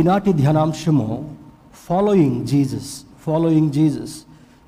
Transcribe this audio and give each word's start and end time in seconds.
ఈనాటి 0.00 0.32
ధ్యానాంశము 0.32 1.04
following 1.86 2.46
Jesus 2.46 2.88
following 3.26 3.70
Jesus 3.70 4.14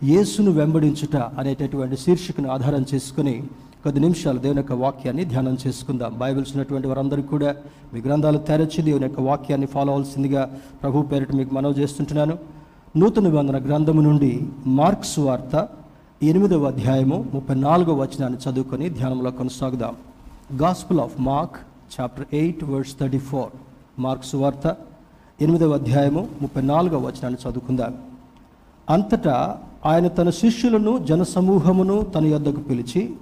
యేసును 0.04 0.50
వెంబడించుట 0.50 1.16
అనేటటువంటి 1.16 1.96
శీర్షికను 1.96 2.48
ఆధారం 2.50 2.84
చేసుకుని 2.94 3.42
కొద్ది 3.84 4.00
నిమిషాలు 4.00 4.38
దేవుని 4.38 4.58
యొక్క 4.58 4.72
వాక్యాన్ని 4.72 5.24
ధ్యానం 5.24 5.58
చేసుకుందాం. 5.66 6.12
బైబిల్స్ 6.18 6.52
ఉన్నటువంటి 6.56 6.88
వారందరికీ 6.88 7.28
కూడా 7.28 7.56
మీ 7.94 8.00
గ్రంథాలు 8.00 8.38
తెరచి 8.38 8.82
దేవుని 8.82 9.04
యొక్క 9.04 9.20
వాక్యాన్ని 9.20 9.66
ఫాలో 9.66 9.92
అవ్వాల్సిందిగా 9.92 10.42
ప్రభు 10.82 11.02
పేరిట 11.02 11.32
మీకు 11.34 11.54
మనవి 11.54 11.80
చేస్తుంటున్నాను. 11.82 12.38
నూతన 12.96 13.28
వందన 13.38 13.58
గ్రంథము 13.68 14.00
నుండి 14.00 14.32
మార్క్స్ 14.66 15.18
వార్త 15.18 15.68
ఎనిమిదవ 16.22 16.64
అధ్యాయము 16.64 17.26
ముప్పై 17.34 17.54
నాలుగో 17.68 17.94
వచనాన్ని 17.94 18.38
చదువుకొని 18.46 18.88
ధ్యానంలో 18.90 19.30
కొనసాగుదాం. 19.30 19.94
Gospel 20.62 21.00
of 21.00 21.20
Mark 21.20 21.56
chapter 21.96 22.26
eight 22.32 22.64
words 22.64 22.96
thirty 23.00 23.18
four 23.18 23.50
Mark's 23.98 24.34
వార్త 24.34 24.76
ఎనిమిదవ 25.40 25.74
అధ్యాయము 25.74 26.28
ముప్పై 26.42 26.62
నాలుగవ 26.62 26.98
వచనాన్ని 27.06 27.38
చదువుకుందాం. 27.42 27.94
అంతటా 28.90 29.58
ఆయన 29.86 30.08
తన 30.08 30.30
శిష్యులను 30.30 30.98
జనసమూహమును 30.98 32.02
తన 32.02 32.24
యొద్దకు 32.24 32.60
పిలిచి 32.60 33.14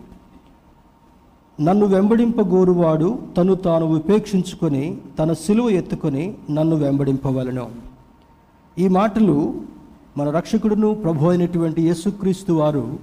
నన్ను 1.61 1.87
వెంబడింపగోరువాడు 1.87 3.19
తను 3.37 3.55
తాను 3.55 3.87
ఉపేక్షించుకొని 3.97 4.99
తన 5.19 5.33
సిలువ 5.33 5.71
ఎత్తుకొని 5.71 6.35
నన్ను 6.51 6.77
వెంబడింపవలను. 6.77 7.67
ఈ 8.79 8.89
మాటలు 8.89 9.63
మన 10.19 10.31
రక్షకుడును 10.31 10.95
ప్రభు 10.95 11.27
అయినటువంటి 11.27 11.83
యేసుక్రీస్తు 11.83 12.53
వారు 12.53 12.99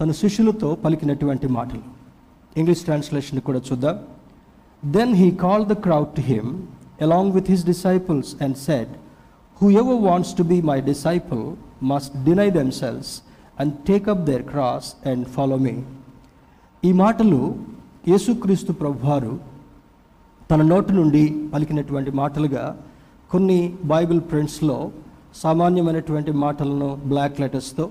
తన 0.00 0.10
శిష్యులతో 0.10 0.74
పలికినటువంటి 0.74 1.48
మాటలు. 1.48 1.80
ఇంగ్లీష్ 2.56 2.80
ట్రాన్స్లేషన్ 2.80 3.40
కూడా 3.40 3.62
చూద్దాం. 3.72 3.98
Then 4.84 5.14
he 5.14 5.30
call 5.30 5.66
the 5.66 5.72
crowd 5.72 6.08
to 6.08 6.20
him 6.20 6.62
along 7.00 7.32
with 7.32 7.50
his 7.50 7.64
disciples 7.64 8.42
and 8.42 8.56
said, 8.56 8.88
Whoever 9.60 9.94
wants 9.94 10.06
wants 10.06 10.34
to 10.34 10.42
my 10.42 10.60
my 10.60 10.80
disciple 10.80 11.56
deny 12.24 12.50
themselves 12.50 13.22
and 13.60 13.68
take 13.90 14.06
up 14.14 14.26
their 14.26 14.42
cross 14.42 15.08
and 15.08 15.28
follow 15.28 15.56
me 15.56 15.84
ఈ 16.84 16.92
మాటలు 16.92 17.56
యేసుక్రీస్తు 18.08 18.72
ప్రభువారు 18.72 19.38
తన 20.50 20.62
నోటి 20.62 20.92
నుండి 20.92 21.48
పలికినటువంటి 21.54 22.10
మాటలుగా 22.10 22.76
కొన్ని 23.30 23.74
బైబిల్ 23.84 24.20
ప్రింట్స్లో 24.20 24.90
సామాన్యమైనటువంటి 25.34 26.32
మాటలను 26.32 27.00
బ్లాక్ 27.06 27.40
లెటర్స్తో 27.40 27.90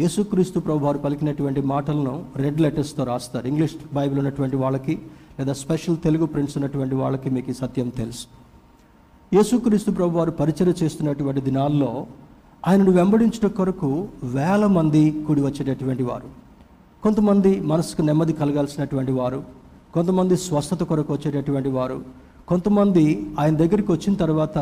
యేసుక్రీస్తు 0.00 0.60
ప్రభువారు 0.60 0.98
పలికినటువంటి 0.98 1.60
మాటలను 1.60 2.24
రెడ్ 2.36 2.60
లెటర్స్తో 2.60 3.04
రాస్తారు. 3.04 3.46
ఇంగ్లీష్ 3.46 3.76
బైబిల్ 3.94 4.18
ఉన్నటువంటి 4.18 4.56
వాళ్ళకి 4.56 4.98
లేదా 5.38 5.52
స్పెషల్ 5.52 5.96
తెలుగు 5.96 6.26
ప్రింట్స్ 6.26 6.56
ఉన్నటువంటి 6.56 6.94
వాళ్ళకి 6.94 7.30
మీకు 7.30 7.52
సత్యం 7.52 7.88
తెలుసు. 7.88 8.45
యేసుక్రీస్తు 9.34 9.90
ప్రభువారు 9.90 10.32
పరిచయం 10.40 10.74
చేస్తున్నటువంటి 10.80 11.40
దినాల్లో 11.46 11.88
ఆయనను 12.66 12.92
వెంబడించడం 12.98 13.50
కొరకు 13.56 13.88
వేల 14.34 14.64
మంది 14.76 15.02
కూడి 15.26 15.40
వచ్చేటటువంటి 15.46 16.04
వారు. 16.08 16.28
కొంతమంది 17.02 17.52
మనసుకు 17.70 18.02
నెమ్మది 18.08 18.32
కలగాల్సినటువంటి 18.40 19.12
వారు 19.12 19.40
కొంతమంది 19.94 20.36
స్వస్థత 20.44 20.82
కొరకు 20.90 21.10
వచ్చేటటువంటి 21.12 21.72
వారు 21.76 21.98
కొంతమంది 22.50 23.04
ఆయన 23.40 23.54
దగ్గరికి 23.62 23.90
వచ్చిన 23.92 24.14
తర్వాత 24.22 24.58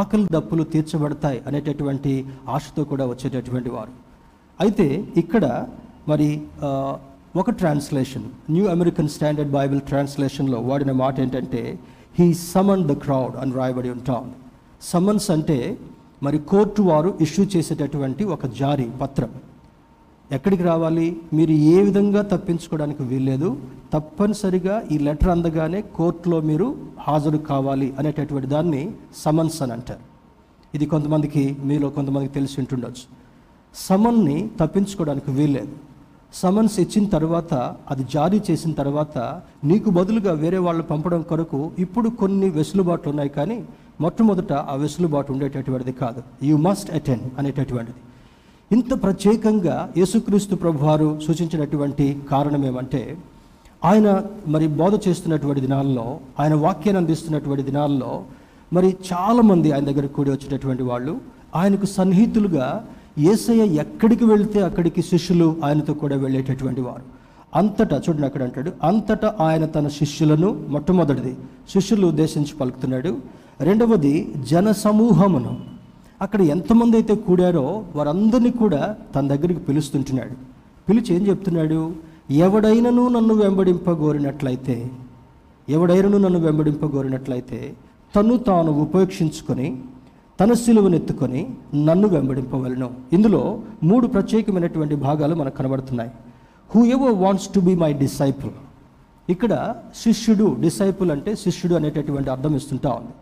ఆకలి 0.00 0.26
దప్పులు 0.36 0.64
తీర్చబడతాయి 0.74 1.40
అనేటటువంటి 1.46 2.12
ఆశతో 2.56 2.84
కూడా 2.84 3.06
వచ్చేటటువంటి 3.12 3.70
వారు. 3.76 3.92
అయితే 4.60 4.86
ఇక్కడ 5.22 5.44
మరి 6.08 6.28
ఒక 7.42 7.50
translation 7.60 8.26
new 8.54 8.66
American 8.66 9.12
standard 9.16 9.52
Bible 9.58 9.80
ట్రాన్స్లేషన్లో 9.90 10.60
వాడిన 10.70 10.92
మాట 11.02 11.14
ఏంటంటే 11.20 11.62
హీ 12.18 12.34
సమన్ 12.34 12.84
ద 12.88 12.92
క్రౌడ్ 12.92 13.36
అని 13.36 13.52
రాయబడి 13.52 13.90
ఉంటాం 13.90 14.32
సమన్స్ 14.82 15.30
అంటే 15.30 15.78
మరి 16.22 16.38
కోర్టు 16.38 16.82
వారు 16.82 17.18
ఇష్యూ 17.20 17.44
చేసేటటువంటి 17.44 18.24
ఒక 18.24 18.46
జారీ 18.46 18.84
పత్రం. 18.84 19.30
ఎక్కడికి 20.32 20.62
రావాలి? 20.62 21.16
మీరు 21.32 21.50
ఏ 21.50 21.82
విధంగా 21.82 22.22
తప్పించుకోవడానికి 22.22 23.02
వీల్లేదు. 23.02 23.56
తప్పనిసరిగా 23.92 24.82
ఈ 24.92 24.98
లెటర్ 24.98 25.28
అందగానే 25.28 25.82
కోర్టులో 25.82 26.40
మీరు 26.40 26.76
హాజరు 27.00 27.38
కావాలి 27.38 27.94
అనేటటువంటి 27.98 28.46
దాన్ని 28.46 28.90
సమన్స్ 29.16 29.62
అని 29.62 29.72
అంటారు. 29.72 30.00
ఇది 30.74 30.86
కొంతమందికి 30.86 31.56
మీలో 31.64 31.90
కొంతమందికి 31.90 32.34
తెలిసి 32.34 32.54
ఉంటుండొచ్చు. 32.58 33.06
సమన్ని 33.74 34.50
తప్పించుకోవడానికి 34.60 35.30
వీల్లేదు. 35.30 35.93
సమన్స్ 36.40 36.76
ఇచ్చిన 36.82 37.04
తర్వాత 37.14 37.52
అది 37.92 38.04
జారీ 38.14 38.38
చేసిన 38.46 38.72
తర్వాత 38.80 39.16
నీకు 39.70 39.88
బదులుగా 39.98 40.32
వేరే 40.42 40.60
వాళ్ళు 40.66 40.84
పంపడం 40.92 41.22
కొరకు 41.30 41.60
ఇప్పుడు 41.84 42.08
కొన్ని 42.20 42.48
వెసులుబాట్లు 42.56 43.08
ఉన్నాయి 43.12 43.32
కానీ 43.38 43.58
మొట్టమొదట 44.02 44.52
ఆ 44.70 44.74
వెసులుబాటు 44.82 45.30
ఉండేటటువంటిది 45.34 45.92
కాదు. 46.00 46.20
యు 46.48 46.56
మస్ట్ 46.66 46.90
అటెండ్ 46.98 47.26
అనేటటువంటిది. 47.40 48.00
ఇంత 48.70 48.92
ప్రత్యేకంగా 49.04 49.76
యేసుక్రీస్తు 50.00 50.54
ప్రభువారు 50.62 51.08
సూచించినటువంటి 51.26 52.06
కారణం 52.32 52.64
ఏమంటే 52.70 53.02
ఆయన 53.90 54.08
మరి 54.54 54.66
బోధ 54.80 54.94
చేస్తున్నటువంటి 55.06 55.62
దినాల్లో 55.66 56.06
ఆయన 56.42 56.54
వాక్యాన్ని 56.64 57.00
అందిస్తున్నటువంటి 57.02 57.64
దినాల్లో 57.70 58.12
మరి 58.72 58.88
చాలామంది 59.10 59.68
ఆయన 59.74 59.84
దగ్గర 59.90 60.06
కూడి 60.16 60.30
వచ్చేటటువంటి 60.30 60.84
వాళ్ళు 60.90 61.14
ఆయనకు 61.60 61.86
సన్నిహితులుగా 61.96 62.66
ఏసయ్య 63.18 63.64
ఎక్కడికి 63.64 64.24
వెళ్తే 64.24 64.60
అక్కడికి 64.62 65.02
శిష్యులు 65.02 65.56
ఆయనతో 65.64 65.94
కూడా 65.94 66.16
వెళ్ళేటటువంటి 66.16 66.80
వారు. 66.80 67.02
అంతటా 67.54 67.96
చూడండి 67.96 68.26
అక్కడ 68.26 68.42
అంటాడు 68.42 68.72
అంతటా 68.82 69.36
ఆయన 69.40 69.64
తన 69.64 69.88
శిష్యులను 69.88 70.64
మొట్టమొదటిది 70.68 71.36
శిష్యులు 71.72 72.06
ఉద్దేశించి 72.06 72.56
పలుకుతున్నాడు. 72.60 73.16
రెండవది 73.60 74.34
జన 74.50 74.72
సమూహమును 74.72 75.60
అక్కడ 76.22 76.40
ఎంతమంది 76.40 76.96
అయితే 76.96 77.14
కూడారో 77.14 77.84
వారందరినీ 77.96 78.50
కూడా 78.50 78.96
తన 79.14 79.28
దగ్గరికి 79.28 79.60
పిలుస్తుంటున్నాడు. 79.60 80.34
పిలిచి 80.88 81.14
ఏం 81.14 81.26
చెప్తున్నాడు? 81.26 81.92
ఎవడైనను 82.30 83.08
నన్ను 83.08 83.34
వెంబడింపగోరినట్లయితే 83.34 84.90
ఎవడైనను 85.68 86.18
నన్ను 86.18 86.38
వెంబడింపగోరినట్లయితే 86.38 87.72
తను 88.16 88.36
తాను 88.36 88.72
ఉపేక్షించుకొని 88.72 89.82
తన 90.40 90.52
సిలువనెత్తుకొని 90.52 91.54
నన్ను 91.74 92.08
వెంబడింపవలను. 92.08 92.90
ఇందులో 93.12 93.60
మూడు 93.82 94.06
ప్రత్యేకమైనటువంటి 94.06 94.94
భాగాలు 94.94 95.34
మనకు 95.34 95.56
కనబడుతున్నాయి. 95.56 96.10
Whoever 96.84 97.12
wants 97.12 97.48
to 97.54 97.60
be 97.60 97.74
my 97.74 97.92
disciple 97.92 98.50
ఇక్కడ 99.30 99.74
శిష్యుడు 99.96 100.56
డిసైపుల్ 100.60 101.10
అంటే 101.10 101.34
శిష్యుడు 101.34 101.74
అనేటటువంటి 101.74 102.30
అర్థం 102.30 102.56
ఇస్తుంటా 102.56 102.90
ఉంది. 102.90 103.12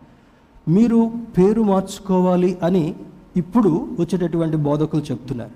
మీరు 0.75 1.13
పేరు 1.39 1.63
మార్చుకోవాలి 1.63 2.59
అని 2.63 2.95
ఇప్పుడు 3.37 3.89
వచ్చేటటువంటి 4.01 4.57
బోధకులు 4.57 5.03
చెప్తున్నారు. 5.03 5.51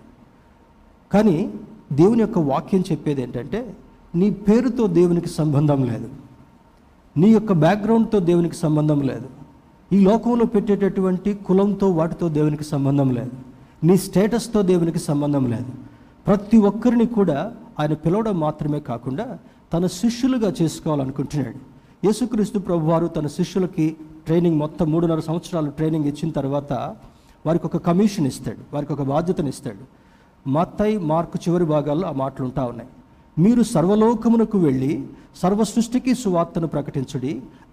కానీ 1.13 1.53
దేవుని 1.93 2.21
యొక్క 2.21 2.39
వాక్యం 2.39 2.85
చెప్పేది 2.93 3.23
ఏంటంటే 3.23 3.77
నీ 4.15 4.31
పేరుతో 4.31 4.87
దేవునికి 4.87 5.29
సంబంధం 5.29 5.85
లేదు. 5.85 6.09
నీ 7.17 7.31
యొక్క 7.31 7.53
బ్యాక్గ్రౌండ్తో 7.53 8.19
దేవునికి 8.19 8.57
సంబంధం 8.57 9.01
లేదు. 9.01 9.36
ఈ 9.93 10.01
లోకంలో 10.01 10.45
పెట్టేటటువంటి 10.45 11.35
కులంతో 11.35 11.91
వాటితో 11.91 12.29
దేవునికి 12.29 12.65
సంబంధం 12.65 13.11
లేదు. 13.15 13.31
నీ 13.85 13.97
స్టేటస్తో 13.97 14.63
దేవునికి 14.63 14.99
సంబంధం 14.99 15.45
లేదు. 15.51 15.73
ప్రతి 16.27 16.57
ఒక్కరిని 16.57 17.07
కూడా 17.07 17.53
ఆయన 17.81 17.93
పిలవడం 17.93 18.41
మాత్రమే 18.41 18.81
కాకుండా 18.81 19.39
తన 19.73 19.87
శిష్యులుగా 19.87 20.55
చేసుకోవాలనుకుంటున్నాడు. 20.63 21.59
యేసుక్రీస్తు 22.07 22.59
ప్రభువారు 22.59 23.07
తన 23.07 23.27
శిష్యులకి 23.27 23.97
ట్రైనింగ్ 24.27 24.59
మొత్తం 24.59 24.91
మూడున్నర 24.91 25.21
సంవత్సరాలు 25.21 25.71
ట్రైనింగ్ 25.71 26.05
ఇచ్చిన 26.05 26.31
తర్వాత 26.31 26.73
వారికి 27.47 27.67
ఒక 27.67 27.77
కమిషన్ 27.77 28.27
ఇస్తాడు 28.27 28.75
వారికి 28.75 28.93
ఒక 28.93 29.03
బాధ్యతను 29.03 29.49
ఇస్తాడు. 29.49 29.85
మత్తై 30.49 30.97
మార్కు 30.97 31.39
చివరి 31.49 31.65
భాగాల్లో 31.65 32.09
ఆ 32.09 32.13
మాటలు 32.13 32.45
ఉంటా 32.45 32.65
ఉన్నాయి. 32.65 32.89
మీరు 33.37 33.63
సర్వలోకమునకు 33.75 34.59
వెళ్ళి 34.67 34.93
సర్వ 35.41 35.63
సృష్టికి 35.71 36.13
సువార్తను 36.21 36.69
ప్రకటించుడి 36.75 37.33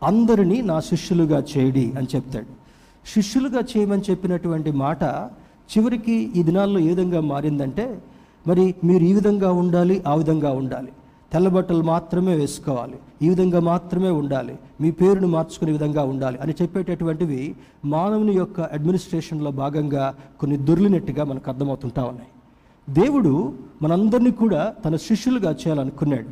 అందరినీ 0.09 0.57
నా 0.71 0.77
శిష్యులుగా 0.89 1.39
చేయడి 1.51 1.85
అని 1.97 2.07
చెప్తాడు. 2.13 2.49
శిష్యులుగా 3.13 3.61
చేయమని 3.71 4.03
చెప్పినటువంటి 4.09 4.71
మాట 4.83 5.03
చివరికి 5.73 6.15
ఈ 6.39 6.43
దినాల్లో 6.49 6.79
ఏ 6.87 6.89
విధంగా 6.93 7.21
మారిందంటే 7.31 7.85
మరి 8.49 8.65
మీరు 8.89 9.03
ఈ 9.09 9.13
విధంగా 9.19 9.49
ఉండాలి 9.61 9.95
ఆ 10.11 10.13
విధంగా 10.21 10.51
ఉండాలి. 10.61 10.91
తెల్లబట్టలు 11.31 11.83
మాత్రమే 11.93 12.33
వేసుకోవాలి 12.41 12.97
ఈ 13.25 13.27
విధంగా 13.33 13.59
మాత్రమే 13.71 14.11
ఉండాలి 14.21 14.55
మీ 14.81 14.89
పేరును 14.99 15.29
మార్చుకునే 15.35 15.71
విధంగా 15.77 16.03
ఉండాలి 16.11 16.37
అని 16.43 16.53
చెప్పేటటువంటివి 16.59 17.41
మానవుని 17.93 18.33
యొక్క 18.41 18.59
అడ్మినిస్ట్రేషన్లో 18.75 19.51
భాగంగా 19.63 20.05
కొన్ని 20.41 20.57
దొర్లినట్టుగా 20.67 21.23
మనకు 21.31 21.49
అర్థమవుతుంటా 21.51 22.03
ఉన్నాయి. 22.11 22.31
దేవుడు 22.89 23.53
మనందరినీ 23.81 24.31
కూడా 24.31 24.73
తన 24.85 24.95
శిష్యులుగా 24.95 25.51
చేయాలనుకున్నాడు. 25.51 26.29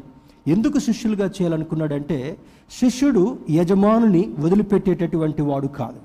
ఎందుకు 0.50 0.80
శిష్యులుగా 0.80 1.26
చేయాలనుకున్నాడంటే 1.26 2.38
శిష్యుడు 2.80 3.38
యజమానుని 3.50 4.30
వదిలిపెట్టేటటువంటి 4.40 5.42
వాడు 5.42 5.68
కాదు. 5.68 6.00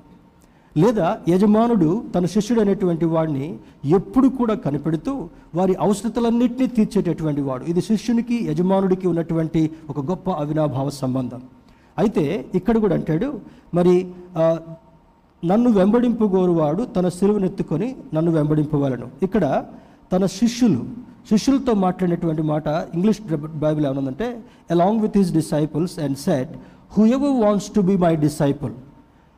లేదా 0.77 1.19
యజమానుడు 1.29 2.05
తన 2.15 2.25
శిష్యుడు 2.27 2.61
అనేటువంటి 2.61 3.05
వాడిని 3.05 3.59
ఎప్పుడు 3.87 4.29
కూడా 4.29 4.55
కనిపెడుతూ 4.55 5.29
వారి 5.55 5.75
అవసరతలన్నింటినీ 5.75 6.67
తీర్చేటటువంటి 6.67 7.41
వాడు. 7.41 7.65
ఇది 7.65 7.81
శిష్యునికి 7.81 8.45
యజమానుడికి 8.45 9.09
ఉన్నటువంటి 9.09 9.71
ఒక 9.91 10.01
గొప్ప 10.01 10.31
అవినాభావ 10.31 10.91
సంబంధం. 10.91 11.43
అయితే 11.99 12.47
ఇక్కడ 12.55 12.79
కూడా 12.79 12.95
అంటాడు 12.95 13.41
మరి 13.75 14.13
నన్ను 15.45 15.71
వెంబడింపు 15.71 16.25
గోరువాడు 16.25 16.83
తన 16.83 17.09
సిలువనెత్తుకొని 17.09 17.97
నన్ను 18.15 18.33
వెంబడింపవలను. 18.33 19.09
ఇక్కడ 19.23 19.65
తన 20.13 20.27
శిష్యులు 20.39 20.81
శిష్యులతో 21.31 21.73
మాట్లాడినటువంటి 21.85 22.43
మాట 22.51 22.67
English 22.97 23.21
Bible 23.65 23.87
ఏమనుందంటే 23.87 24.29
along 24.75 25.01
with 25.05 25.17
his 25.19 25.33
disciples 25.33 25.97
and 25.99 26.19
said 26.27 26.53
whoever 27.17 27.35
wants 27.45 27.71
to 27.77 27.81
be 27.81 27.97
my 28.05 28.13
disciple 28.27 28.75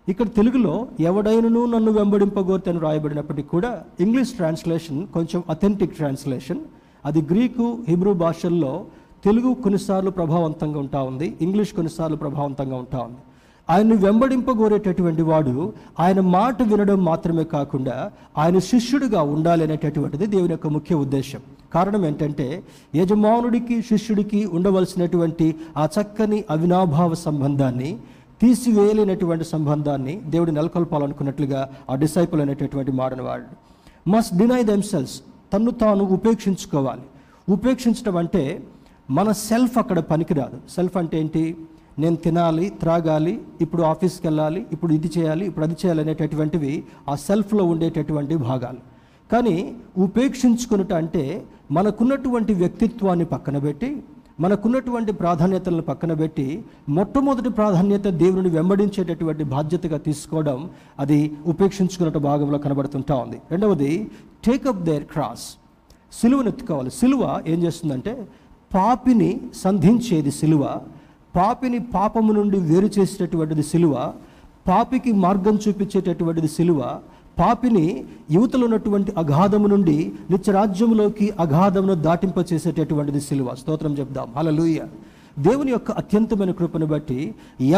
ఇక్కడ 0.09 0.29
తెలుగులో 0.29 0.75
ఎవడైనను 1.00 1.62
నన్ను 1.67 1.91
వెంబడింపగోరితే 1.93 2.70
అని 2.70 2.81
రాయబడినప్పటికీ 2.81 3.49
కూడా 3.49 3.70
ఇంగ్లీష్ 4.00 4.32
ట్రాన్స్లేషన్ 4.37 5.00
కొంచెం 5.17 5.41
అథెంటిక్ 5.55 5.97
ట్రాన్స్లేషన్ 5.97 6.61
అది 7.05 7.21
గ్రీకు 7.31 7.67
హిబ్రూ 7.88 8.12
భాషల్లో 8.25 8.73
తెలుగు 9.25 9.50
కొన్నిసార్లు 9.64 10.11
ప్రభావవంతంగా 10.11 10.79
ఉంటా 10.79 11.00
ఉంది 11.11 11.26
ఇంగ్లీష్ 11.41 11.73
కొన్నిసార్లు 11.79 12.17
ప్రభావవంతంగా 12.17 12.76
ఉంటా 12.76 12.99
ఉంది. 13.00 13.21
ఆయన్ని 13.70 13.97
వెంబడింపగోరేటటువంటి 13.97 15.23
వాడు 15.23 15.73
ఆయన 16.00 16.20
మాట 16.20 16.62
వినడం 16.62 17.05
మాత్రమే 17.05 17.44
కాకుండా 17.44 18.11
ఆయన 18.38 18.59
శిష్యుడిగా 18.59 19.23
ఉండాలి 19.23 19.65
అనేటటువంటిది 19.65 20.26
దేవుని 20.26 20.50
యొక్క 20.50 20.67
ముఖ్య 20.67 20.94
ఉద్దేశం. 20.94 21.41
కారణం 21.75 22.06
ఏంటంటే 22.06 22.62
యజమానుడికి 22.97 23.82
శిష్యుడికి 23.82 24.47
ఉండవలసినటువంటి 24.47 25.55
ఆ 25.76 25.88
చక్కని 26.00 26.44
అవినాభావ 26.50 27.15
సంబంధాన్ని 27.15 27.99
తీసివేయలేనటువంటి 28.41 29.44
సంబంధాన్ని 29.44 30.21
దేవుడు 30.26 30.50
నెలకొల్పాలనుకున్నట్లుగా 30.50 31.71
ఆ 31.91 31.94
డిసైపుల్ 31.94 32.41
అనేటటువంటి 32.41 32.93
మాడని 32.93 33.23
వాడు 33.23 33.44
మస్ట్ 34.11 34.37
డినై 34.37 34.62
దెమ్సెల్స్ 34.62 35.21
తన్ను 35.53 35.71
తాను 35.71 36.05
ఉపేక్షించుకోవాలి. 36.05 37.00
ఉపేక్షించడం 37.49 38.17
అంటే 38.17 38.62
మన 39.11 39.32
సెల్ఫ్ 39.32 39.79
అక్కడ 39.79 39.99
పనికిరాదు. 39.99 40.59
సెల్ఫ్ 40.71 40.97
అంటే 40.97 41.21
ఏంటి? 41.21 41.56
నేను 42.03 42.17
తినాలి 42.25 42.67
త్రాగాలి 42.81 43.35
ఇప్పుడు 43.65 43.83
ఆఫీస్కి 43.93 44.27
వెళ్ళాలి 44.27 44.61
ఇప్పుడు 44.75 44.93
ఇది 44.99 45.09
చేయాలి 45.17 45.45
ఇప్పుడు 45.47 45.65
అది 45.67 45.77
చేయాలి 45.81 46.00
అనేటటువంటివి 46.05 46.73
ఆ 47.09 47.15
సెల్ఫ్లో 47.29 47.65
ఉండేటటువంటి 47.73 48.35
భాగాలు. 48.49 48.81
కానీ 49.33 49.56
ఉపేక్షించుకున్నట 50.05 50.93
అంటే 51.03 51.25
మనకున్నటువంటి 51.77 52.53
వ్యక్తిత్వాన్ని 52.62 53.27
పక్కన 53.35 53.59
పెట్టి 53.67 53.91
మనకున్నటువంటి 54.45 55.12
ప్రాధాన్యతలను 55.21 55.85
పక్కన 55.89 56.12
పెట్టి 56.12 56.47
మొట్టమొదటి 56.97 57.50
ప్రాధాన్యత 57.59 58.06
దేవుని 58.23 58.50
వెంబడించేటటువంటి 58.56 59.45
బాధ్యతగా 59.55 59.99
తీసుకోవడం 60.09 60.59
అది 61.03 61.19
ఉపేక్షించుకున్నట్టు 61.53 62.21
భాగంలో 62.29 62.59
కనబడుతుంటా 62.59 63.15
ఉంది. 63.25 63.39
రెండవది 63.53 63.91
టేకప్ 64.47 64.85
దేర్ 64.89 65.06
క్రాస్ 65.15 65.47
సిలువను 66.12 66.49
ఎత్తుకోవాలి. 66.49 66.91
సిలువ 67.00 67.23
ఏం 67.47 67.59
చేస్తుందంటే 67.65 68.15
పాపిని 68.75 69.31
సంధించేది 69.65 70.31
సిలువ 70.41 70.65
పాపిని 71.35 71.79
పాపము 71.95 72.33
నుండి 72.33 72.59
వేరు 72.71 72.91
చేసేటటువంటిది 72.97 73.63
సిలువ 73.63 73.95
పాపికి 74.67 75.13
మార్గం 75.25 75.59
చూపించేటటువంటిది 75.65 76.49
సిలువ 76.49 76.81
పాపిని 77.39 77.85
యువతలో 78.31 78.65
ఉన్నటువంటి 78.65 79.11
అగాధము 79.23 79.67
నుండి 79.69 79.97
నిత్యరాజ్యంలోకి 80.31 81.27
అగాధమును 81.41 81.95
దాటింప 82.07 82.39
చేసేటటువంటిది 82.53 83.21
సిలువ. 83.21 83.55
స్తోత్రం 83.55 83.93
చెప్దాం. 83.93 84.29
హల్లెలూయా. 84.37 84.87
దేవుని 85.46 85.70
యొక్క 85.73 85.90
అత్యంతమైన 86.00 86.52
కృపను 86.58 86.87
బట్టి 86.93 87.19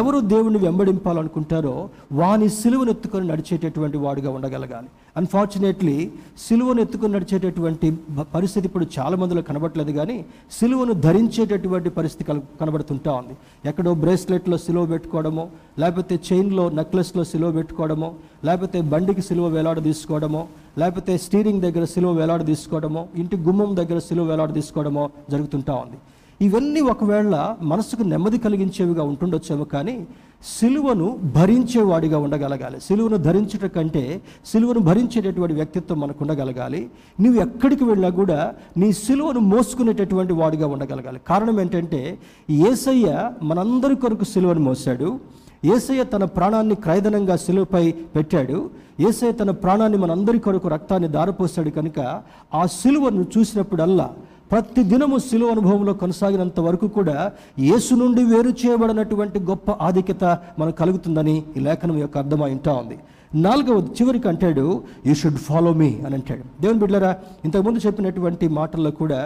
ఎవరు 0.01 0.19
దేవుని 0.33 0.59
వెంబడింపాలనుకుంటారో 0.65 1.75
వాని 2.21 2.47
సిలువను 2.59 2.91
ఎత్తుకొని 2.95 3.27
నడిచేటటువంటి 3.31 3.99
వాడుగా 4.05 4.31
ఉండగలగాలి. 4.37 4.89
అన్ఫార్చునేట్లీ 5.21 5.97
సిలువను 6.45 6.81
ఎత్తుకొని 6.85 7.13
నడిచేటటువంటి 7.17 7.89
పరిస్థితి 8.35 8.67
ఇప్పుడు 8.69 8.87
చాలా 8.97 9.17
మందిలో 9.23 9.43
కనబడట్లేదు 9.49 9.93
కానీ 9.99 10.17
సిలువను 10.59 10.95
ధరించేటటువంటి 11.07 11.91
పరిస్థితి 11.99 12.27
కల 12.29 12.41
కనబడుతుంటా 12.61 13.13
ఉంది. 13.21 13.35
ఎక్కడో 13.71 13.93
బ్రేస్లెట్లో 14.05 14.59
సిలువ 14.67 14.85
పెట్టుకోవడమో 14.93 15.45
లేకపోతే 15.83 16.17
చైన్లో 16.29 16.67
నెక్లెస్లో 16.79 17.25
సిలువ 17.33 17.51
పెట్టుకోవడమో 17.59 18.11
లేకపోతే 18.49 18.81
బండికి 18.95 19.25
సిలువ 19.31 19.49
వేలాడ 19.57 19.79
తీసుకోవడమో 19.89 20.45
లేకపోతే 20.83 21.13
స్టీరింగ్ 21.25 21.63
దగ్గర 21.67 21.85
సిలువ 21.95 22.13
వేలాడ 22.21 22.43
తీసుకోవడమో 22.53 23.03
ఇంటి 23.23 23.37
గుమ్మం 23.49 23.73
దగ్గర 23.81 23.99
సిలువ 24.09 24.27
వేలాడ 24.33 24.51
తీసుకోవడమో 24.61 25.05
జరుగుతుంటా 25.35 25.75
ఉంది. 25.85 25.99
ఇవన్నీ 26.41 26.81
ఒకవేళ 26.81 27.55
మనసుకు 27.63 28.03
నెమ్మది 28.03 28.39
కలిగించేవిగా 28.39 29.03
ఉంటుండొచ్చేమో 29.03 29.65
కానీ 29.65 30.07
సిలువను 30.61 31.19
భరించేవాడిగా 31.37 32.19
ఉండగలగాలి. 32.19 32.81
సిలువను 32.81 33.17
ధరించుట 33.17 33.65
కంటే 33.67 34.23
సిలువను 34.47 34.81
భరించేటటువంటి 34.81 35.55
వ్యక్తిత్వం 35.55 36.01
మనకు 36.01 36.19
ఉండగలగాలి. 36.21 36.91
నువ్వు 37.21 37.43
ఎక్కడికి 37.43 37.85
వెళ్ళినా 37.85 38.09
కూడా 38.15 38.55
నీ 38.77 38.93
సిలువను 38.93 39.41
మోసుకునేటటువంటి 39.41 40.33
వాడిగా 40.33 40.67
ఉండగలగాలి. 40.67 41.21
కారణం 41.29 41.61
ఏంటంటే 41.61 42.19
ఏసయ్య 42.51 43.31
మనందరి 43.43 43.97
కొరకు 43.97 44.25
సిలువను 44.25 44.61
మోసాడు 44.61 45.21
ఏసయ్య 45.65 46.05
తన 46.05 46.25
ప్రాణాన్ని 46.25 46.75
క్రైదనంగా 46.75 47.37
సిలువపై 47.37 47.93
పెట్టాడు. 47.93 48.71
ఏసయ్య 49.01 49.33
తన 49.33 49.51
ప్రాణాన్ని 49.51 49.99
మనందరి 49.99 50.39
కొరకు 50.39 50.69
రక్తాన్ని 50.69 51.09
దారపోసాడు 51.09 51.71
కనుక 51.71 52.23
ఆ 52.55 52.67
సిలువను 52.67 53.27
చూసినప్పుడల్లా 53.39 54.11
ప్రతి 54.51 54.83
దినము 54.83 55.19
శిలువ 55.19 55.51
అనుభవంలో 55.51 55.93
కొనసాగినంత 55.93 56.61
వరకు 56.61 56.87
కూడా 56.89 57.33
యేసు 57.59 57.95
నుండి 57.95 58.23
వేరు 58.25 58.51
చేయబడినటువంటి 58.61 59.39
గొప్ప 59.41 59.71
ఆధిక్యత 59.71 60.25
మనకు 60.59 60.77
కలుగుతుందని 60.77 61.35
ఈ 61.57 61.61
లేఖనం 61.61 61.99
యొక్క 61.99 62.19
అర్థమై 62.19 62.51
ఉంటా 62.53 62.73
ఉంది. 62.73 62.99
నాలుగవది 63.35 63.91
చివరికి 63.99 64.29
అంటాడు 64.29 64.65
యూ 65.07 65.15
షుడ్ 65.15 65.39
ఫాలో 65.39 65.73
మీ 65.73 65.91
అని 66.07 66.15
అంటాడు. 66.15 66.45
దేవుని 66.63 66.79
బిడ్డరా 66.79 67.17
ఇంతకుముందు 67.45 67.79
చెప్పినటువంటి 67.87 68.49
మాటల్లో 68.59 68.91
కూడా 68.91 69.21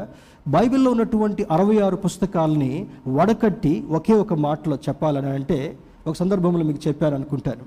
బైబిల్లో 0.48 0.90
ఉన్నటువంటి 0.90 1.46
అరవై 1.50 1.76
ఆరు 1.78 1.96
పుస్తకాలని 1.96 2.86
వడకట్టి 3.08 3.84
ఒకే 3.90 4.14
ఒక 4.14 4.34
మాటలో 4.46 4.76
చెప్పాలని 4.88 5.30
అంటే 5.30 5.58
ఒక 6.06 6.14
సందర్భంలో 6.14 6.64
మీకు 6.64 6.88
చెప్పాను 6.88 7.14
అనుకుంటాను. 7.14 7.64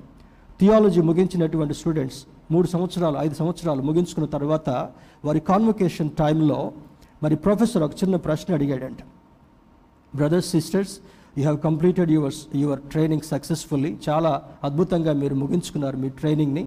థియాలజీ 0.60 1.00
ముగించినటువంటి 1.00 1.74
స్టూడెంట్స్ 1.74 2.20
మూడు 2.52 2.66
సంవత్సరాలు 2.66 3.16
ఐదు 3.20 3.34
సంవత్సరాలు 3.34 3.82
ముగించుకున్న 3.82 4.28
తర్వాత 4.36 4.70
వారి 5.24 5.40
కాన్వకేషన్ 5.40 6.10
టైంలో 6.18 6.60
మరి 7.22 7.36
ప్రొఫెసర్ 7.36 7.82
ఒక 7.82 7.92
చిన్న 7.94 8.16
ప్రశ్న 8.16 8.54
అడిగాడంట. 8.54 8.98
Brothers 10.14 10.50
sisters 10.50 10.98
you 11.38 11.42
have 11.42 11.60
completed 11.60 12.10
your 12.10 12.56
your 12.56 12.80
training 12.80 13.20
successfully 13.20 13.96
చాలా 14.08 14.42
అద్భుతంగా 14.64 15.12
మీరు 15.12 15.34
ముగించుకున్నారు 15.34 15.96
మీ 15.96 16.08
ట్రైనింగ్ని. 16.08 16.66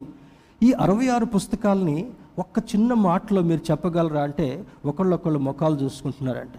ఈ 0.64 0.72
అరవై 0.72 1.08
ఆరు 1.08 1.26
పుస్తకాలని 1.26 2.08
ఒక్క 2.40 2.60
చిన్న 2.60 2.94
మాటలో 2.94 3.42
మీరు 3.42 3.62
చెప్పగలరా? 3.72 4.22
అంటే 4.22 4.66
ఒకళ్ళొకళ్ళు 4.86 5.40
ముఖాలు 5.40 5.76
చూసుకుంటున్నారంట. 5.76 6.54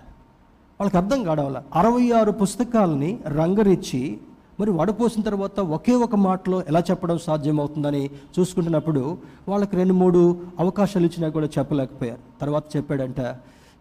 వాళ్ళకి 0.81 0.97
అర్థం 0.97 1.25
కావడం 1.25 1.57
అరవై 1.75 2.11
ఆరు 2.11 2.33
పుస్తకాలని 2.33 3.21
రంగరిచ్చి 3.27 4.19
మరి 4.61 4.71
వడపోసిన 4.71 5.23
తర్వాత 5.23 5.61
ఒకే 5.61 5.93
ఒక 5.93 6.15
మాటలో 6.15 6.63
ఎలా 6.69 6.81
చెప్పడం 6.81 7.19
సాధ్యమవుతుందని 7.19 8.11
చూసుకుంటున్నప్పుడు 8.39 9.19
వాళ్ళకి 9.49 9.77
రెండు 9.77 9.93
మూడు 9.93 10.41
అవకాశాలు 10.59 11.07
ఇచ్చినా 11.07 11.29
కూడా 11.29 11.47
చెప్పలేకపోయారు. 11.59 12.41
తర్వాత 12.41 12.65
చెప్పాడంట 12.77 13.21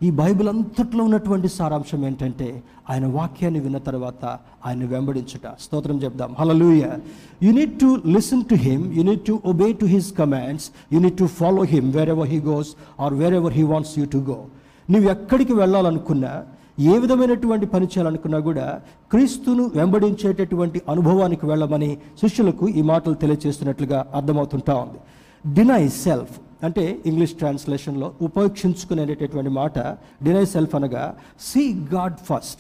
ఈ 0.04 0.12
బైబిల్ 0.12 0.48
అంతట్లో 0.50 1.04
ఉన్నటువంటి 1.04 1.48
సారాంశం 1.48 2.06
ఏంటంటే 2.06 2.64
ఆయన 2.90 3.06
వాక్యాన్ని 3.06 3.60
విన్న 3.60 3.78
తర్వాత 3.78 4.26
ఆయన 4.66 4.86
వెంబడించుట. 4.86 5.48
స్తోత్రం 5.62 5.98
చెప్దాం. 6.04 6.36
Hallelujah 6.40 6.84
you 7.44 7.52
need 7.52 7.80
to 7.80 7.90
listen 8.08 8.44
to 8.46 8.56
him 8.56 8.94
you 8.94 9.04
need 9.04 9.22
to 9.22 9.40
obey 9.46 9.74
to 9.74 9.86
his 9.86 10.18
commands 10.18 10.72
you 10.94 11.00
need 11.00 11.18
to 11.18 11.26
follow 11.26 11.64
him 11.64 11.94
wherever 12.10 12.30
he 12.30 12.40
goes 12.40 12.68
or 13.00 13.14
wherever 13.34 13.54
he 13.54 13.64
wants 13.64 14.00
you 14.00 14.06
to 14.06 14.18
go 14.18 14.46
నువ్వు 14.90 15.10
ఎక్కడికి 15.10 15.54
వెళ్ళాలనుకున్నా 15.54 16.44
ఏ 16.80 16.98
విధమైనటువంటి 16.98 17.66
పని 17.66 17.86
చేయాలనుకున్నా 17.86 18.40
కూడా 18.40 18.82
క్రీస్తును 19.12 19.72
వెంబడించేటటువంటి 19.76 20.82
అనుభవానికి 20.90 21.46
వెళ్ళమని 21.46 21.98
శిష్యులకు 22.22 22.68
ఈ 22.70 22.82
మాటలు 22.82 23.14
తెలియజేస్తున్నట్లుగా 23.14 24.06
అర్థమవుతుంటా 24.16 24.76
ఉంది. 24.76 25.00
డినై 25.54 25.88
సెల్ఫ్ 25.88 26.40
అంటే 26.64 27.00
ఇంగ్లీష్ 27.06 27.32
ట్రాన్స్లేషన్లో 27.32 28.12
ఉపేక్షించుకునేటటువంటి 28.22 29.50
మాట 29.50 29.80
డినై 30.24 30.46
సెల్ఫ్ 30.46 30.76
అనగా 30.76 31.18
సీ 31.40 31.74
గాడ్ 31.74 32.14
ఫస్ట్ 32.14 32.60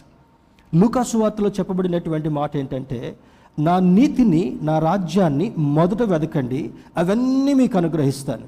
లూకాసువార్తలో 0.76 1.50
చెప్పబడినటువంటి 1.50 2.30
మాట 2.30 2.58
ఏంటంటే 2.58 3.18
నా 3.60 3.80
నీతిని 3.80 4.60
నా 4.62 4.80
రాజ్యాన్ని 4.80 5.54
మొదట 5.58 6.02
వెతకండి 6.02 6.72
అవన్నీ 6.98 7.54
మీకు 7.54 7.78
అనుగ్రహిస్తాను. 7.78 8.46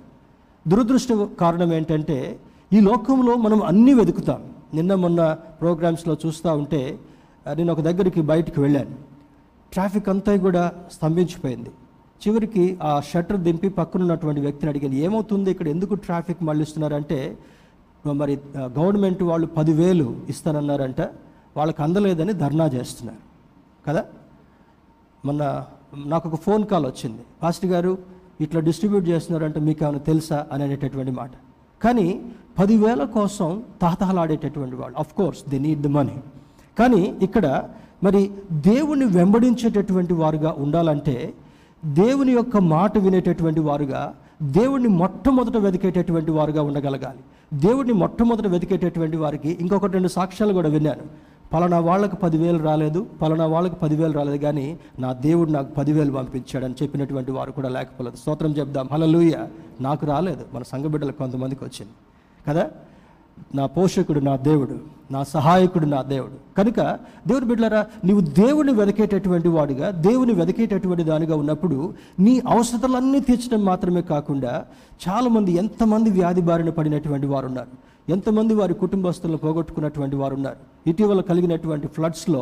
దురదృష్ట 0.67 1.11
కారణం 1.39 1.73
ఏంటంటే 1.73 2.39
ఈ 2.73 2.79
లోకంలో 2.79 3.35
మనం 3.35 3.63
అన్నీ 3.63 3.93
వెతుకుతాం. 3.93 4.43
నిన్న 4.73 4.95
మొన్న 4.95 5.33
ప్రోగ్రామ్స్లో 5.33 6.17
చూస్తూ 6.25 6.53
ఉంటే 6.53 6.97
నేను 7.53 7.73
ఒక 7.73 7.81
దగ్గరికి 7.81 8.21
బయటికి 8.21 8.59
వెళ్ళాను. 8.59 8.95
ట్రాఫిక్ 9.73 10.09
అంతా 10.09 10.37
కూడా 10.37 10.71
స్తంభించిపోయింది. 10.93 11.69
చివరికి 12.27 12.77
ఆ 12.81 13.01
షట్టర్ 13.13 13.37
దింపి 13.37 13.69
పక్కన 13.69 14.01
ఉన్నటువంటి 14.01 14.41
వ్యక్తిని 14.41 14.69
అడిగాను 14.69 14.93
ఏమవుతుంది 14.95 15.51
ఇక్కడ? 15.51 15.67
ఎందుకు 15.67 15.95
ట్రాఫిక్ 15.95 16.43
మళ్ళిస్తున్నారంటే 16.43 17.37
మరి 18.05 18.39
గవర్నమెంట్ 18.57 19.23
వాళ్ళు 19.23 19.47
పదివేలు 19.47 20.15
ఇస్తానన్నారంట 20.29 21.01
వాళ్ళకి 21.57 21.81
అందలేదని 21.81 22.33
ధర్నా 22.33 22.65
చేస్తున్నారు. 22.65 23.21
కదా? 23.87 24.03
మొన్న 25.25 25.65
నాకు 26.05 26.29
ఒక 26.29 26.35
ఫోన్ 26.35 26.67
కాల్ 26.67 26.85
వచ్చింది. 26.85 27.21
పాస్టర్ 27.43 27.69
గారు 27.69 27.97
ఇట్లా 28.41 28.61
డిస్ట్రిబ్యూట్ 28.61 29.07
చేస్తున్నారంటే 29.07 29.59
మీకు 29.59 29.85
ఏమైనా 29.85 29.99
తెలుసా? 29.99 30.47
అని 30.51 30.63
అనేటటువంటి 30.63 31.11
మాట. 31.11 31.31
కానీ 31.81 32.21
పదివేల 32.59 33.03
కోసం 33.03 33.63
తాతహలాడేటటువంటి 33.81 34.75
వాళ్ళు 34.75 34.97
of 34.97 35.13
course 35.13 35.49
they 35.49 35.59
need 35.59 35.81
the 35.81 35.87
money 35.87 36.17
కానీ 36.79 37.15
ఇక్కడ 37.21 37.45
మరి 38.03 38.31
దేవుణ్ణి 38.51 39.05
వెంబడించేటటువంటి 39.05 40.13
వారుగా 40.13 40.55
ఉండాలంటే 40.57 41.33
దేవుని 41.85 42.31
యొక్క 42.31 42.57
మాట 42.57 42.97
వినేటటువంటి 42.97 43.59
వారుగా 43.59 44.13
దేవుడిని 44.43 44.89
మొట్టమొదట 44.89 45.57
వెతికేటటువంటి 45.57 46.31
వారుగా 46.31 46.61
ఉండగలగాలి. 46.61 47.19
దేవుడిని 47.59 47.93
మొట్టమొదట 47.93 48.47
వెతికేటటువంటి 48.47 49.17
వారికి 49.17 49.57
ఇంకొకటి 49.61 49.93
రెండు 49.93 50.07
సాక్ష్యాలు 50.07 50.53
కూడా 50.53 50.69
విన్నాను. 50.69 51.33
పలానా 51.53 51.79
వాళ్ళకు 51.79 52.15
పదివేలు 52.15 52.57
రాలేదు 52.57 53.07
పలానా 53.21 53.45
వాళ్ళకి 53.45 53.75
పదివేలు 53.75 54.13
రాలేదు 54.13 54.37
కానీ 54.37 54.79
నా 54.99 55.13
దేవుడు 55.13 55.51
నాకు 55.51 55.73
పదివేలు 55.73 56.11
పంపించాడని 56.11 56.73
చెప్పినటువంటి 56.83 57.31
వారు 57.31 57.51
కూడా 57.51 57.69
లేకపోలేదు. 57.69 58.15
స్తోత్రం 58.15 58.51
చెప్దాం. 58.51 58.89
హలలుయ 58.91 59.33
నాకు 59.81 60.05
రాలేదు. 60.05 60.45
మన 60.53 60.63
సంఘ 60.63 60.85
బిడ్డలకు 60.85 61.17
కొంతమందికి 61.17 61.63
వచ్చింది. 61.63 61.91
కదా? 62.47 62.69
నా 63.55 63.65
పోషకుడు 63.65 64.19
నా 64.19 64.35
దేవుడు. 64.35 64.79
నా 65.13 65.21
సహాయకుడు 65.31 65.87
నా 65.87 65.99
దేవుడు. 66.11 66.35
కనుక 66.57 66.79
దేవుడు 67.27 67.45
బిడ్డలారా 67.45 67.81
నీవు 68.05 68.21
దేవుని 68.37 68.73
వెదకేటటువంటి 68.73 69.49
వాడుగా 69.49 69.87
దేవుని 70.05 70.33
వెదకేటటువంటి 70.33 71.03
దానిగా 71.03 71.35
ఉన్నప్పుడు 71.35 71.77
నీ 72.19 72.33
అవసరతలన్నీ 72.49 73.19
తీర్చడం 73.21 73.63
మాత్రమే 73.63 74.03
కాకుండా 74.11 74.53
చాలామంది 75.01 75.53
ఎంతమంది 75.63 76.11
వ్యాధి 76.11 76.41
బారిన 76.41 76.71
పడినటువంటి 76.71 77.27
వారు 77.27 77.47
ఉన్నారు 77.47 77.73
ఎంతమంది 78.07 78.53
వారి 78.53 78.73
కుటుంబస్తులను 78.75 79.37
పోగొట్టుకున్నటువంటి 79.37 80.15
వారు 80.15 80.35
ఉన్నారు 80.35 80.57
ఇటీవల 80.85 81.21
కలిగినటువంటి 81.27 81.87
ఫ్లడ్స్లో 81.87 82.41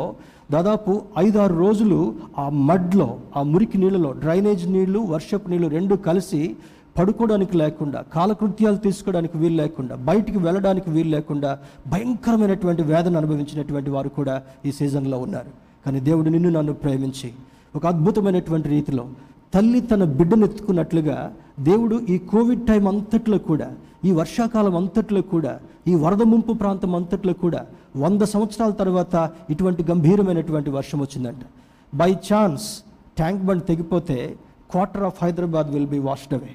దాదాపు 0.51 0.91
ఐదారు 1.19 1.55
రోజులు 1.57 1.99
ఆ 2.37 2.45
మడ్లో 2.67 3.07
ఆ 3.35 3.43
మురికి 3.51 3.77
నీళ్ళలో 3.77 4.11
డ్రైనేజ్ 4.23 4.65
నీళ్ళు 4.69 5.01
వర్షపు 5.11 5.49
నీళ్ళు 5.49 5.67
రెండు 5.69 5.95
కలిసి 6.07 6.41
పడుకోవడానికి 6.95 7.55
లేకుండా 7.61 7.99
కాలకృత్యాలు 8.15 8.79
తీసుకోవడానికి 8.85 9.35
వీలు 9.41 9.57
లేకుండా 9.61 9.95
బయటికి 10.09 10.39
వెళ్ళడానికి 10.45 10.89
వీలు 10.95 11.11
లేకుండా 11.17 11.51
భయంకరమైనటువంటి 11.93 12.83
వేదన 12.91 13.15
అనుభవించినటువంటి 13.21 13.89
వారు 13.95 14.09
కూడా 14.19 14.35
ఈ 14.67 14.71
సీజన్లో 14.79 15.19
ఉన్నారు. 15.25 15.51
కానీ 15.85 15.99
దేవుడు 16.07 16.29
నిన్ను 16.35 16.49
నన్ను 16.57 16.73
ప్రేమించి 16.83 17.29
ఒక 17.77 17.83
అద్భుతమైనటువంటి 17.93 18.69
రీతిలో 18.75 19.05
తల్లి 19.55 19.79
తన 19.91 20.03
బిడ్డనెత్తుకున్నట్లుగా 20.19 21.17
దేవుడు 21.69 21.95
ఈ 22.13 22.17
కోవిడ్ 22.31 22.63
టైం 22.69 22.83
అంతట్లో 22.91 23.37
కూడా 23.49 23.69
ఈ 24.07 24.11
వర్షాకాలం 24.19 24.75
అంతట్లో 24.81 25.21
కూడా 25.33 25.53
ఈ 25.91 25.95
వరద 26.03 26.23
ముంపు 26.31 26.53
ప్రాంతం 26.61 26.91
అంతట్లో 26.99 27.33
కూడా 27.43 27.61
వంద 28.03 28.23
సంవత్సరాల 28.33 28.73
తర్వాత 28.81 29.15
ఇటువంటి 29.53 29.81
గంభీరమైనటువంటి 29.89 30.69
వర్షం 30.77 30.99
వచ్చిందంట. 30.99 31.43
By 31.93 32.11
chance 32.29 32.65
tank 33.19 33.43
bund 33.47 33.63
తెగిపోతే 33.69 34.17
quarter 34.71 35.05
of 35.09 35.19
Hyderabad 35.23 35.69
will 35.75 35.91
be 35.95 35.99
washed 36.09 36.33
away 36.33 36.51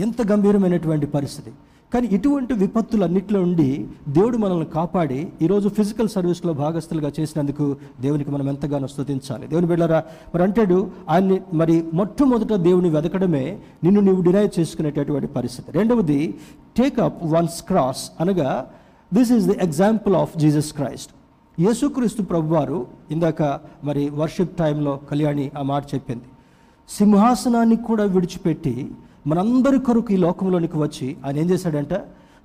ఎంత 0.00 0.32
గంభీరమైనటువంటి 0.32 1.06
పరిస్థితి. 1.06 1.52
కానీ 1.94 2.06
ఇటువంటి 2.06 2.54
విపత్తులన్నింటిలో 2.54 3.42
ఉండి 3.42 3.88
దేవుడు 4.08 4.36
మనల్ని 4.36 4.66
కాపాడి 4.66 5.28
ఈరోజు 5.42 5.68
ఫిజికల్ 5.68 6.08
సర్వీస్లో 6.08 6.52
భాగస్థులుగా 6.52 7.12
చేసినందుకు 7.20 7.76
దేవునికి 8.00 8.30
మనం 8.30 8.48
ఎంతగానో 8.48 8.86
స్థుతించాలి 8.86 9.46
దేవుని 9.46 9.66
బిడ్డారా 9.66 10.04
మరి 10.34 10.42
అంటాడు 10.42 10.90
ఆయన్ని 11.08 11.40
మరి 11.54 11.84
మొట్టమొదట 11.94 12.52
దేవుని 12.52 12.90
వెతకడమే 12.90 13.58
నిన్ను 13.84 14.00
నీవు 14.00 14.22
డినై 14.22 14.48
చేసుకునేటటువంటి 14.58 15.26
పరిస్థితి. 15.26 15.72
రెండవది 15.72 16.34
టేకప్ 16.76 17.24
వన్స్ 17.24 17.62
క్రాస్ 17.62 18.10
అనగా 18.20 18.70
this 19.14 19.32
is 19.32 19.46
the 19.46 19.58
example 19.62 20.14
of 20.14 20.38
Jesus 20.38 20.72
Christ 20.72 21.12
యేసుక్రీస్తు 21.60 22.22
ప్రభువారు 22.22 22.86
ఇందాక 23.10 23.60
మరి 23.84 24.10
వర్షిప్ 24.10 24.56
టైంలో 24.56 25.00
కళ్యాణి 25.10 25.50
ఆ 25.58 25.62
మాట 25.62 25.94
చెప్పింది. 25.94 26.24
సింహాసనాన్ని 26.90 27.76
కూడా 27.76 28.04
విడిచిపెట్టి 28.04 28.90
మనందరి 29.26 29.78
కొరకు 29.78 30.12
ఈ 30.12 30.16
లోకంలోనికి 30.16 30.78
వచ్చి 30.78 31.16
ఆయన 31.26 31.36
ఏం 31.38 31.50
చేశాడంట 31.50 31.94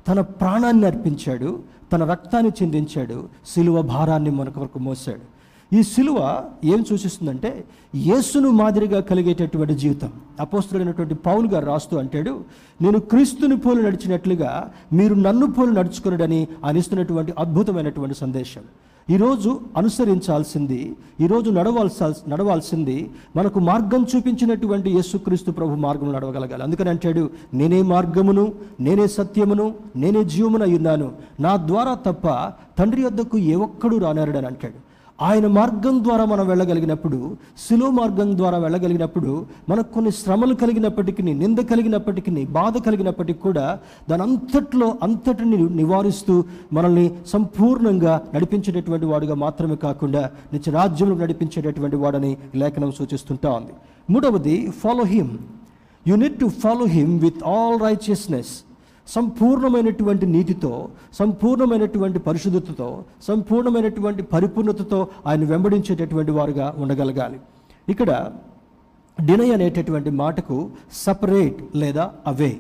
తన 0.07 0.22
ప్రాణాన్ని 0.22 0.86
అర్పించాడు 0.86 1.60
తన 1.93 2.03
రక్తాన్ని 2.03 2.51
చిందించాడు 2.63 3.29
సిలువ 3.48 3.81
భారాన్ని 3.81 4.29
మన 4.29 4.50
కొరకు 4.50 4.79
మోసాడు 4.79 5.38
ఈ 5.72 5.84
సిలువ 5.84 6.43
ఏం 6.63 6.84
సూచిస్తుందంటే 6.84 7.63
యేసును 7.96 8.50
మాదిరిగా 8.50 9.00
కలిగేటటువంటి 9.00 9.75
జీవితం. 9.75 10.12
అపోస్తుడైనటువంటి 10.39 11.15
పౌలు 11.15 11.48
గారు 11.48 11.65
రాస్తూ 11.65 11.98
అంటాడు 11.98 12.34
నేను 12.81 13.00
క్రీస్తుని 13.00 13.57
పోలు 13.57 13.81
నడిచినట్లుగా 13.81 14.72
మీరు 14.93 15.15
నన్ను 15.15 15.46
పోలు 15.51 15.72
నడుచుకున్నాడని 15.72 16.48
ఆయన 16.65 16.77
ఇస్తున్నటువంటి 16.77 17.34
అద్భుతమైనటువంటి 17.39 18.15
సందేశం. 18.15 18.62
ఈరోజు 19.09 19.59
అనుసరించాల్సింది 19.77 20.95
ఈరోజు 21.21 21.49
నడవాల్సాల్ 21.49 22.29
నడవాల్సింది 22.29 23.11
మనకు 23.35 23.59
మార్గం 23.59 24.05
చూపించినటువంటి 24.15 24.89
యేసుక్రీస్తు 24.89 25.51
ప్రభు 25.51 25.75
మార్గం 25.75 26.13
నడవగలగాలి. 26.13 26.63
అందుకని 26.63 26.89
అంటాడు 26.89 27.29
నేనే 27.53 27.81
మార్గమును 27.81 28.51
నేనే 28.79 29.07
సత్యమును 29.07 29.73
నేనే 29.95 30.23
జీవమున 30.23 30.63
ఉన్నాను. 30.63 31.11
నా 31.39 31.55
ద్వారా 31.55 31.93
తప్ప 31.93 32.27
తండ్రి 32.79 33.03
వద్దకు 33.03 33.37
ఏ 33.37 33.55
ఒక్కడు 33.55 33.95
రానారడని 33.95 34.47
అంటాడు. 34.47 34.87
ఆయన 35.21 35.47
మార్గం 35.47 36.03
ద్వారా 36.03 36.25
మనం 36.25 36.47
వెళ్ళగలిగినప్పుడు 36.47 37.38
సులువు 37.69 37.91
మార్గం 37.91 38.38
ద్వారా 38.38 38.57
వెళ్ళగలిగినప్పుడు 38.57 39.45
మనకు 39.69 39.93
కొన్ని 39.93 40.12
శ్రమలు 40.12 40.53
కలిగినప్పటికీ 40.53 41.24
నింద 41.24 41.57
కలిగినప్పటికీ 41.57 42.45
బాధ 42.45 42.77
కలిగినప్పటికీ 42.77 43.39
కూడా 43.39 43.79
దాని 44.09 44.21
అంతట్లో 44.21 44.95
అంతటిని 45.03 45.69
నివారిస్తూ 45.69 46.43
మనల్ని 46.74 47.12
సంపూర్ణంగా 47.27 48.21
నడిపించేటటువంటి 48.36 49.05
వాడుగా 49.05 49.36
మాత్రమే 49.36 49.75
కాకుండా 49.75 50.31
నిత్య 50.53 50.71
రాజ్యంలో 50.71 51.15
నడిపించేటటువంటి 51.15 51.95
వాడని 51.95 52.38
లేఖనం 52.55 52.91
సూచిస్తుంటా 52.91 53.51
ఉంది. 53.51 53.71
మూడవది 54.09 54.71
follow 54.83 55.03
him 55.03 55.38
you 56.07 56.15
need 56.15 56.39
to 56.39 56.45
follow 56.45 56.86
him 56.86 57.19
with 57.19 57.43
all 57.43 57.81
righteousness 57.81 58.63
సంపూర్ణమైనటువంటి 59.07 60.25
నీతితో 60.25 60.89
సంపూర్ణమైనటువంటి 61.13 62.19
పరిశుద్ధతతో 62.19 63.03
సంపూర్ణమైనటువంటి 63.21 64.23
పరిపూర్ణతతో 64.23 65.07
ఆయన 65.27 65.43
వెంబడించేటటువంటి 65.43 66.31
వారుగా 66.31 66.75
ఉండగలగాలి. 66.77 67.39
ఇక్కడ 67.89 68.29
డినై 69.25 69.51
అనేటటువంటి 69.51 70.09
మాటకు 70.09 70.69
సపరేట్ 70.91 71.57
లేదా 71.75 72.11
అవే. 72.27 72.59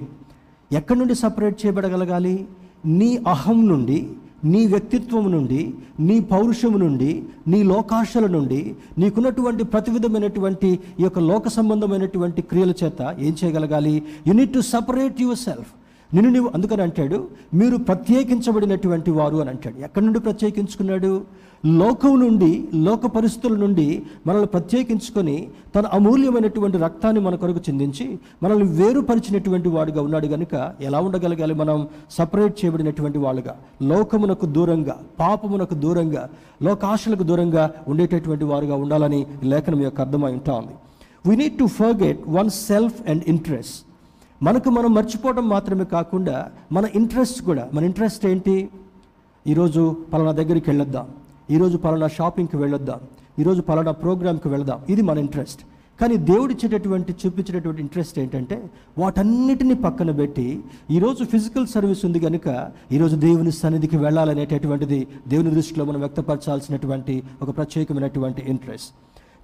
ఎక్కడి 0.71 0.99
నుండి 0.99 1.15
సపరేట్ 1.15 1.65
చేయబడగలగాలి? 1.65 2.47
నీ 2.85 3.23
అహం 3.27 3.67
నుండి 3.67 4.09
నీ 4.45 4.67
వ్యక్తిత్వం 4.67 5.31
నుండి 5.31 5.73
నీ 5.99 6.19
పౌరుషము 6.19 6.77
నుండి 6.77 7.23
నీ 7.47 7.63
లోకాశల 7.63 8.25
నుండి 8.27 8.75
నీకున్నటువంటి 8.97 9.63
ప్రతి 9.63 9.91
విధమైనటువంటి 9.91 10.79
ఈ 10.99 11.03
యొక్క 11.03 11.19
లోక 11.19 11.47
సంబంధమైనటువంటి 11.47 12.41
క్రియల 12.41 12.73
చేత 12.83 13.15
ఏం 13.19 13.35
చేయగలగాలి? 13.43 14.03
You 14.27 14.33
need 14.33 14.53
to 14.53 14.59
separate 14.59 15.21
your 15.21 15.37
self 15.37 15.71
నిన్ను 16.13 16.31
నీవు 16.31 16.51
అందుకని 16.55 16.81
అంటాడు 16.81 17.27
మీరు 17.53 17.77
ప్రత్యేకించబడినటువంటి 17.77 19.11
వారు 19.11 19.37
అని 19.37 19.49
అంటాడు. 19.49 19.83
ఎక్కడి 19.83 20.05
నుండి 20.05 20.19
ప్రత్యేకించుకున్నాడు? 20.19 21.21
లోకం 21.65 22.19
నుండి 22.19 22.67
లోక 22.75 23.05
పరిస్థితుల 23.05 23.57
నుండి 23.57 24.03
మనల్ని 24.27 24.47
ప్రత్యేకించుకొని 24.47 25.47
తన 25.75 25.85
అమూల్యమైనటువంటి 25.85 26.77
రక్తాన్ని 26.77 27.21
మన 27.21 27.35
కొరకు 27.35 27.57
చెందించి 27.57 28.19
మనల్ని 28.43 28.65
వేరుపరిచినటువంటి 28.65 29.69
వాడుగా 29.69 30.01
ఉన్నాడు 30.01 30.27
కనుక 30.27 30.73
ఎలా 30.81 30.99
ఉండగలగాలి 30.99 31.53
మనం? 31.53 31.87
సపరేట్ 32.11 32.65
చేయబడినటువంటి 32.65 33.17
వాళ్ళుగా 33.17 33.55
లోకమునకు 33.81 34.45
దూరంగా 34.45 34.97
పాపమునకు 35.19 35.73
దూరంగా 35.73 36.29
లోకాశలకు 36.63 37.23
దూరంగా 37.23 37.71
ఉండేటటువంటి 37.87 38.45
వారుగా 38.45 38.75
ఉండాలని 38.75 39.25
లేఖనం 39.43 39.81
యొక్క 39.81 40.01
అర్థమై 40.01 40.31
ఉంటా 40.31 40.53
ఉంది. 40.53 40.75
We 41.29 41.35
need 41.35 41.57
to 41.57 41.65
forget 41.65 42.19
one 42.27 42.49
self 42.49 43.09
and 43.09 43.23
interest 43.27 43.86
మనకు 44.43 44.69
మనం 44.69 44.93
మర్చిపోవడం 44.93 45.49
మాత్రమే 45.49 45.83
కాకుండా 45.83 46.51
మన 46.71 46.85
ఇంట్రెస్ట్ 46.95 47.41
కూడా 47.41 47.69
మన 47.73 47.83
ఇంట్రెస్ట్ 47.83 48.25
ఏంటి? 48.25 48.69
ఈరోజు 49.47 49.95
పలానా 50.13 50.31
దగ్గరికి 50.31 50.69
వెళ్ళొద్దాం. 50.69 51.07
ఈరోజు 51.51 51.77
పలానా 51.77 52.07
షాపింగ్కి 52.07 52.57
వెళ్ళొద్దాం. 52.57 52.99
ఈరోజు 53.39 53.61
పలానా 53.61 53.91
ప్రోగ్రామ్కి 53.91 54.47
వెళదాం. 54.47 54.79
ఇది 54.89 55.01
మన 55.01 55.17
ఇంట్రెస్ట్ 55.17 55.61
కానీ 56.01 56.17
దేవుడిచ్చేటటువంటి 56.17 57.15
చూపించేటటువంటి 57.25 57.81
ఇంట్రెస్ట్ 57.81 58.19
ఏంటంటే 58.19 58.69
వాటన్నిటిని 58.97 59.75
పక్కన 59.75 60.11
పెట్టి 60.11 60.59
ఈరోజు 60.91 61.23
ఫిజికల్ 61.23 61.67
సర్వీస్ 61.67 62.05
ఉంది 62.05 62.19
కనుక 62.19 62.71
ఈరోజు 62.91 63.15
దేవుని 63.15 63.51
సన్నిధికి 63.51 63.97
వెళ్ళాలనేటటువంటిది 63.97 65.07
దేవుని 65.27 65.51
దృష్టిలో 65.51 65.85
మనం 65.85 65.99
వ్యక్తపరచాల్సినటువంటి 65.99 67.23
ఒక 67.41 67.57
ప్రత్యేకమైనటువంటి 67.57 68.43
ఇంట్రెస్ట్ 68.47 68.91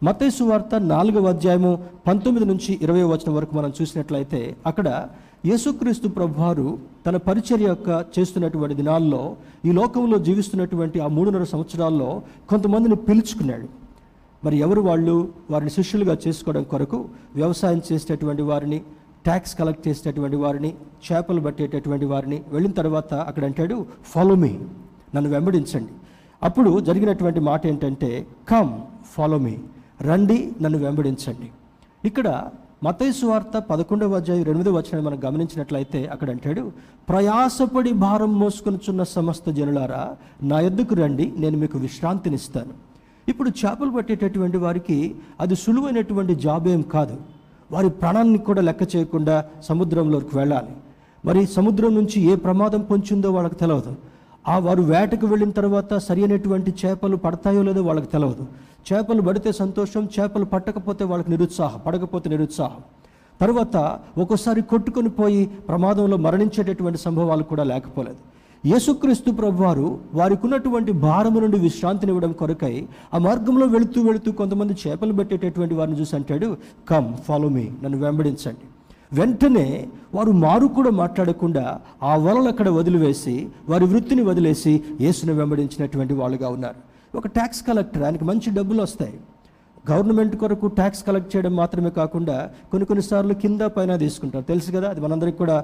మతేసు 0.05 0.43
వార్త 0.43 0.75
నాలుగవ 0.75 1.27
అధ్యాయము 1.27 1.69
పంతొమ్మిది 2.07 2.45
నుంచి 2.45 2.71
ఇరవై 2.81 3.03
వచనం 3.03 3.33
వరకు 3.35 3.53
మనం 3.55 3.71
చూసినట్లయితే 3.81 4.39
అక్కడ 4.65 4.87
యేసుక్రీస్తు 5.45 6.07
ప్రభువారు 6.07 6.65
తన 7.05 7.17
పరిచర్య 7.17 7.67
యొక్క 7.67 7.89
చేస్తున్నటువంటి 8.15 8.75
దినాల్లో 8.75 9.21
ఈ 9.65 9.71
లోకంలో 9.71 10.17
జీవిస్తున్నటువంటి 10.17 10.99
ఆ 10.99 11.07
మూడున్నర 11.07 11.43
సంవత్సరాల్లో 11.43 12.09
కొంతమందిని 12.49 12.95
పిలుచుకున్నాడు. 13.07 13.67
మరి 14.43 14.57
ఎవరు 14.57 14.81
వాళ్ళు? 14.81 15.15
వారిని 15.49 15.71
శిష్యులుగా 15.71 16.17
చేసుకోవడం 16.27 16.63
కొరకు 16.63 16.99
వ్యవసాయం 17.35 17.81
చేసేటటువంటి 17.91 18.41
వారిని 18.41 18.79
ట్యాక్స్ 19.25 19.55
కలెక్ట్ 19.59 19.87
చేసేటటువంటి 19.87 20.35
వారిని 20.35 20.71
చేపలు 21.07 21.41
పట్టేటటువంటి 21.41 22.05
వారిని 22.05 22.39
వెళ్ళిన 22.51 22.71
తర్వాత 22.71 23.13
అక్కడ 23.13 23.45
అంటాడు 23.45 23.77
ఫాలో 24.05 24.35
మీ 24.35 24.51
నన్ను 25.15 25.29
వెంబడించండి. 25.29 25.93
అప్పుడు 26.43 26.79
జరిగినటువంటి 26.79 27.39
మాట 27.39 27.67
ఏంటంటే 27.67 28.27
కమ్ 28.49 28.73
ఫాలో 29.15 29.37
మీ 29.37 29.55
రండి 30.01 30.51
నన్ను 30.61 30.77
వెంబడించండి. 30.77 31.49
ఇక్కడ 32.05 32.27
మతైసు 32.83 33.25
వార్త 33.25 33.57
పదకొండవ 33.57 34.15
అధ్యాయం 34.15 34.47
ఎనిమిదవ 34.47 34.77
వచ్చిన 34.77 35.01
మనం 35.01 35.19
గమనించినట్లయితే 35.25 36.05
అక్కడ 36.05 36.29
అంటాడు 36.29 36.71
ప్రయాసపడి 37.09 37.91
భారం 37.91 38.39
మోసుకొనిచున్న 38.39 39.03
సమస్త 39.03 39.49
జనులారా 39.49 40.15
నా 40.43 40.59
ఎద్దుకు 40.59 40.95
రండి 40.95 41.33
నేను 41.37 41.57
మీకు 41.57 41.77
విశ్రాంతినిస్తాను. 41.77 42.73
ఇప్పుడు 43.29 43.49
చేపలు 43.49 43.89
పట్టేటటువంటి 43.89 44.57
వారికి 44.57 45.15
అది 45.39 45.55
సులువైనటువంటి 45.55 46.35
జాబ్ 46.35 46.67
ఏం 46.67 46.81
కాదు. 46.81 47.17
వారి 47.71 47.89
ప్రాణాన్ని 47.89 48.37
కూడా 48.37 48.61
లెక్క 48.61 48.95
చేయకుండా 48.95 49.45
సముద్రంలోకి 49.63 50.37
వెళ్ళాలి. 50.37 50.73
మరి 51.25 51.45
సముద్రం 51.45 51.95
నుంచి 51.95 52.21
ఏ 52.31 52.35
ప్రమాదం 52.35 52.81
పొంచిందో 52.81 53.31
వాళ్ళకి 53.31 53.55
తెలియదు 53.55 53.93
ఆ 54.47 54.57
వారు 54.57 54.81
వేటకు 54.81 55.25
వెళ్ళిన 55.27 55.51
తర్వాత 55.51 55.93
సరి 55.97 56.21
అయినటువంటి 56.23 56.73
చేపలు 56.85 57.15
పడతాయో 57.15 57.61
లేదో 57.63 57.81
వాళ్ళకి 57.83 58.07
తెలియదు 58.07 58.47
చేపలు 58.87 59.21
పడితే 59.21 59.51
సంతోషం 59.51 60.09
చేపలు 60.19 60.45
పట్టకపోతే 60.45 61.03
వాళ్ళకి 61.03 61.31
నిరుత్సాహం 61.31 61.79
పడకపోతే 61.87 62.29
నిరుత్సాహం. 62.29 62.81
తర్వాత 63.41 63.99
ఒక్కోసారి 64.17 64.61
కొట్టుకొని 64.61 65.09
పోయి 65.09 65.45
ప్రమాదంలో 65.45 66.17
మరణించేటటువంటి 66.17 66.97
సంభవాలు 66.97 67.43
కూడా 67.43 67.63
లేకపోలేదు. 67.63 68.21
యేసుక్రీస్తు 68.67 69.31
ప్రభువారు 69.31 69.99
వారికి 70.13 70.41
ఉన్నటువంటి 70.43 70.91
భారము 70.91 71.39
నుండి 71.39 71.59
విశ్రాంతినివ్వడం 71.59 72.31
కొరకై 72.31 72.87
ఆ 73.13 73.17
మార్గంలో 73.17 73.65
వెళుతూ 73.65 74.01
వెళుతూ 74.01 74.31
కొంతమంది 74.31 74.75
చేపలు 74.87 75.13
పెట్టేటటువంటి 75.13 75.73
వారిని 75.73 75.99
చూసి 75.99 76.15
అంటాడు 76.15 76.57
కమ్ 76.89 77.13
ఫాలో 77.13 77.49
మీ 77.49 77.69
నన్ను 77.83 77.97
వెంబడించండి. 77.97 78.65
వెంటనే 79.13 79.87
వారు 80.15 80.31
మారు 80.31 80.67
కూడా 80.67 80.89
మాట్లాడకుండా 80.89 81.81
ఆ 82.03 82.15
వలలు 82.15 82.47
అక్కడ 82.47 82.69
వదిలివేసి 82.69 83.47
వారి 83.69 83.85
వృత్తిని 83.85 84.21
వదిలేసి 84.21 84.83
యేసును 85.01 85.33
వెంబడించినటువంటి 85.33 86.13
వాళ్ళుగా 86.13 86.49
ఉన్నారు. 86.49 86.92
ఒక 87.15 87.27
ట్యాక్స్ 87.27 87.61
కలెక్టర్ 87.67 88.03
ఆయనకి 88.05 88.25
మంచి 88.29 88.49
డబ్బులు 88.53 88.81
వస్తాయి. 88.81 89.13
గవర్నమెంట్ 89.91 90.35
కొరకు 90.41 90.67
ట్యాక్స్ 90.77 91.03
కలెక్ట్ 91.07 91.31
చేయడం 91.33 91.53
మాత్రమే 91.55 91.89
కాకుండా 91.97 92.37
కొన్ని 92.71 92.85
కొన్నిసార్లు 92.89 93.33
కింద 93.43 93.61
పైన 93.75 93.95
తీసుకుంటారు. 94.03 94.45
తెలుసు 94.51 94.69
కదా 94.75 94.87
అది 94.93 95.01
మనందరికి 95.01 95.37
కూడా 95.37 95.57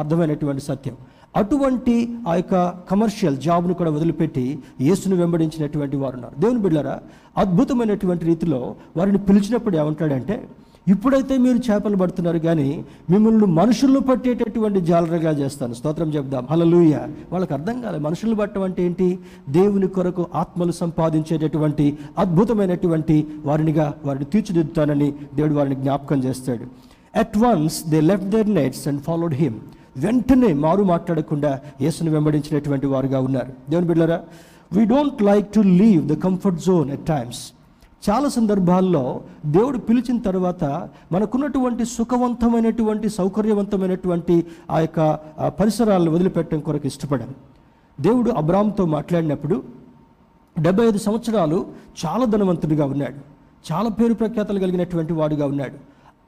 అర్థమైనటువంటి 0.00 0.62
సత్యం. 0.62 0.96
అటువంటి 1.40 1.94
ఆ 2.28 2.32
యొక్క 2.38 2.54
కమర్షియల్ 2.90 3.36
జాబ్ను 3.46 3.74
కూడా 3.80 3.90
వదిలిపెట్టి 3.96 4.46
యేసును 4.80 5.16
వెంబడించినటువంటి 5.16 5.96
వారు 6.02 6.14
ఉన్నారు 6.18 6.34
దేవుని 6.42 6.60
బిడ్డారా 6.66 6.96
అద్భుతమైనటువంటి 7.42 8.24
రీతిలో 8.30 8.60
వారిని 8.96 9.20
పిలిచినప్పుడు 9.28 9.76
ఏమంటాడంటే 9.82 10.36
ఇప్పుడైతే 10.88 11.38
మీరు 11.38 11.56
చేపలు 11.56 11.96
పడుతున్నారు 11.96 12.38
కానీ 12.38 12.84
మిమ్మల్ని 13.10 13.46
మనుషులను 13.46 14.00
పట్టేటటువంటి 14.00 14.80
జాలరగా 14.80 15.30
చేస్తాను. 15.30 15.74
స్తోత్రం 15.74 16.08
చెప్దాం 16.08 16.46
హలలుయ 16.50 16.94
వాళ్ళకి 17.32 17.54
అర్థం 17.54 17.80
కాలేదు 17.80 18.02
మనుషులు 18.02 18.34
పట్టడం 18.34 18.62
అంటే 18.62 18.82
ఏంటి? 18.82 19.18
దేవుని 19.48 19.88
కొరకు 19.88 20.26
ఆత్మలు 20.34 20.72
సంపాదించేటటువంటి 20.72 21.98
అద్భుతమైనటువంటి 22.18 23.26
వారినిగా 23.44 23.94
వారిని 24.04 24.24
తీర్చిదిద్దుతానని 24.24 25.12
దేవుడు 25.34 25.54
వారిని 25.54 25.76
జ్ఞాపకం 25.76 26.24
చేస్తాడు. 26.24 26.66
At 27.18 27.38
once 27.38 27.88
they 27.88 28.00
left 28.00 28.28
there 28.28 28.54
nets 28.54 28.88
and 28.88 29.02
followed 29.02 29.34
him 29.34 29.54
వెంటనే 29.96 30.52
మారు 30.52 30.82
మాట్లాడకుండా 30.82 31.60
యేసును 31.80 32.10
వెంబడించినటువంటి 32.10 32.86
వారుగా 32.86 33.20
ఉన్నారు. 33.20 33.52
దేవుని 33.70 33.86
బిడ్డరా 33.86 34.20
we 34.72 34.84
don't 34.84 35.22
like 35.22 35.52
to 35.52 35.60
leave 35.60 36.08
the 36.08 36.12
comfort 36.12 36.60
zone 36.60 36.90
at 36.90 37.06
times 37.06 37.52
చాలా 38.10 38.28
సందర్భాల్లో 38.28 39.20
దేవుడు 39.46 39.78
పిలిచిన 39.78 40.18
తర్వాత 40.18 40.64
మనకున్నటువంటి 41.12 41.84
సుఖవంతమైనటువంటి 41.84 43.08
సౌకర్యవంతమైనటువంటి 43.08 44.46
ఆ 44.70 44.80
యొక్క 44.80 45.18
పరిసరాలను 45.46 46.10
వదిలిపెట్టడం 46.10 46.60
కొరకు 46.60 46.86
ఇష్టపడాం. 46.86 47.34
దేవుడు 48.00 48.30
అబ్రామ్తో 48.30 48.84
మాట్లాడినప్పుడు 48.86 49.62
డెబ్బై 50.60 50.86
ఐదు 50.86 50.98
సంవత్సరాలు 50.98 51.66
చాలా 52.06 52.24
ధనవంతుడిగా 52.24 52.84
ఉన్నాడు. 52.84 53.20
చాలా 53.72 53.88
పేరు 53.88 54.14
ప్రఖ్యాతలు 54.14 54.58
కలిగినటువంటి 54.58 55.12
వాడుగా 55.12 55.46
ఉన్నాడు. 55.46 55.74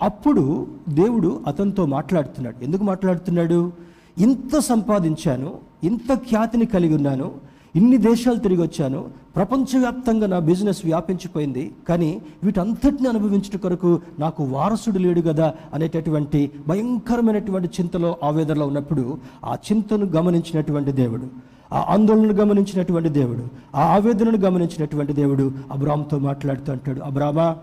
అప్పుడు 0.02 0.66
దేవుడు 0.88 1.40
అతనితో 1.46 1.86
మాట్లాడుతున్నాడు. 1.86 2.64
ఎందుకు 2.64 2.84
మాట్లాడుతున్నాడు? 2.84 3.72
ఇంత 4.18 4.58
సంపాదించాను 4.58 5.54
ఇంత 5.84 6.14
ఖ్యాతిని 6.14 6.66
కలిగి 6.66 6.94
ఉన్నాను 6.94 7.53
ఇన్ని 7.74 7.98
దేశాలు 7.98 8.36
తిరిగి 8.36 8.62
వచ్చాను. 8.62 9.00
ప్రపంచవ్యాప్తంగా 9.36 10.26
నా 10.26 10.38
బిజినెస్ 10.38 10.80
వ్యాపించిపోయింది. 10.84 11.72
కానీ 11.88 12.20
వీటంతటిని 12.44 13.08
అనుభవించడం 13.08 13.58
కొరకు 13.58 14.00
నాకు 14.18 14.44
వారసుడు 14.44 14.98
లేడు 14.98 15.20
కదా 15.20 15.54
అనేటటువంటి 15.74 16.50
భయంకరమైనటువంటి 16.68 17.68
చింతలో 17.80 18.16
ఆవేదనలో 18.22 18.66
ఉన్నప్పుడు 18.66 19.18
ఆ 19.44 19.54
చింతను 19.54 20.06
గమనించినటువంటి 20.06 20.92
దేవుడు 20.92 21.26
ఆ 21.72 21.84
ఆందోళనను 21.88 22.34
గమనించినటువంటి 22.34 23.08
దేవుడు 23.08 23.44
ఆ 23.74 23.82
ఆవేదనను 23.82 24.38
గమనించినటువంటి 24.38 25.12
దేవుడు 25.12 25.52
అబ్రామ్తో 25.72 26.18
మాట్లాడుతూ 26.18 26.72
అంటాడు 26.72 27.00
అబ్రామా 27.00 27.56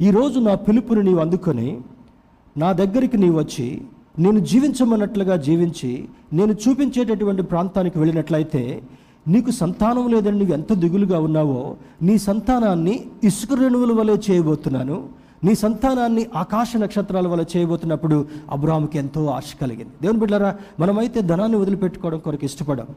ఈరోజు 0.00 0.38
నా 0.40 0.54
పిలుపుని 0.54 1.02
నీవు 1.02 1.18
అందుకొని 1.18 1.78
నా 2.56 2.72
దగ్గరికి 2.72 3.16
నీవు 3.18 3.38
వచ్చి 3.38 3.82
నేను 4.18 4.38
జీవించమన్నట్లుగా 4.38 5.36
జీవించి 5.36 6.08
నేను 6.32 6.52
చూపించేటటువంటి 6.52 7.42
ప్రాంతానికి 7.42 7.98
వెళ్ళినట్లయితే 7.98 8.82
నీకు 9.28 9.50
సంతానం 9.50 10.08
లేదని 10.08 10.38
నువ్వు 10.38 10.54
ఎంత 10.54 10.72
దిగులుగా 10.72 11.18
ఉన్నావో 11.18 11.76
నీ 12.02 12.18
సంతానాన్ని 12.18 12.94
ఇసుక 13.24 13.52
రేణువుల 13.54 13.92
వలె 13.92 14.16
చేయబోతున్నాను. 14.30 14.96
నీ 15.44 15.54
సంతానాన్ని 15.54 16.26
ఆకాశ 16.36 16.76
నక్షత్రాల 16.76 17.26
వల్ల 17.28 17.44
చేయబోతున్నప్పుడు 17.56 18.26
అబ్రాహ్మకి 18.50 18.98
ఎంతో 18.98 19.26
ఆశ 19.26 19.44
కలిగింది. 19.60 19.92
దేవుని 20.02 20.18
బిడ్డారా 20.18 20.54
మనమైతే 20.80 21.20
ధనాన్ని 21.20 21.58
వదిలిపెట్టుకోవడం 21.58 22.18
కొరకు 22.18 22.44
ఇష్టపడం 22.44 22.88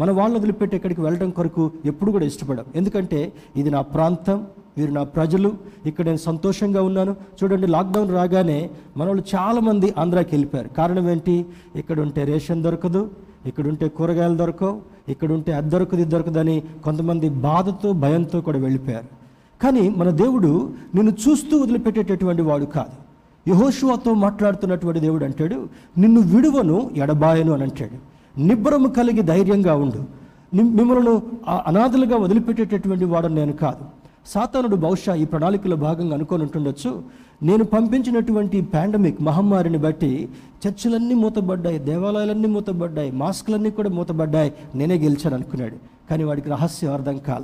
మన 0.00 0.10
వాళ్ళని 0.10 0.38
వదిలిపెట్టి 0.38 0.76
ఎక్కడికి 0.76 1.00
వెళ్ళడం 1.00 1.30
కొరకు 1.30 1.70
ఎప్పుడు 1.84 2.10
కూడా 2.10 2.24
ఇష్టపడం. 2.24 2.64
ఎందుకంటే 2.76 3.32
ఇది 3.56 3.70
నా 3.70 3.80
ప్రాంతం 3.80 4.46
వీరు 4.78 4.92
నా 4.92 5.02
ప్రజలు 5.02 5.52
ఇక్కడ 5.86 6.04
నేను 6.04 6.16
సంతోషంగా 6.16 6.82
ఉన్నాను. 6.82 7.16
చూడండి 7.38 7.66
లాక్డౌన్ 7.66 8.14
రాగానే 8.14 8.70
మన 8.96 9.06
వాళ్ళు 9.06 9.24
చాలామంది 9.34 9.94
ఆంధ్రాకి 9.98 10.30
వెళ్ళిపోయారు. 10.32 10.68
కారణం 10.68 11.10
ఏంటి? 11.10 11.46
ఇక్కడ 11.76 12.00
ఉంటే 12.00 12.24
రేషన్ 12.24 12.62
దొరకదు 12.62 13.10
ఇక్కడుంటే 13.46 13.88
కూరగాయలు 13.88 14.36
దొరకవు 14.36 14.80
ఇక్కడుంటే 15.08 15.52
అది 15.52 15.68
దొరకదు 15.68 16.00
ఇది 16.00 16.10
దొరకదని 16.10 16.62
కొంతమంది 16.84 17.28
బాధతో 17.28 17.92
భయంతో 17.92 18.40
కూడా 18.40 18.58
వెళ్ళిపోయారు. 18.58 19.08
కానీ 19.62 19.88
మన 19.88 20.10
దేవుడు 20.10 20.72
నిన్ను 20.94 21.12
చూస్తూ 21.28 21.58
వదిలిపెట్టేటటువంటి 21.58 22.42
వాడు 22.42 22.64
కాదు. 22.64 22.96
యహోషువాతో 23.50 24.14
మాట్లాడుతున్నటువంటి 24.14 25.00
దేవుడు 25.00 25.24
అంటాడు 25.24 25.68
నిన్ను 25.98 26.20
విడువను 26.20 26.90
ఎడబాయను 26.96 27.52
అని 27.52 27.62
అంటాడు. 27.62 27.96
నిబ్బరము 28.40 28.88
కలిగి 28.88 29.22
ధైర్యంగా 29.22 29.74
ఉండు. 29.74 30.22
మిమ్మల్ని 30.62 31.20
ఆ 31.48 31.62
అనాథలుగా 31.66 32.16
వదిలిపెట్టేటటువంటి 32.16 33.04
వాడు 33.04 33.26
నేను 33.26 33.52
కాదు. 33.52 33.84
సాతానుడు 34.26 34.76
బహుశా 34.76 35.14
ఈ 35.14 35.24
ప్రణాళికలో 35.24 35.76
భాగంగా 35.76 36.14
అనుకొని 36.14 36.42
ఉంటుండొచ్చు. 36.42 37.02
నేను 37.42 37.64
పంపించినటువంటి 37.64 38.60
పాండమిక్ 38.60 39.22
మహమ్మారిని 39.22 39.78
బట్టి 39.78 40.28
చర్చిలన్నీ 40.68 41.14
మూతబడ్డాయి 41.14 41.78
దేవాలయాలన్నీ 41.78 42.48
మూతబడ్డాయి 42.48 43.10
మాస్కులన్నీ 43.10 43.70
కూడా 43.70 43.88
మూతబడ్డాయి. 43.88 44.52
నేనే 44.74 44.94
గెలిచాను 44.94 45.34
అనుకున్నాడు. 45.34 45.76
కానీ 46.10 46.24
వాడికి 46.24 46.48
రహస్యం 46.48 46.92
అర్థం 46.92 47.18
కాల. 47.18 47.42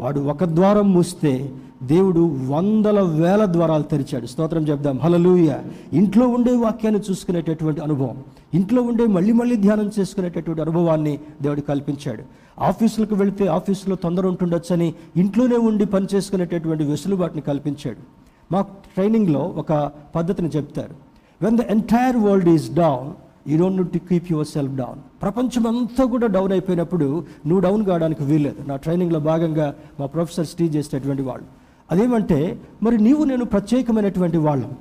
వాడు 0.00 0.20
ఒక 0.20 0.44
ద్వారం 0.44 0.92
మూస్తే 0.92 1.52
దేవుడు 1.82 2.36
వందల 2.48 3.00
వేల 3.00 3.44
ద్వారాలు 3.44 3.82
తెరిచాడు. 3.82 4.26
స్తోత్రం 4.26 4.62
చెప్దాం. 4.62 4.98
హలలుయ 4.98 5.54
ఇంట్లో 5.92 6.28
ఉండే 6.28 6.56
వాక్యాన్ని 6.56 7.00
చూసుకునేటటువంటి 7.10 7.80
అనుభవం. 7.80 8.16
ఇంట్లో 8.54 8.82
ఉండే 8.82 9.06
మళ్ళీ 9.06 9.32
మళ్ళీ 9.32 9.56
ధ్యానం 9.56 9.90
చేసుకునేటటువంటి 9.98 10.62
అనుభవాన్ని 10.62 11.18
దేవుడు 11.42 11.60
కల్పించాడు. 11.60 12.22
ఆఫీసులకు 12.60 13.14
వెళితే 13.14 13.46
ఆఫీసులో 13.46 13.96
తొందర 13.96 14.26
ఉంటుండొచ్చని 14.26 14.94
ఇంట్లోనే 15.16 15.56
ఉండి 15.56 15.86
పని 15.86 16.06
చేసుకునేటటువంటి 16.14 16.84
వెసులుబాటుని 16.84 17.40
కల్పించాడు. 17.40 18.23
మా 18.52 18.60
ట్రైనింగ్లో 18.94 19.54
ఒక 19.56 19.72
పద్ధతిని 20.16 20.48
చెప్తారు. 20.48 20.94
When 21.42 21.56
the 21.58 21.60
entire 21.60 22.16
world 22.16 22.48
is 22.48 22.74
down 22.74 23.12
you 23.50 23.58
don't 23.58 23.92
to 23.92 23.98
keep 23.98 24.32
your 24.32 24.46
self 24.46 24.74
down 24.74 24.98
ప్రపంచం 25.22 25.66
అంతా 25.66 26.04
కూడా 26.04 26.26
డౌన్ 26.26 26.52
అయిపోయినప్పుడు 26.52 27.24
నువ్వు 27.46 27.60
డౌన్ 27.60 27.84
కావడానికి 27.84 28.24
వీల్లేదు. 28.24 28.68
నా 28.68 28.76
ట్రైనింగ్లో 28.76 29.20
భాగంగా 29.20 29.74
మా 30.00 30.06
ప్రొఫెసర్స్ 30.06 30.54
టీచ్ 30.54 30.76
చేసేటటువంటి 30.76 31.22
వాళ్ళు. 31.22 31.46
అదేమంటే 31.90 32.58
మరి 32.82 32.98
నీవు 32.98 33.24
నేను 33.24 33.44
ప్రత్యేకమైనటువంటి 33.44 34.38
వాళ్ళం. 34.38 34.72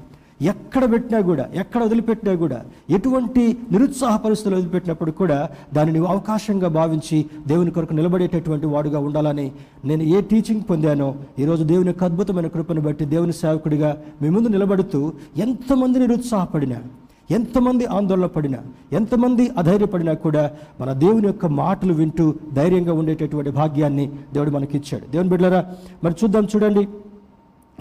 ఎక్కడ 0.42 0.92
పెట్టినా 0.92 1.20
కూడా 1.22 1.50
ఎక్కడ 1.54 1.84
వదిలిపెట్టినా 1.84 2.36
కూడా 2.36 2.64
ఎటువంటి 2.90 3.58
నిరుత్సాహ 3.72 4.18
పరిస్థితులు 4.18 4.56
వదిలిపెట్టినప్పుడు 4.56 5.12
కూడా 5.12 5.50
దానిని 5.74 6.00
అవకాశంగా 6.00 6.68
భావించి 6.68 7.26
దేవుని 7.48 7.72
కొరకు 7.72 7.94
నిలబడేటటువంటి 7.94 8.66
వాడుగా 8.66 9.00
ఉండాలని 9.00 9.52
నేను 9.86 10.04
ఏ 10.04 10.22
టీచింగ్ 10.22 10.62
పొందానో 10.70 11.16
ఈరోజు 11.40 11.64
దేవుని 11.64 11.88
యొక్క 11.88 12.04
అద్భుతమైన 12.04 12.48
కృపను 12.48 12.82
బట్టి 12.82 13.06
దేవుని 13.06 13.34
సేవకుడిగా 13.34 13.98
మీ 14.22 14.30
ముందు 14.30 14.50
నిలబడుతూ 14.50 15.14
ఎంతమంది 15.38 16.00
నిరుత్సాహపడినా 16.00 16.80
ఎంతమంది 17.30 17.86
ఆందోళన 17.86 18.26
పడినా 18.26 18.60
ఎంతమంది 18.92 19.52
అధైర్యపడినా 19.58 20.14
కూడా 20.14 20.52
మన 20.82 20.94
దేవుని 20.94 21.28
యొక్క 21.28 21.46
మాటలు 21.46 21.94
వింటూ 21.94 22.34
ధైర్యంగా 22.54 22.94
ఉండేటటువంటి 22.94 23.50
భాగ్యాన్ని 23.52 24.10
దేవుడు 24.34 24.52
మనకి 24.52 24.78
ఇచ్చాడు 24.78 25.06
దేవుని 25.12 25.30
బిడ్డలరా 25.30 25.62
మరి 26.04 26.14
చూద్దాం 26.24 26.48
చూడండి. 26.56 26.88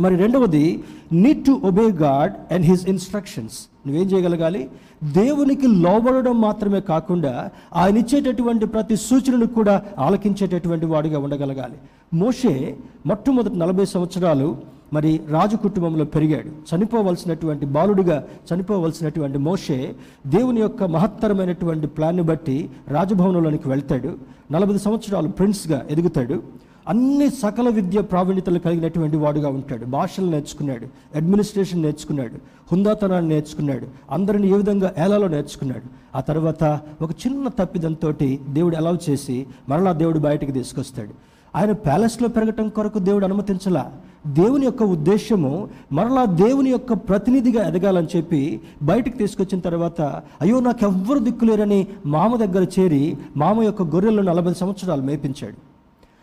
మరి 0.00 0.16
రెండవది 0.16 0.84
need 1.12 1.44
to 1.44 1.60
obey 1.64 1.90
God 1.90 2.54
and 2.54 2.66
his 2.66 2.88
instructions 2.88 3.86
నువ్వేం 3.86 4.06
చేయగలగాలి? 4.06 4.70
దేవునికి 5.04 5.66
లోబడడం 5.66 6.40
మాత్రమే 6.40 6.80
కాకుండా 6.80 7.50
ఆయన 7.74 7.96
ఇచ్చేటటువంటి 7.96 8.66
ప్రతి 8.66 8.96
సూచనను 8.96 9.46
కూడా 9.46 9.82
ఆలకించేటటువంటి 9.98 10.86
వాడిగా 10.86 11.18
ఉండగలగాలి. 11.18 11.74
మోషే 12.14 12.76
మొట్టమొదటి 13.06 13.58
నలభై 13.58 13.84
సంవత్సరాలు 13.84 14.56
మరి 14.92 15.20
రాజు 15.28 15.56
కుటుంబంలో 15.56 16.04
పెరిగాడు. 16.04 16.76
చనిపోవలసినటువంటి 16.76 17.66
బాలుడిగా 17.66 18.24
చనిపోవలసినటువంటి 18.54 19.38
మోషే 19.38 19.94
దేవుని 20.26 20.60
యొక్క 20.60 20.84
మహత్తరమైనటువంటి 20.84 21.86
ప్లాన్ని 21.86 22.22
బట్టి 22.22 22.70
రాజభవనంలోనికి 22.88 23.68
వెళ్తాడు. 23.68 24.14
నలభై 24.52 24.78
సంవత్సరాలు 24.78 25.28
ప్రిన్స్గా 25.28 25.86
ఎదుగుతాడు. 25.90 26.42
అన్ని 26.88 27.30
సకల 27.30 27.68
విద్య 27.68 28.00
ప్రావీణ్యతలు 28.00 28.58
కలిగినటువంటి 28.58 29.16
వాడుగా 29.16 29.48
ఉంటాడు. 29.48 29.84
భాషలు 29.84 30.30
నేర్చుకున్నాడు 30.30 30.86
అడ్మినిస్ట్రేషన్ 31.16 31.82
నేర్చుకున్నాడు 31.82 32.34
హుందాతనాన్ని 32.72 33.34
నేర్చుకున్నాడు 33.34 33.86
అందరిని 34.10 34.48
ఏ 34.48 34.52
విధంగా 34.52 34.94
ఏలాలో 34.98 35.28
నేర్చుకున్నాడు. 35.28 36.16
ఆ 36.16 36.20
తర్వాత 36.20 36.80
ఒక 37.02 37.10
చిన్న 37.10 37.48
తప్పిదంతో 37.48 38.12
దేవుడు 38.50 38.76
అలౌ 38.76 38.96
చేసి 39.10 39.46
మరలా 39.68 39.92
దేవుడు 39.92 40.18
బయటకు 40.18 40.50
తీసుకొస్తాడు. 40.50 41.10
ఆయన 41.56 41.72
ప్యాలెస్లో 41.72 42.28
పెరగటం 42.28 42.68
కొరకు 42.68 42.98
దేవుడు 42.98 43.24
అనుమతించలా. 43.24 43.92
దేవుని 44.26 44.64
యొక్క 44.64 44.82
ఉద్దేశము 44.82 45.68
మరలా 45.92 46.24
దేవుని 46.24 46.70
యొక్క 46.70 46.92
ప్రతినిధిగా 46.92 47.68
ఎదగాలని 47.68 48.06
చెప్పి 48.16 48.60
బయటకు 48.82 49.16
తీసుకొచ్చిన 49.18 49.60
తర్వాత 49.60 50.00
అయ్యో 50.40 50.60
నాకు 50.60 50.84
ఎవ్వరు 50.84 51.18
దిక్కులేరని 51.18 51.86
మామ 52.06 52.36
దగ్గర 52.36 52.66
చేరి 52.78 53.18
మామ 53.36 53.62
యొక్క 53.62 53.82
గొర్రెలను 53.82 54.22
నలభై 54.22 54.54
సంవత్సరాలు 54.54 55.02
మేపించాడు. 55.02 55.71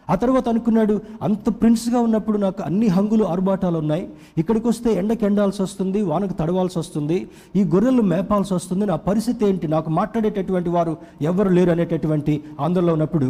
ఆ 0.09 0.15
తర్వాత 0.15 0.49
అనుకున్నాడు 0.49 0.95
అంత 1.21 1.49
ప్రిన్స్గా 1.61 1.99
ఉన్నప్పుడు 1.99 2.37
నాకు 2.37 2.61
అన్ని 2.63 2.87
హంగులు 2.87 3.23
ఆర్భాటాలు 3.23 3.77
ఉన్నాయి 3.77 4.03
ఇక్కడికి 4.37 4.67
వస్తే 4.67 4.89
ఎండకి 4.93 5.25
ఎండాల్సి 5.25 5.61
వస్తుంది 5.61 6.01
వానకు 6.01 6.33
తడవాల్సి 6.33 6.79
వస్తుంది 6.79 7.17
ఈ 7.55 7.63
గొర్రెలు 7.63 8.01
మేపాల్సి 8.13 8.53
వస్తుంది. 8.53 8.85
నా 8.85 8.95
పరిస్థితి 9.09 9.45
ఏంటి? 9.45 9.67
నాకు 9.67 9.89
మాట్లాడేటటువంటి 9.89 10.69
వారు 10.69 10.97
ఎవరు 11.21 11.49
లేరు 11.49 11.71
అనేటటువంటి 11.71 12.35
ఆందోళన 12.59 12.91
ఉన్నప్పుడు 12.91 13.29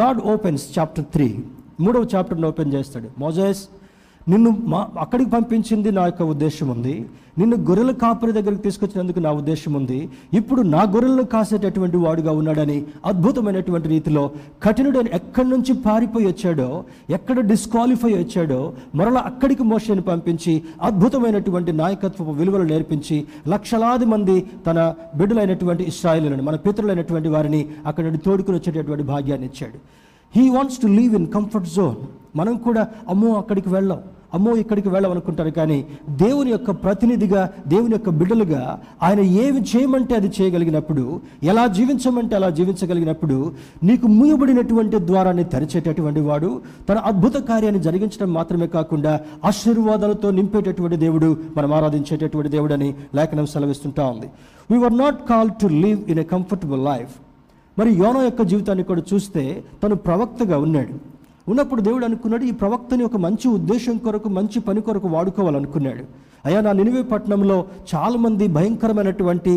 గాడ్ 0.00 0.20
ఓపెన్స్ 0.34 0.78
చాప్టర్ 0.78 1.04
త్రీ 1.04 1.28
మూడవ 1.80 2.06
చాప్టర్ని 2.14 2.46
ఓపెన్ 2.46 2.72
చేస్తాడు. 2.72 3.10
మోజాస్ 3.18 3.62
నిన్ను 4.28 4.50
మా 4.66 4.88
అక్కడికి 4.98 5.30
పంపించింది 5.30 5.92
నా 5.92 6.06
యొక్క 6.06 6.22
ఉద్దేశం 6.22 6.68
ఉంది. 6.68 7.06
నిన్ను 7.38 7.56
గొర్రెల 7.56 7.90
కాపరి 7.90 8.32
దగ్గరికి 8.32 8.62
తీసుకొచ్చినందుకు 8.62 9.18
నా 9.18 9.32
ఉద్దేశం 9.32 9.72
ఉంది. 9.72 10.08
ఇప్పుడు 10.32 10.62
నా 10.62 10.82
గొర్రెలను 10.82 11.24
కాసేటటువంటి 11.24 11.96
వాడుగా 11.96 12.32
ఉన్నాడని 12.32 12.84
అద్భుతమైనటువంటి 13.04 13.88
రీతిలో 13.88 14.30
కఠినుడని 14.64 15.10
ఎక్కడి 15.12 15.48
నుంచి 15.48 15.72
పారిపోయి 15.72 16.26
వచ్చాడో 16.26 16.84
ఎక్కడ 17.10 17.40
డిస్క్వాలిఫై 17.40 18.12
వచ్చాడో 18.14 18.72
మరలా 18.94 19.20
అక్కడికి 19.20 19.62
మోషని 19.62 20.00
పంపించి 20.00 20.62
అద్భుతమైనటువంటి 20.82 21.72
నాయకత్వ 21.72 22.30
విలువలు 22.30 22.64
నేర్పించి 22.64 23.24
లక్షలాది 23.48 24.04
మంది 24.04 24.46
తన 24.66 24.94
బిడ్డలైనటువంటి 25.14 25.84
ఇస్రాయిలను 25.84 26.42
మన 26.42 26.56
పితరులైనటువంటి 26.56 27.28
వారిని 27.28 27.66
అక్కడ 27.86 28.04
నుండి 28.04 28.18
తోడుకుని 28.18 28.58
వచ్చేటటువంటి 28.58 29.02
భాగ్యాన్ని 29.02 29.46
ఇచ్చాడు. 29.46 29.78
He 30.36 30.48
wants 30.48 30.78
to 30.78 30.86
leave 30.86 31.14
in 31.14 31.26
comfort 31.26 31.68
zone 31.68 31.96
మనం 32.36 32.56
కూడా 32.56 32.88
అమ్మో 33.08 33.34
అక్కడికి 33.34 33.68
వెళ్ళాం. 33.68 34.00
అమ్మో 34.34 34.56
ఇక్కడికి 34.56 34.88
వెళ్ళాం 34.88 35.12
అనుకుంటారు 35.12 35.50
కానీ 35.50 35.86
దేవుని 36.08 36.50
యొక్క 36.50 36.70
ప్రతినిధిగా 36.70 37.50
దేవుని 37.68 37.92
యొక్క 37.92 38.10
బిడ్డలుగా 38.10 38.80
ఆయన 39.02 39.20
ఏమి 39.20 39.60
చేయమంటే 39.60 40.14
అది 40.14 40.32
చేయగలిగినప్పుడు 40.40 41.20
ఎలా 41.42 41.66
జీవించమంటే 41.66 42.36
అలా 42.36 42.50
జీవించగలిగినప్పుడు 42.50 43.52
నీకు 43.82 44.06
మూయబడినటువంటి 44.06 44.98
ద్వారాన్ని 45.06 45.44
తెరిచేటటువంటి 45.44 46.20
వాడు 46.20 46.62
తన 46.88 46.98
అద్భుత 46.98 47.32
కార్యాన్ని 47.32 47.82
జరిగించడం 47.82 48.32
మాత్రమే 48.32 48.66
కాకుండా 48.66 49.20
ఆశీర్వాదాలతో 49.44 50.30
నింపేటటువంటి 50.30 50.96
దేవుడు 50.96 51.36
మనం 51.56 51.72
ఆరాధించేటటువంటి 51.72 52.48
దేవుడు 52.48 52.72
అని 52.72 52.94
లేఖనం 53.14 53.46
సెలవిస్తుంటా 53.46 54.06
ఉంది. 54.06 54.30
We are 54.70 54.98
not 54.98 55.28
call 55.28 55.50
to 55.62 55.66
live 55.66 56.10
in 56.10 56.18
a 56.18 56.22
comfortable 56.22 56.84
life 56.84 57.10
మరి 57.78 57.92
యోనో 57.92 58.22
యొక్క 58.22 58.42
జీవితాన్ని 58.42 58.84
కూడా 58.84 59.02
చూస్తే 59.14 59.64
తను 59.84 59.94
ప్రవక్తగా 59.94 60.58
ఉన్నాడు. 60.58 61.19
ఉన్నప్పుడు 61.50 61.80
దేవుడు 61.88 62.04
అనుకున్నాడు 62.08 62.44
ఈ 62.50 62.54
ప్రవక్తని 62.62 63.04
ఒక 63.10 63.18
మంచి 63.26 63.46
ఉద్దేశం 63.58 63.96
కొరకు 64.06 64.28
మంచి 64.38 64.58
పని 64.68 64.80
కొరకు 64.88 65.08
వాడుకోవాలనుకున్నాడు. 65.14 66.04
అయ్యా 66.46 66.60
నా 66.66 66.70
నినివే 66.78 67.00
పట్టణంలో 67.10 67.56
చాలామంది 67.90 68.44
భయంకరమైనటువంటి 68.56 69.52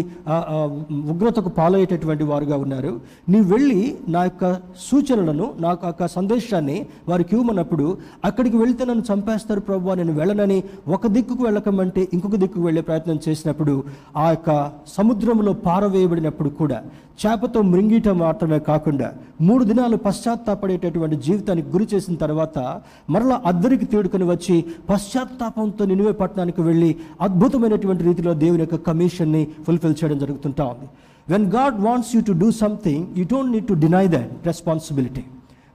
ఉగ్రతకు 1.12 1.50
పాలయ్యేటటువంటి 1.58 2.26
వారుగా 2.32 2.56
ఉన్నారు. 2.64 2.92
నీ 3.32 3.40
వెళ్ళి 3.52 3.82
నా 4.16 4.22
యొక్క 4.28 4.44
సూచనలను 4.88 5.46
నా 5.64 5.70
యొక్క 5.74 6.08
సందేశాన్ని 6.16 6.78
వారికి 7.10 7.34
ఇవ్వమన్నప్పుడు 7.36 7.86
అక్కడికి 8.30 8.58
వెళ్తే 8.64 8.86
నన్ను 8.90 9.06
చంపేస్తారు 9.12 9.64
ప్రభు 9.70 9.96
నేను 10.00 10.16
వెళ్ళనని 10.20 10.60
ఒక 10.96 11.08
దిక్కుకు 11.18 11.46
వెళ్ళకమంటే 11.48 12.04
ఇంకొక 12.18 12.40
దిక్కుకు 12.44 12.66
వెళ్ళే 12.68 12.84
ప్రయత్నం 12.90 13.20
చేసినప్పుడు 13.28 13.76
ఆ 14.24 14.28
యొక్క 14.36 14.50
సముద్రంలో 14.98 15.54
పారవేయబడినప్పుడు 15.68 16.52
కూడా 16.62 16.80
చేపతో 17.21 17.62
మృంగీయటం 17.62 18.17
మాత్రమే 18.17 18.60
కాకుండా 18.60 19.12
మూడు 19.41 19.63
దినాలు 19.63 19.97
పశ్చాత్తాపడేటటువంటి 19.97 21.15
జీవితానికి 21.15 21.67
గురి 21.69 21.88
చేసిన 21.93 22.15
తర్వాత 22.15 22.82
మరలా 23.10 23.41
అద్దరికి 23.45 23.86
తేడుకొని 23.86 24.23
వచ్చి 24.23 24.56
పశ్చాత్తాపంతో 24.89 25.86
నినివే 25.86 26.12
పట్టణానికి 26.12 26.62
వెళ్ళి 26.62 26.95
అద్భుతమైనటువంటి 27.21 28.04
రీతిలో 28.04 28.34
దేవుని 28.34 28.62
యొక్క 28.62 28.76
కమిషన్ని 28.76 29.47
ఫుల్ఫిల్ 29.67 29.95
చేయడం 30.04 30.17
జరుగుతుంటా 30.17 30.63
ఉంది. 30.63 30.88
When 31.30 31.45
God 31.45 31.78
wants 31.82 32.15
you 32.15 32.21
to 32.21 32.32
do 32.32 32.52
something 32.52 33.06
you 33.17 33.26
don't 33.32 33.52
need 33.52 33.67
to 33.67 33.73
deny 33.73 34.08
that 34.08 34.45
responsibility 34.45 35.23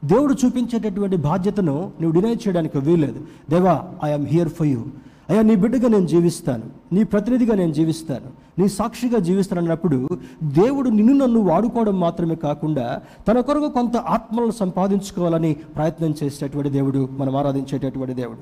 దేవుడు 0.04 0.34
చూపించేటటువంటి 0.44 1.16
బాధ్యతను 1.16 1.92
నువ్వు 2.00 2.20
డినై 2.20 2.34
చేయడానికి 2.34 2.78
వీల్లేదు. 2.78 3.20
దేవా 3.50 3.74
ఐఎమ్ 4.04 4.26
హియర్ 4.26 4.48
ఫర్ 4.48 4.66
యూ 4.66 4.82
అయ్యా 5.28 5.42
నీ 5.42 5.54
బిడ్డగా 5.54 5.88
నేను 5.88 6.06
జీవిస్తాను. 6.06 6.66
నీ 6.92 7.04
ప్రతినిధిగా 7.04 7.54
నేను 7.54 7.72
జీవిస్తాను. 7.72 8.47
నీ 8.58 8.68
సాక్షిగా 8.68 9.18
జీవిస్తానన్నప్పుడు 9.18 10.08
దేవుడు 10.42 10.90
నిన్ను 10.90 11.14
నన్ను 11.14 11.40
వాడుకోవడం 11.40 12.00
మాత్రమే 12.00 12.34
కాకుండా 12.34 13.00
తన 13.28 13.40
కొరకు 13.40 13.68
కొంత 13.68 13.96
ఆత్మలను 13.96 14.50
సంపాదించుకోవాలని 14.50 15.54
ప్రయత్నం 15.54 16.14
చేసేటటువంటి 16.22 16.70
దేవుడు 16.70 17.08
మనం 17.18 17.36
ఆరాధించేటటువంటి 17.36 18.14
దేవుడు. 18.14 18.38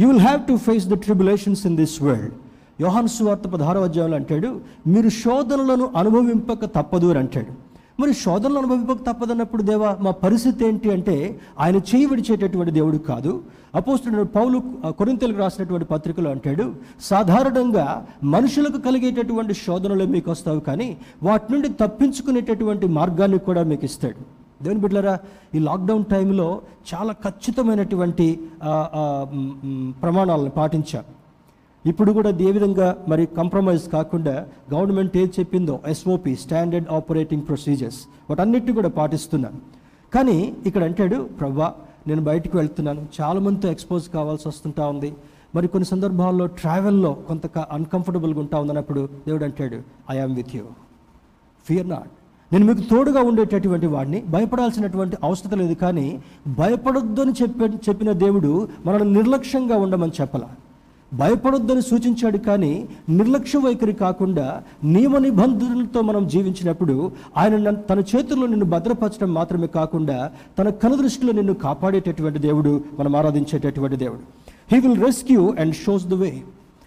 You 0.00 0.08
will 0.08 0.20
have 0.20 0.40
to 0.40 0.56
face 0.56 0.86
the 0.86 0.94
tribulations 0.94 1.66
in 1.66 1.76
this 1.76 2.02
world 2.02 2.32
యోహాను 2.80 3.06
సువార్త 3.06 3.48
పదహారవ 3.48 3.84
అధ్యాయంలో 3.84 4.16
అంటాడు 4.16 4.60
మీరు 4.86 5.08
శోధనలను 5.08 5.90
అనుభవింపక 5.96 6.64
తప్పదు 6.64 7.06
అని 7.06 7.18
అంటాడు. 7.18 7.59
మరి 8.00 8.12
శోధనలు 8.22 8.58
అనుభవింపక 8.60 9.00
తప్పదన్నప్పుడు 9.08 9.62
దేవా 9.68 9.88
మా 10.04 10.10
పరిస్థితి 10.24 10.64
ఏంటి 10.68 10.88
అంటే 10.96 11.16
ఆయన 11.62 11.76
చేయి 11.90 12.06
విడిచేటటువంటి 12.10 12.72
దేవుడు 12.78 12.98
కాదు. 13.10 13.32
అపోస్తుడు 13.78 14.24
పౌలు 14.36 14.56
కొరింతలకు 14.98 15.38
రాసినటువంటి 15.44 15.86
పత్రికలో 15.92 16.28
అంటాడు 16.34 16.66
సాధారణంగా 17.10 17.86
మనుషులకు 18.34 18.78
కలిగేటటువంటి 18.86 19.54
శోధనలు 19.64 20.06
మీకు 20.14 20.28
వస్తావు 20.30 20.60
కానీ 20.68 20.88
వాటి 21.22 21.48
నుండి 21.52 21.68
తప్పించుకునేటటువంటి 21.82 22.88
మార్గాన్ని 22.98 23.40
కూడా 23.48 23.62
మీకు 23.72 23.84
ఇస్తాడు. 23.90 24.20
దేవుని 24.64 24.80
బిడ్డలారా 24.84 25.14
ఈ 25.56 25.60
లాక్డౌన్ 25.68 26.04
టైంలో 26.14 26.48
చాలా 26.90 27.12
ఖచ్చితమైనటువంటి 27.26 28.26
ప్రమాణాలను 30.02 30.52
పాటించాం. 30.58 31.04
ఇప్పుడు 31.86 32.12
కూడా 32.12 32.30
ఏ 32.40 32.50
విధంగా 32.52 32.96
మరి 33.08 33.26
కంప్రమైజ్ 33.26 33.88
కాకుండా 33.88 34.46
గవర్నమెంట్ 34.74 35.16
ఏది 35.16 35.32
చెప్పిందో 35.40 35.80
ఎస్ఓపి 35.86 36.34
స్టాండర్డ్ 36.34 36.88
ఆపరేటింగ్ 36.92 37.42
ప్రొసీజర్స్ 37.42 38.00
వాటన్నిటిని 38.30 38.72
కూడా 38.72 38.88
పాటిస్తున్నాను. 38.88 39.60
కానీ 40.14 40.54
ఇక్కడ 40.66 40.84
అంటాడు 40.84 41.16
ప్రవ్వా 41.16 41.72
నేను 42.06 42.22
బయటకు 42.22 42.58
వెళ్తున్నాను. 42.58 43.06
చాలామందితో 43.20 43.70
ఎక్స్పోజ్ 43.70 44.08
కావాల్సి 44.08 44.48
వస్తుంటా 44.48 44.86
ఉంది. 44.86 45.12
మరి 45.54 45.68
కొన్ని 45.68 45.86
సందర్భాల్లో 45.86 46.46
ట్రావెల్లో 46.46 47.12
కొంత 47.12 47.58
అన్కంఫర్టబుల్గా 47.58 48.40
ఉంటా 48.40 48.58
ఉందన్నప్పుడు 48.58 49.08
దేవుడు 49.26 49.44
అంటాడు 49.44 49.80
I 50.10 50.24
with 50.24 50.56
you 50.56 50.62
fear 51.68 51.88
not 51.88 52.08
నేను 52.52 52.64
మీకు 52.66 52.80
తోడుగా 52.80 53.22
ఉండేటటువంటి 53.22 53.86
వాడిని 53.86 54.20
భయపడాల్సినటువంటి 54.20 55.16
అవసరం 55.22 55.58
లేదు 55.58 55.74
కానీ 55.74 56.20
భయపడొద్దని 56.48 57.32
చెప్పే 57.42 57.66
చెప్పిన 57.66 58.12
దేవుడు 58.12 58.68
మనల్ని 58.86 59.12
నిర్లక్ష్యంగా 59.12 59.76
ఉండమని 59.76 60.12
చెప్పలా. 60.20 60.48
భయపడొద్దని 61.12 61.82
సూచించాడు 61.82 62.38
కానీ 62.38 62.88
నిర్లక్ష్య 63.08 63.58
వైఖరి 63.58 63.92
కాకుండా 63.92 64.62
నియమ 64.84 65.18
నిబంధనలతో 65.18 66.00
మనం 66.00 66.26
జీవించినప్పుడు 66.26 67.12
ఆయన 67.36 67.70
తన 67.70 68.02
చేతుల్లో 68.16 68.46
నిన్ను 68.46 68.66
భద్రపరచడం 68.66 69.34
మాత్రమే 69.34 69.66
కాకుండా 69.66 70.30
తన 70.58 70.68
కనుదృష్టిలో 70.68 71.32
నిన్ను 71.32 71.54
కాపాడేటటువంటి 71.54 72.38
దేవుడు 72.38 72.84
మనం 72.98 73.16
ఆరాధించేటటువంటి 73.16 73.96
దేవుడు. 73.96 74.20
He 74.72 74.88
will 74.88 75.04
rescue 75.04 75.54
and 75.58 75.74
shows 75.74 76.04
the 76.04 76.14
way 76.14 76.42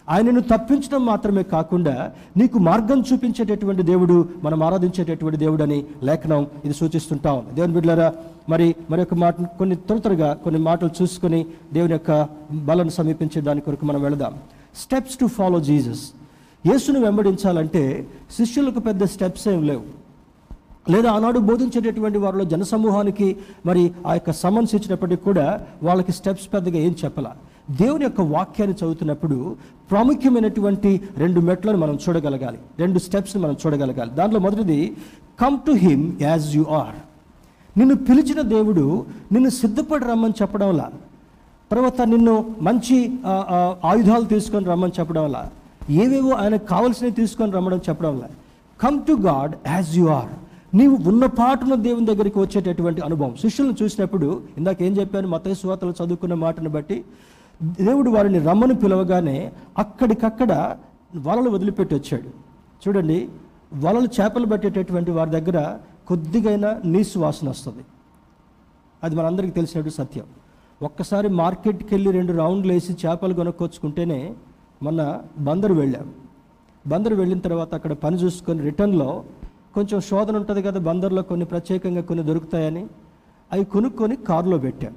ఆయనను 0.10 0.42
తప్పించడం 0.42 1.06
మాత్రమే 1.06 1.44
కాకుండా 1.44 2.12
నీకు 2.38 2.58
మార్గం 2.60 3.04
చూపించేటటువంటి 3.14 3.84
దేవుడు 3.84 4.30
మనం 4.44 4.64
ఆరాధించేటటువంటి 4.64 5.38
దేవుడు 5.38 5.64
అని 5.64 5.86
లేఖనం 6.04 6.48
ఇది 6.66 6.74
సూచిస్తుంటా 6.74 7.32
ఉంది. 7.34 7.54
దేవుని 7.54 7.74
బిడ్డలారా 7.74 8.14
మరి 8.50 8.76
మరి 8.90 9.02
యొక్క 9.02 9.14
మాట 9.14 9.42
కొన్ని 9.42 9.76
త్వర 9.76 9.98
త్వరగా 9.98 10.34
కొన్ని 10.34 10.62
మాటలు 10.62 10.90
చూసుకొని 11.02 11.46
దేవుని 11.74 11.94
యొక్క 11.94 12.28
బలను 12.54 12.90
సమీపించే 12.90 13.42
దాని 13.42 13.62
కొరకు 13.62 13.86
మనం 13.86 14.02
వెళదాం. 14.02 14.34
స్టెప్స్ 14.76 15.18
టు 15.18 15.26
ఫాలో 15.26 15.60
జీసస్ 15.60 16.12
యేసును 16.68 17.00
వెంబడించాలంటే 17.00 18.08
శిష్యులకు 18.38 18.80
పెద్ద 18.80 19.04
స్టెప్స్ 19.04 19.48
ఏం 19.48 19.64
లేవు. 19.64 20.04
లేదా 20.92 21.12
ఆనాడు 21.12 21.40
బోధించేటటువంటి 21.40 22.18
వారిలో 22.18 22.44
జనసమూహానికి 22.44 23.38
మరి 23.66 23.92
ఆ 24.08 24.14
యొక్క 24.14 24.32
సమన్స్ 24.32 24.76
ఇచ్చినప్పటికీ 24.76 25.24
కూడా 25.24 25.66
వాళ్ళకి 25.84 26.12
స్టెప్స్ 26.12 26.54
పెద్దగా 26.54 26.78
ఏం 26.78 26.96
చెప్పాల. 27.06 27.26
దేవుని 27.72 28.04
యొక్క 28.04 28.22
వాక్యాన్ని 28.22 28.76
చదువుతున్నప్పుడు 28.80 29.56
ప్రాముఖ్యమైనటువంటి 29.92 31.02
రెండు 31.18 31.40
మెట్లను 31.40 31.78
మనం 31.78 31.96
చూడగలగాలి. 32.04 32.60
రెండు 32.80 33.00
స్టెప్స్ని 33.00 33.44
మనం 33.44 33.56
చూడగలగాలి. 33.66 34.12
దాంట్లో 34.12 34.40
మొదటిది 34.40 34.80
come 35.42 35.58
to 35.68 35.72
him 35.72 36.04
as 36.22 36.56
you 36.56 36.64
are 36.64 36.96
నిన్ను 37.78 37.96
పిలిచిన 37.96 38.42
దేవుడు 38.42 39.06
నిన్ను 39.32 39.50
సిద్ధపడి 39.50 40.06
రమ్మని 40.06 40.34
చెప్పడంలా 40.42 40.92
తర్వాత 41.72 42.02
నిన్ను 42.02 42.36
మంచి 42.62 42.98
ఆయుధాలు 43.92 44.26
తీసుకొని 44.26 44.66
రమ్మని 44.66 44.94
చెప్పడం 45.00 45.24
వల్ల 45.24 45.50
ఏవేవో 45.90 46.32
ఆయనకు 46.32 46.66
కావలసినవి 46.66 47.12
తీసుకొని 47.12 47.52
రమ్మడం 47.52 47.82
చెప్పడం 47.90 48.12
వల్ల 48.16 48.28
come 48.82 49.00
to 49.08 49.14
God 49.14 49.56
as 49.68 49.98
you 49.98 50.06
are 50.08 50.32
నీవు 50.76 50.96
ఉన్న 51.10 51.26
పాటున 51.26 51.74
దేవుని 51.76 52.06
దగ్గరికి 52.06 52.40
వచ్చేటటువంటి 52.40 53.02
అనుభవం. 53.02 53.36
శిష్యులను 53.42 53.76
చూసినప్పుడు 53.84 54.42
ఇందాక 54.58 54.82
ఏం 54.82 54.94
చెప్పాను? 55.00 55.28
మత 55.28 55.54
స్వాతలు 55.54 55.94
చదువుకున్న 56.00 56.34
మాటను 56.34 56.70
బట్టి 56.70 57.04
దేవుడు 57.62 58.10
వారిని 58.10 58.40
రమ్మని 58.40 58.76
పిలవగానే 58.76 59.52
అక్కడికక్కడ 59.78 60.78
వలలు 61.16 61.50
వదిలిపెట్టి 61.50 61.96
వచ్చాడు. 61.96 62.30
చూడండి 62.84 63.30
వలలు 63.76 64.08
చేపలు 64.22 64.46
పట్టేటటువంటి 64.46 65.12
వారి 65.12 65.30
దగ్గర 65.30 65.78
కొద్దిగైనా 66.08 66.82
నీసు 66.86 67.20
వాసన 67.20 67.50
వస్తుంది. 67.50 67.86
అది 69.04 69.16
మనందరికీ 69.16 69.52
తెలిసినట్టు 69.52 69.92
సత్యం. 69.92 70.26
ఒక్కసారి 70.82 71.30
మార్కెట్కి 71.30 71.96
వెళ్ళి 71.96 72.12
రెండు 72.12 72.34
రౌండ్లు 72.34 72.74
వేసి 72.74 72.94
చేపలు 72.94 73.34
కొనుక్కొచ్చుకుంటేనే 73.34 74.34
మొన్న 74.84 75.22
బందరు 75.38 75.74
వెళ్ళాం. 75.74 76.14
బందరు 76.88 77.16
వెళ్ళిన 77.16 77.40
తర్వాత 77.40 77.74
అక్కడ 77.76 77.94
పని 77.94 78.16
చూసుకొని 78.16 78.62
రిటర్న్లో 78.62 79.24
కొంచెం 79.74 80.02
శోధన 80.02 80.38
ఉంటుంది 80.38 80.62
కదా 80.62 80.80
బందర్లో 80.80 81.22
కొన్ని 81.22 81.46
ప్రత్యేకంగా 81.46 82.02
కొన్ని 82.02 82.26
దొరుకుతాయని 82.26 82.88
అవి 83.54 83.66
కొనుక్కొని 83.66 84.16
కారులో 84.16 84.58
పెట్టాం. 84.58 84.96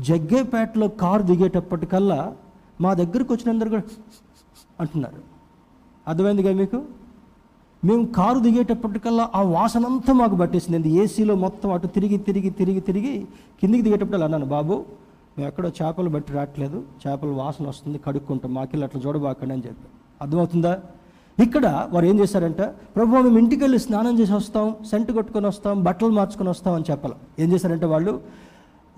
జగ్గేపేటలో 0.00 0.88
కారు 0.88 1.22
దిగేటప్పటికల్లా 1.22 2.34
మా 2.80 2.94
దగ్గరకు 2.94 3.34
వచ్చినందరూ 3.34 3.70
కూడా 3.70 3.82
అంటున్నారు. 4.80 5.20
అర్థమైందిగా 6.08 6.52
మీకు? 6.52 6.82
మేము 7.84 8.06
కారు 8.06 8.38
దిగేటప్పటికల్లా 8.38 9.30
ఆ 9.34 9.42
వాసన 9.42 9.86
అంతా 9.86 10.12
మాకు 10.12 10.36
పట్టేసింది. 10.36 10.76
అండి 10.76 10.88
ఏసీలో 10.88 11.34
మొత్తం 11.34 11.72
అటు 11.72 11.86
తిరిగి 11.86 12.16
తిరిగి 12.18 12.50
తిరిగి 12.50 12.80
తిరిగి 12.80 13.26
కిందికి 13.60 13.82
దిగేటప్పుడు 13.82 14.16
అన్నాను 14.16 14.46
బాబు 14.46 14.84
మేము 15.38 15.48
ఎక్కడో 15.48 15.68
చేపలు 15.68 16.08
బట్టి 16.08 16.32
రావట్లేదు. 16.32 16.84
చేపల 17.06 17.28
వాసన 17.28 17.68
వస్తుంది 17.68 17.98
కడుక్కుంటాం. 17.98 18.54
మాకెళ్ళి 18.54 18.86
అట్లా 18.86 19.02
చూడబాకండి 19.06 19.54
అని 19.54 19.62
చెప్పి. 19.62 19.88
అర్థమవుతుందా? 20.22 20.80
ఇక్కడ 21.42 21.88
వారు 21.92 22.06
ఏం 22.06 22.20
చేశారంట? 22.20 22.60
ప్రభు 22.60 23.16
మేము 23.16 23.38
ఇంటికి 23.38 23.64
వెళ్ళి 23.64 23.78
స్నానం 23.78 24.18
చేసి 24.18 24.32
వస్తాం 24.32 24.76
సెంటు 24.90 25.12
కొట్టుకొని 25.12 25.46
వస్తాం 25.46 25.82
బట్టలు 25.82 26.08
మార్చుకొని 26.08 26.48
వస్తాం 26.48 26.74
అని 26.74 26.84
చెప్పాలి. 26.90 27.14
ఏం 27.38 27.52
చేశారంటే 27.52 27.86
వాళ్ళు? 27.86 28.20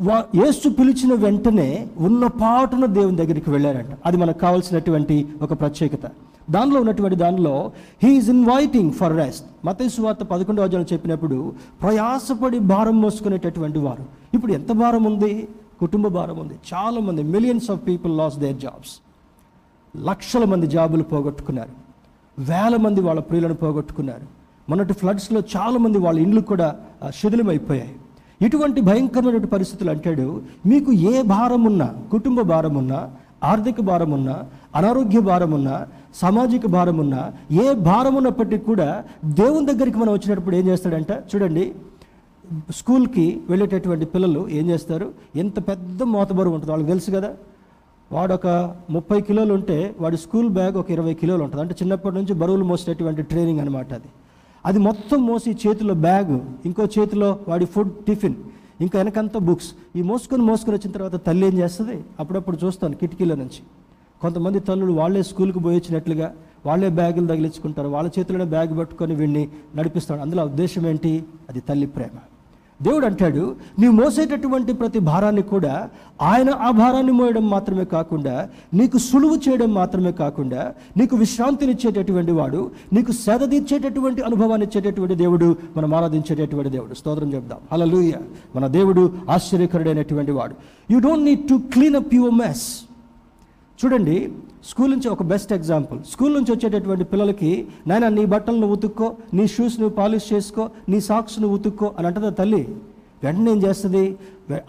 వా 0.01 0.25
యేసు 0.35 0.69
పిలిచిన 0.69 1.15
వెంటనే 1.15 1.89
ఉన్న 1.99 2.27
పాటున 2.27 2.87
దేవుని 2.87 3.17
దగ్గరికి 3.17 3.51
వెళ్ళారంట. 3.51 3.89
అది 4.07 4.17
మనకు 4.17 4.39
కావాల్సినటువంటి 4.39 5.29
ఒక 5.43 5.61
ప్రత్యేకత. 5.61 6.11
దానిలో 6.51 6.81
ఉన్నటువంటి 6.81 7.17
దానిలో 7.17 7.73
హీఈస్ 8.03 8.29
ఇన్వైటింగ్ 8.29 8.91
ఫర్ 8.91 9.17
రెస్ట్ 9.17 9.47
మతేసు 9.65 10.01
వార్త 10.03 10.23
పదకొండవ 10.23 10.65
అధ్యాయంలో 10.65 10.93
చెప్పినప్పుడు 10.93 11.53
ప్రయాసపడి 11.83 12.59
భారం 12.59 13.01
మోసుకునేటటువంటి 13.01 13.79
వారు. 13.79 14.05
ఇప్పుడు 14.35 14.53
ఎంత 14.53 14.73
భారం 14.73 15.05
ఉంది? 15.05 15.49
కుటుంబ 15.81 16.09
భారం 16.09 16.39
ఉంది. 16.39 16.55
చాలామంది 16.75 17.23
millions 17.23 17.71
of 17.71 17.87
people 17.87 18.17
loss 18.17 18.39
their 18.39 18.57
jobs 18.57 18.93
లక్షల 20.05 20.45
మంది 20.45 20.67
జాబులు 20.67 21.03
పోగొట్టుకున్నారు. 21.03 21.71
వేల 22.39 22.77
మంది 22.77 23.01
వాళ్ళ 23.01 23.21
ప్రియులను 23.21 23.55
పోగొట్టుకున్నారు. 23.55 24.27
మొన్నటి 24.69 24.93
ఫ్లడ్స్లో 24.93 25.43
చాలామంది 25.57 25.99
వాళ్ళ 25.99 26.21
ఇండ్లు 26.21 26.41
కూడా 26.41 26.77
శిథిలమైపోయాయి. 27.09 27.97
ఇటువంటి 28.45 28.81
భయంకరమైనటువంటి 28.81 29.47
పరిస్థితులు 29.47 29.91
అంటాడు 29.91 30.27
మీకు 30.67 30.93
ఏ 31.11 31.23
భారం 31.33 31.65
ఉన్నా 31.65 31.89
కుటుంబ 32.11 32.41
భారం 32.43 32.75
ఉన్నా 32.77 33.01
ఆర్థిక 33.43 33.81
భారం 33.81 34.13
ఉన్నా 34.13 34.35
అనారోగ్య 34.75 35.21
భారం 35.21 35.53
ఉన్నా 35.53 35.75
సామాజిక 36.15 36.67
భారం 36.67 36.99
ఉన్నా 36.99 37.23
ఏ 37.63 37.73
భారం 37.89 38.15
ఉన్నప్పటికీ 38.15 38.65
కూడా 38.65 38.89
దేవుని 39.35 39.67
దగ్గరికి 39.67 39.99
మనం 39.99 40.13
వచ్చినప్పుడు 40.13 40.57
ఏం 40.57 40.67
చేస్తాడంట? 40.67 41.13
చూడండి 41.31 41.65
స్కూల్కి 42.71 43.41
వెళ్ళేటటువంటి 43.49 44.05
పిల్లలు 44.05 44.49
ఏం 44.51 44.71
చేస్తారు? 44.71 45.07
ఎంత 45.37 45.69
పెద్ద 45.69 46.03
మోతబరువు 46.03 46.55
ఉంటుంది 46.55 46.73
వాళ్ళకి 46.73 46.91
తెలుసు 46.91 47.11
కదా? 47.11 47.31
వాడు 48.11 48.35
ఒక 48.35 48.47
ముప్పై 48.91 49.21
కిలోలు 49.21 49.55
ఉంటే 49.55 49.79
వాడి 50.01 50.17
స్కూల్ 50.17 50.49
బ్యాగ్ 50.49 50.77
ఒక 50.77 50.91
ఇరవై 50.91 51.15
కిలోలు 51.15 51.43
ఉంటుంది 51.45 51.63
అంటే 51.63 51.75
చిన్నప్పటి 51.83 52.15
నుంచి 52.15 52.33
బరువులు 52.35 52.65
మోసేటటువంటి 52.65 53.23
ట్రైనింగ్ 53.23 53.61
అనమాట 53.61 53.93
అది. 53.93 54.11
అది 54.67 54.79
మొత్తం 54.79 55.27
మోసి 55.27 55.51
చేతిలో 55.51 55.95
బ్యాగ్ 55.95 56.41
ఇంకో 56.67 56.85
చేతిలో 56.99 57.39
వాడి 57.49 57.65
ఫుడ్ 57.65 57.93
టిఫిన్ 58.05 58.35
ఇంకా 58.81 58.99
వెనకంతా 58.99 59.39
బుక్స్. 59.39 59.73
ఈ 59.97 60.03
మోసుకొని 60.03 60.43
మోసుకొని 60.43 60.77
వచ్చిన 60.77 60.93
తర్వాత 60.93 61.27
తల్లి 61.27 61.47
ఏం 61.47 61.59
చేస్తుంది? 61.59 62.05
అప్పుడప్పుడు 62.21 62.59
చూస్తాను 62.65 62.97
కిటికీల 62.97 63.35
నుంచి. 63.35 63.61
కొంతమంది 64.21 64.61
తల్లులు 64.61 64.93
వాళ్ళే 64.93 65.23
స్కూల్కి 65.23 65.59
పోయి 65.59 65.77
వచ్చినట్లుగా 65.77 66.35
వాళ్ళే 66.67 66.89
బ్యాగులు 66.89 67.27
తగిలించుకుంటారు. 67.27 67.89
వాళ్ళ 67.89 68.11
చేతిలోనే 68.19 68.45
బ్యాగ్ 68.45 68.79
పట్టుకొని 68.79 69.15
వీడిని 69.15 69.49
నడిపిస్తాడు. 69.75 70.21
అందులో 70.21 70.45
ఉద్దేశం 70.45 70.87
ఏంటి? 70.87 71.25
అది 71.49 71.61
తల్లి 71.61 71.87
ప్రేమ. 71.87 72.34
దేవుడు 72.83 73.07
అంటాడు 73.07 73.57
నీవు 73.79 73.93
మోసేటటువంటి 73.93 74.73
ప్రతి 74.73 74.99
భారాన్ని 74.99 75.43
కూడా 75.43 75.91
ఆయన 76.23 76.51
ఆ 76.51 76.71
భారాన్ని 76.71 77.13
మోయడం 77.13 77.51
మాత్రమే 77.51 77.85
కాకుండా 77.85 78.49
నీకు 78.75 78.99
సులువు 78.99 79.37
చేయడం 79.37 79.75
మాత్రమే 79.75 80.13
కాకుండా 80.13 80.75
నీకు 80.97 81.17
విశ్రాంతినిచ్చేటటువంటి 81.17 82.33
వాడు 82.33 82.71
నీకు 82.93 83.13
సేద 83.13 83.51
తీర్చేటటువంటి 83.51 84.23
అనుభవాన్ని 84.23 84.67
ఇచ్చేటటువంటి 84.67 85.15
దేవుడు 85.15 85.57
మనం 85.77 85.95
ఆరాధించేటటువంటి 85.95 86.71
దేవుడు. 86.71 86.95
స్తోత్రం 86.95 87.33
చెప్దాం. 87.33 87.59
హల్లెలూయా. 87.73 88.19
మన 88.57 88.67
దేవుడు 88.67 89.13
ఆశ్చర్యకరుడైనటువంటి 89.31 90.33
వాడు. 90.33 90.55
You 90.91 90.99
don't 90.99 91.25
need 91.25 91.49
to 91.49 91.61
clean 91.73 91.97
up 91.97 92.15
your 92.15 92.35
mess 92.35 92.81
చూడండి 93.85 94.33
స్కూల్ 94.65 94.91
నుంచి 94.91 95.09
ఒక 95.09 95.23
బెస్ట్ 95.23 95.53
ఎగ్జాంపుల్ 95.53 96.03
స్కూల్ 96.03 96.35
నుంచి 96.35 96.53
వచ్చేటటువంటి 96.53 97.05
పిల్లలకి 97.05 97.67
నాయన 97.87 98.09
నీ 98.09 98.25
బట్టలు 98.25 98.57
నువ్వు 98.57 98.73
ఉతుక్కో 98.73 99.17
నీ 99.35 99.47
షూస్ 99.47 99.81
నువ్వు 99.81 99.97
పాలిష్ 99.97 100.33
చేసుకో 100.33 100.71
నీ 100.89 101.01
సాక్స్ 101.01 101.41
నువ్వు 101.41 101.57
ఉతుక్కో 101.57 101.95
అని 101.99 102.07
అంటదా 102.07 102.29
తల్లి. 102.29 102.77
వెంటనే 103.23 103.51
ఏం 103.51 103.63
చేస్తుంది? 103.63 104.19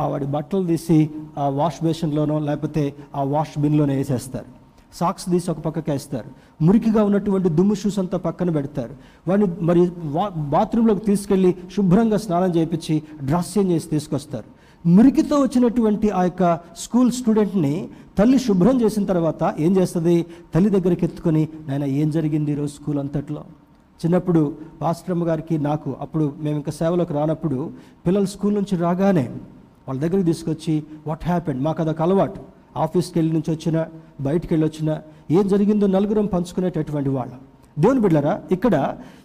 ఆ 0.02 0.08
వాడి 0.08 0.26
బట్టలు 0.26 0.68
తీసి 0.68 1.10
ఆ 1.38 1.50
వాష్ 1.50 1.84
బేసిన్లోనో 1.84 2.40
లేకపోతే 2.40 2.96
ఆ 3.16 3.24
వాష్ 3.24 3.60
బిన్లోనో 3.60 3.94
వేసేస్తారు. 3.94 4.46
సాక్స్ 4.94 5.26
తీసి 5.32 5.52
ఒక 5.52 5.60
పక్కకి 5.60 5.92
వేస్తారు. 5.92 6.30
మురికిగా 6.62 7.04
ఉన్నటువంటి 7.04 7.50
దుమ్ము 7.50 7.76
షూస్ 7.76 8.00
అంతా 8.00 8.18
పక్కన 8.18 8.50
పెడతారు. 8.50 8.96
వాడిని 9.28 9.48
మరి 9.62 9.92
వా 10.04 10.30
బాత్రూంలోకి 10.30 11.06
తీసుకెళ్ళి 11.06 11.56
శుభ్రంగా 11.76 12.18
స్నానం 12.18 12.56
చేయించి 12.56 13.04
డ్రెస్ 13.24 13.58
చేంజ్ 13.58 13.72
చేసి 13.72 13.90
తీసుకొస్తారు. 13.90 14.55
మురికితో 14.93 15.36
వచ్చినటువంటి 15.41 16.08
ఆ 16.10 16.24
యొక్క 16.24 16.43
స్కూల్ 16.78 17.08
స్టూడెంట్ని 17.12 17.89
తల్లి 18.17 18.39
శుభ్రం 18.39 18.76
చేసిన 18.82 19.04
తర్వాత 19.12 19.41
ఏం 19.60 19.71
చేస్తుంది? 19.78 20.26
తల్లి 20.54 20.69
దగ్గరికి 20.76 21.04
ఎత్తుకొని 21.06 21.41
నాయన 21.67 21.86
ఏం 22.02 22.10
జరిగింది 22.17 22.52
ఈరోజు 22.52 22.71
స్కూల్ 22.74 23.00
అంతట్లో? 23.04 23.41
చిన్నప్పుడు 24.00 24.41
పాస్టరమ్మ 24.82 25.24
గారికి 25.30 25.58
నాకు 25.58 25.95
అప్పుడు 26.04 26.26
మేము 26.43 26.56
ఇంకా 26.62 26.71
సేవలోకి 26.82 27.13
రానప్పుడు 27.13 27.71
పిల్లలు 28.06 28.30
స్కూల్ 28.36 28.56
నుంచి 28.60 28.78
రాగానే 28.86 29.26
వాళ్ళ 29.88 29.98
దగ్గరికి 30.02 30.28
తీసుకొచ్చి 30.32 30.76
వాట్ 31.08 31.26
హ్యాపెండ్ 31.32 31.62
మాకు 31.63 31.82
అదొక 31.82 32.02
అలవాటు. 32.02 32.39
ఆఫీస్కి 32.86 33.17
వెళ్ళి 33.19 33.34
నుంచి 33.34 33.52
వచ్చినా 33.56 33.82
బయటికి 34.21 34.52
వెళ్ళి 34.54 34.65
వచ్చినా 34.69 34.93
ఏం 35.39 35.45
జరిగిందో 35.48 35.88
నలుగురం 35.98 36.26
పంచుకునేటటువంటి 36.26 37.12
వాళ్ళు. 37.17 37.38
దేవుని 37.84 38.02
బిడ్డరా 38.08 38.34
ఇక్కడ 38.52 38.76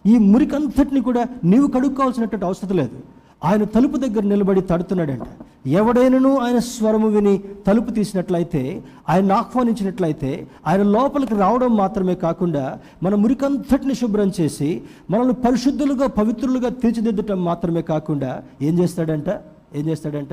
ఈ 0.07 0.17
మురికంతటిని 0.33 1.01
కూడా 1.09 1.25
నీవు 1.45 1.67
కడుక్కోవాల్సినటువంటి 1.67 2.47
అవసరం 2.47 2.77
లేదు. 2.83 2.99
ఆయన 3.45 3.65
తలుపు 3.65 3.97
దగ్గర 3.97 4.23
నిలబడి 4.23 4.61
తడుతున్నాడంట. 4.61 5.23
ఎవడైనను 5.67 6.39
ఆయన 6.39 6.59
స్వరము 6.59 7.09
విని 7.09 7.39
తలుపు 7.67 7.91
తీసినట్లయితే 7.91 8.83
ఆయన 9.09 9.33
ఆహ్వానించినట్లయితే 9.33 10.47
ఆయన 10.67 10.83
లోపలికి 10.83 11.35
రావడం 11.35 11.77
మాత్రమే 11.77 12.15
కాకుండా 12.15 12.79
మన 13.03 13.15
మురికంతటిని 13.15 13.95
శుభ్రం 13.95 14.33
చేసి 14.41 14.83
మనల్ని 15.11 15.35
పరిశుద్ధులుగా 15.35 16.07
పవిత్రులుగా 16.07 16.69
తీర్చిదిద్దటం 16.69 17.45
మాత్రమే 17.45 17.83
కాకుండా 17.83 18.43
ఏం 18.63 18.79
చేస్తాడంట? 18.79 19.29
ఏం 19.75 19.87
చేస్తాడంట? 19.89 20.33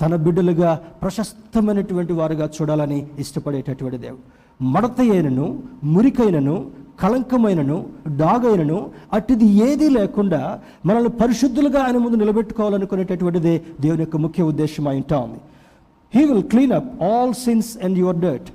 తన 0.00 0.16
బిడ్డలుగా 0.16 0.80
ప్రశస్తమైనటువంటి 1.02 2.12
వారుగా 2.12 2.50
చూడాలని 2.62 3.06
ఇష్టపడేటటువంటి 3.18 3.98
దేవుడు. 3.98 4.38
మడత 4.64 5.00
అయినను 5.00 5.62
మురికైనను 5.84 6.66
కళంకమైనను 6.98 7.76
డాగైనను 8.20 8.78
అట్టిది 9.12 9.46
ఏదీ 9.62 9.88
లేకుండా 9.96 10.40
మనల్ని 10.86 11.12
పరిశుద్ధులుగా 11.20 11.80
ఆయన 11.84 11.98
ముందు 11.98 12.16
నిలబెట్టుకోవాలనుకునేటటువంటిదే 12.22 13.54
దేవుని 13.80 14.02
యొక్క 14.02 14.18
ముఖ్య 14.18 14.44
ఉద్దేశం 14.44 14.86
అయి 14.88 15.00
ఉంటా 15.02 15.18
ఉంది 15.26 15.40
he 16.12 16.22
will 16.24 16.46
clean 16.50 16.74
up 16.74 16.90
all 17.08 17.34
sins 17.42 17.70
and 17.84 17.98
your 17.98 18.18
dirt 18.18 18.48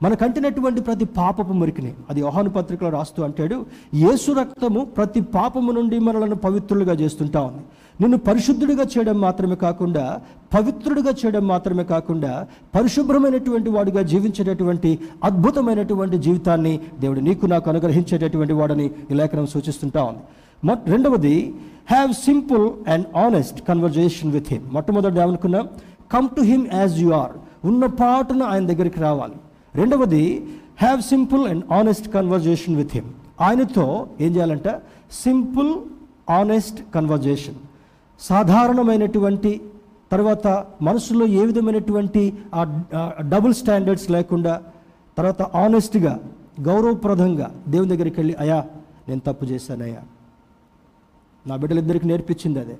మనకంటినటువంటి 0.00 0.80
ప్రతి 0.88 1.06
పాపపు 1.16 1.54
మురికిని 1.60 1.92
అది 2.10 2.18
యోహాను 2.20 2.50
పత్రికలో 2.56 2.90
రాస్తూ 2.90 3.20
అంటాడు 3.24 3.56
యేసు 4.02 4.30
రక్తము 4.38 4.80
ప్రతి 4.98 5.20
పాపము 5.32 5.70
నుండి 5.72 5.96
మనలను 6.08 6.36
పవిత్రులుగా 6.44 6.94
చేస్తుంటా 7.00 7.40
ఉంది 7.48 7.62
నిన్ను 8.00 8.18
పరిశుద్ధుడిగా 8.18 8.82
చేయడం 8.82 9.20
మాత్రమే 9.20 9.54
కాకుండా 9.54 10.20
పవిత్రుడిగా 10.54 11.10
చేయడం 11.10 11.46
మాత్రమే 11.46 11.84
కాకుండా 11.84 12.46
పరిశుభ్రమైనటువంటి 12.74 13.70
వాడిగా 13.70 14.02
జీవించేటటువంటి 14.02 14.98
అద్భుతమైనటువంటి 15.24 16.18
జీవితాన్ని 16.18 16.80
దేవుడు 17.00 17.20
నీకు 17.20 17.46
నాకు 17.46 17.70
అనుగ్రహించేటటువంటి 17.70 18.52
వాడని 18.52 18.90
ఈ 19.10 19.14
లేఖనం 19.14 19.46
సూచిస్తుంటా 19.46 20.02
ఉంది. 20.02 20.22
మొట్ 20.64 20.88
రెండవది 20.88 21.54
have 21.90 22.12
simple 22.12 22.90
and 22.90 23.16
honest 23.16 23.68
conversation 23.68 24.32
with 24.32 24.48
him 24.52 24.64
మొట్టమొదటి 24.72 25.20
ఏమనుకున్నాం? 25.20 25.68
Come 26.12 26.28
to 26.28 26.40
him 26.40 26.66
as 26.74 26.98
you 26.98 27.10
are 27.10 27.32
ఉన్న 27.66 27.86
పాటున 27.86 28.42
ఆయన 28.42 28.66
దగ్గరికి 28.66 29.00
రావాలి. 29.00 29.38
రెండవది 29.74 30.46
have 30.80 31.02
simple 31.02 31.48
and 31.48 31.72
honest 31.72 32.08
conversation 32.08 32.76
with 32.76 32.94
him 32.94 33.10
ఆయనతో 33.40 34.06
ఏం 34.20 34.36
చేయాలంట? 34.36 34.68
సింపుల్ 35.24 35.72
ఆనెస్ట్ 36.30 36.80
కన్వర్జేషన్ 36.94 37.54
సాధారణమైనటువంటి 38.20 39.60
తర్వాత 40.12 40.66
మనసులో 40.82 41.26
ఏ 41.26 41.46
విధమైనటువంటి 41.46 42.38
ఆ 42.54 42.84
డబుల్ 43.20 43.54
స్టాండర్డ్స్ 43.54 44.10
లేకుండా 44.10 44.62
తర్వాత 45.16 45.42
ఆనెస్ట్గా 45.42 46.20
గౌరవప్రదంగా 46.60 47.54
దేవుని 47.68 47.90
దగ్గరికి 47.90 48.20
వెళ్ళి 48.20 48.34
అయా 48.34 48.64
నేను 49.08 49.20
తప్పు 49.26 49.44
చేశానయ్యా. 49.44 50.02
నా 51.46 51.56
బిడ్డలిద్దరికి 51.56 52.06
నేర్పించింది 52.06 52.60
అదే. 52.60 52.78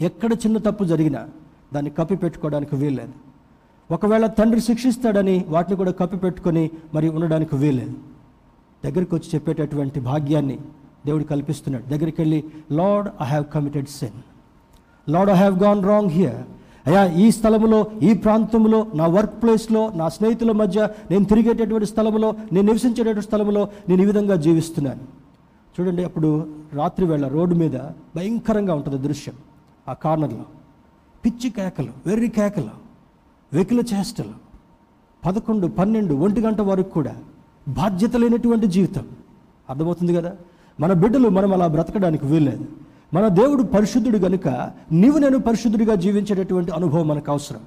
ఎక్కడ 0.00 0.32
చిన్న 0.32 0.58
తప్పు 0.58 0.84
జరిగినా 0.84 1.28
దాన్ని 1.74 1.90
కప్పి 1.90 2.16
పెట్టుకోవడానికి 2.16 2.76
వీల్లేదు. 2.76 3.12
ఒకవేళ 3.90 4.26
తండ్రి 4.26 4.60
శిక్షిస్తాడని 4.60 5.44
వాటిని 5.48 5.76
కూడా 5.76 5.90
కప్పి 5.90 6.16
పెట్టుకొని 6.16 6.70
మరి 6.94 7.08
ఉండడానికి 7.08 7.56
వీల్లేదు. 7.56 7.94
దగ్గరికి 8.84 9.14
వచ్చి 9.14 9.30
చెప్పేటటువంటి 9.34 10.00
భాగ్యాన్ని 10.00 10.58
దేవుడు 11.06 11.24
కల్పిస్తున్నాడు. 11.24 11.84
దగ్గరికి 11.84 12.20
వెళ్ళి 12.20 12.44
lord 12.72 13.08
I 13.22 13.24
have 13.24 13.44
committed 13.44 13.88
sin 13.88 14.35
lord 15.08 15.30
I 15.30 15.34
have 15.34 15.62
gone 15.62 15.84
wrong 15.84 16.10
here 16.10 16.36
అయ్యా 16.86 17.06
ఈ 17.06 17.30
స్థలంలో 17.30 17.86
ఈ 18.02 18.14
ప్రాంతంలో 18.14 18.86
నా 18.94 19.06
వర్క్ 19.06 19.42
ప్లేస్లో 19.42 19.92
నా 19.94 20.08
స్నేహితుల 20.08 20.52
మధ్య 20.52 20.88
నేను 21.10 21.24
తిరిగేటటువంటి 21.24 21.86
స్థలంలో 21.86 22.34
నేను 22.52 22.66
నివసించేటటువంటి 22.66 23.22
స్థలంలో 23.22 23.68
నేను 23.88 24.02
ఈ 24.02 24.04
విధంగా 24.04 24.36
జీవిస్తున్నాను. 24.36 25.00
చూడండి 25.80 26.04
అప్పుడు 26.04 26.46
రాత్రి 26.72 27.06
వేళ 27.06 27.28
రోడ్డు 27.28 27.54
మీద 27.54 27.76
భయంకరంగా 28.16 28.74
ఉంటుంది 28.74 29.08
దృశ్యం. 29.08 29.34
ఆ 29.88 29.92
కార్నర్లో. 29.92 30.44
పిచ్చి 31.24 31.50
కేకలు 31.50 31.88
వెర్రి 32.06 32.28
కేకలు 32.28 32.70
వెకిల 33.52 33.80
చేష్టలు. 33.80 34.32
పదకొండు 35.26 35.66
పన్నెండు 35.66 36.14
ఒంటి 36.14 36.40
గంట 36.40 36.60
వరకు 36.60 36.90
కూడా 36.90 37.16
బాధ్యత 37.68 38.16
లేనటువంటి 38.16 38.66
జీవితం. 38.66 39.04
అర్థమవుతుంది 39.70 40.14
కదా? 40.14 40.32
మన 40.80 40.92
బిడ్డలు 40.92 41.28
మనం 41.28 41.52
అలా 41.52 41.66
బ్రతకడానికి 41.66 42.26
వీల్లేదు. 42.26 42.85
మన 43.14 43.28
దేవుడు 43.28 43.62
పరిశుద్ధుడు 43.62 44.18
గనుక 44.18 44.48
నీవు 44.92 45.18
నేను 45.18 45.38
పరిశుద్ధుడిగా 45.38 45.94
జీవించేటటువంటి 45.94 46.70
అనుభవం 46.70 47.08
మనకు 47.08 47.30
అవసరం. 47.30 47.60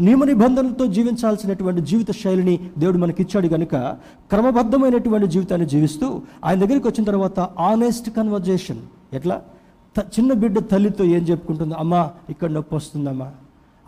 నియమ 0.00 0.24
నిబంధనలతో 0.24 0.86
జీవించాల్సినటువంటి 0.86 1.80
జీవిత 1.80 2.10
శైలిని 2.10 2.70
దేవుడు 2.78 2.98
మనకి 2.98 3.22
ఇచ్చాడు 3.22 3.46
గనుక 3.46 3.70
క్రమబద్ధమైనటువంటి 4.30 5.26
జీవితాన్ని 5.26 5.66
జీవిస్తూ 5.66 6.22
ఆయన 6.44 6.64
దగ్గరికి 6.64 6.88
వచ్చిన 6.88 7.04
తర్వాత 7.04 7.40
ఆనెస్ట్ 7.40 8.10
కన్వర్జేషన్ 8.10 8.78
ఎట్లా? 9.12 9.42
త- 9.96 10.06
చిన్న 10.18 10.32
బిడ్డ 10.32 10.58
తల్లితో 10.58 11.04
ఏం 11.04 11.22
చెప్పుకుంటుంది 11.22 11.74
అమ్మా 11.74 12.10
ఇక్కడ 12.30 12.50
నొప్పి 12.50 12.74
వస్తుందమ్మా. 12.74 13.30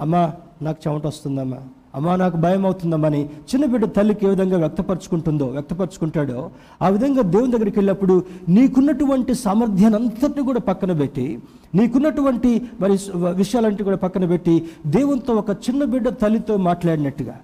అమ్మా 0.00 0.32
నాకు 0.62 0.88
చెమట 0.88 1.06
వస్తుందమ్మా. 1.06 1.58
అమ్మా 1.94 2.12
నాకు 2.16 2.36
భయం 2.36 2.62
అవుతుందమ్మని 2.64 3.20
చిన్న 3.50 3.64
బిడ్డ 3.66 3.86
తల్లికి 3.96 4.24
ఏ 4.26 4.30
విధంగా 4.30 4.58
వ్యక్తపరచుకుంటుందో 4.58 5.46
వ్యక్తపరచుకుంటాడో 5.50 6.38
ఆ 6.80 6.88
విధంగా 6.88 7.22
దేవుని 7.34 7.54
దగ్గరికి 7.54 7.78
వెళ్ళినప్పుడు 7.78 8.14
నీకున్నటువంటి 8.48 9.34
సామర్థ్యాన్ని 9.42 9.98
అంతటిని 10.00 10.44
కూడా 10.46 10.62
పక్కన 10.68 10.94
పెట్టి 10.94 11.26
నీకున్నటువంటి 11.74 12.52
మరి 12.80 12.96
విషయాలంటే 13.36 13.84
కూడా 13.84 13.98
పక్కన 13.98 14.26
పెట్టి 14.26 14.56
దేవునితో 14.88 15.34
ఒక 15.34 15.50
చిన్న 15.66 15.84
బిడ్డ 15.84 16.08
తల్లితో 16.22 16.56
మాట్లాడినట్టుగా 16.64 17.36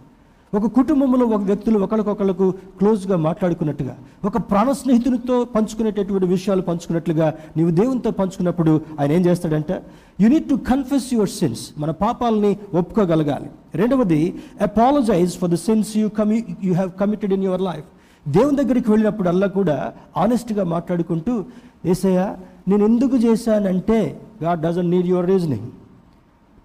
ఒక 0.55 0.67
కుటుంబంలో 0.67 1.27
ఒక 1.27 1.43
వ్యక్తులు 1.43 1.79
ఒకరికొకరికి 1.79 2.47
క్లోజ్గా 2.79 3.17
మాట్లాడుకున్నట్టుగా 3.17 3.97
ఒక 4.25 4.37
ప్రాణ 4.37 4.73
స్నేహితునితో 4.73 5.45
పంచుకునేటటువంటి 5.45 6.27
విషయాలు 6.27 6.63
పంచుకున్నట్లుగా 6.63 7.35
నీవు 7.57 7.71
దేవునితో 7.71 8.11
పంచుకున్నప్పుడు 8.11 8.81
ఆయన 9.01 9.13
ఏం 9.13 9.21
చేస్తాడంటే? 9.21 9.83
You 10.21 10.29
need 10.29 10.49
to 10.49 10.55
confess 10.55 11.15
your 11.15 11.29
sins 11.29 11.73
మన 11.79 11.91
పాపాలని 11.91 12.57
ఒప్పుకోగలగాలి. 12.75 13.51
రెండవది 13.75 14.35
apologize 14.61 15.39
for 15.39 15.51
the 15.51 15.55
sins 15.55 15.97
you 15.97 16.09
commit 16.09 16.57
you 16.63 16.73
have 16.75 16.91
committed 17.01 17.33
in 17.33 17.45
your 17.45 17.63
life 17.63 17.85
దేవుని 18.29 18.57
దగ్గరికి 18.57 18.91
వెళ్ళినప్పుడు 18.91 19.29
అల్లా 19.29 19.47
కూడా 19.47 19.93
ఆనెస్ట్గా 20.17 20.65
మాట్లాడుకుంటూ 20.65 21.45
ఏసయ్య 21.87 22.37
నేను 22.69 22.85
ఎందుకు 22.85 23.17
చేశానంటే 23.17 24.21
God 24.43 24.61
doesn't 24.61 24.91
need 24.91 25.07
your 25.07 25.27
reasoning 25.27 25.69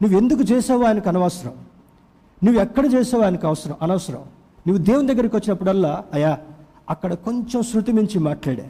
నువ్వు 0.01 0.17
ఎందుకు 0.17 0.41
చేసావో 0.41 0.83
ఆయనకు 0.83 1.09
అనవసరం. 1.09 1.53
నువ్వు 2.43 2.61
ఎక్కడ 2.61 2.85
చేసావు 2.93 3.23
ఆయనకు 3.23 3.47
అవసరం 3.47 3.75
అనవసరం? 3.81 4.19
నువ్వు 4.67 4.77
దేవుని 4.77 5.07
దగ్గరికి 5.07 5.35
వచ్చినప్పుడల్లా 5.35 6.03
అయ్యా 6.13 6.37
అక్కడ 6.89 7.13
కొంచెం 7.13 7.63
శృతి 7.63 7.91
మించి 7.91 8.19
మాట్లాడా? 8.19 8.63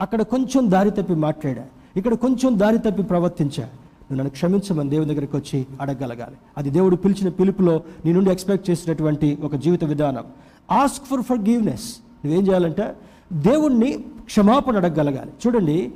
అక్కడ 0.00 0.22
కొంచెం 0.22 0.70
దారి 0.70 0.90
తప్పి 0.90 1.14
మాట్లాడా? 1.14 1.62
ఇక్కడ 1.96 2.14
కొంచెం 2.14 2.58
దారి 2.58 2.78
తప్పి 2.78 3.02
ప్రవర్తించా? 3.02 3.62
నువ్వు 3.62 4.16
నన్ను 4.16 4.30
క్షమించమని 4.30 4.90
దేవుని 4.90 5.08
దగ్గరికి 5.08 5.36
వచ్చి 5.36 5.66
అడగగలగాలి. 5.80 6.36
అది 6.58 6.70
దేవుడు 6.70 6.96
పిలిచిన 6.96 7.28
పిలుపులో 7.28 7.82
నీ 8.04 8.12
నుండి 8.12 8.30
ఎక్స్పెక్ట్ 8.30 8.70
చేసినటువంటి 8.70 9.38
ఒక 9.42 9.54
జీవిత 9.54 9.84
విధానం. 9.84 10.24
ఆస్క్ 10.70 11.04
ఫర్ 11.04 11.22
ఫర్ 11.22 11.38
గివ్నెస్ 11.38 11.96
నువ్వేం 12.24 12.46
చేయాలంటే 12.46 12.94
దేవుణ్ణి 13.32 14.04
క్షమాపణ 14.24 14.76
అడగగలగాలి. 14.76 15.30
చూడండి 15.46 15.92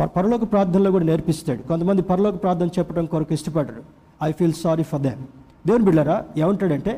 ప- 0.00 0.04
పరలోక 0.04 0.52
ప్రార్థనలో 0.52 0.90
కూడా 0.90 1.04
నేర్పిస్తాడు. 1.04 1.62
కొంతమంది 1.62 2.02
పరలోక 2.02 2.42
ప్రార్థన 2.42 2.66
చెప్పడం 2.66 3.06
కొరకు 3.06 3.34
ఇష్టపడరు. 3.34 3.82
I 4.22 4.32
feel 4.32 4.52
sorry 4.52 4.82
for 4.82 5.00
them 5.00 5.22
దేవుని 5.66 5.84
బిళ్ళరా 5.84 6.24
ఏమంటాడంటే 6.36 6.92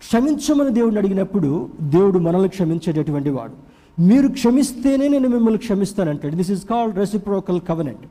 క్షమించమని 0.00 0.70
దేవుడిని 0.70 0.98
అడిగినప్పుడు 0.98 1.50
దేవుడు 1.82 2.18
మనల్ని 2.18 2.48
క్షమించేటటువంటి 2.48 3.30
వాడు. 3.30 3.54
మీరు 4.00 4.28
క్షమిస్తేనే 4.28 5.08
నేను 5.08 5.28
మిమ్మల్ని 5.28 5.58
క్షమిస్తానంటాడు. 5.58 6.36
This 6.36 6.50
is 6.50 6.64
called 6.64 6.98
reciprocal 6.98 7.60
covenant 7.68 8.06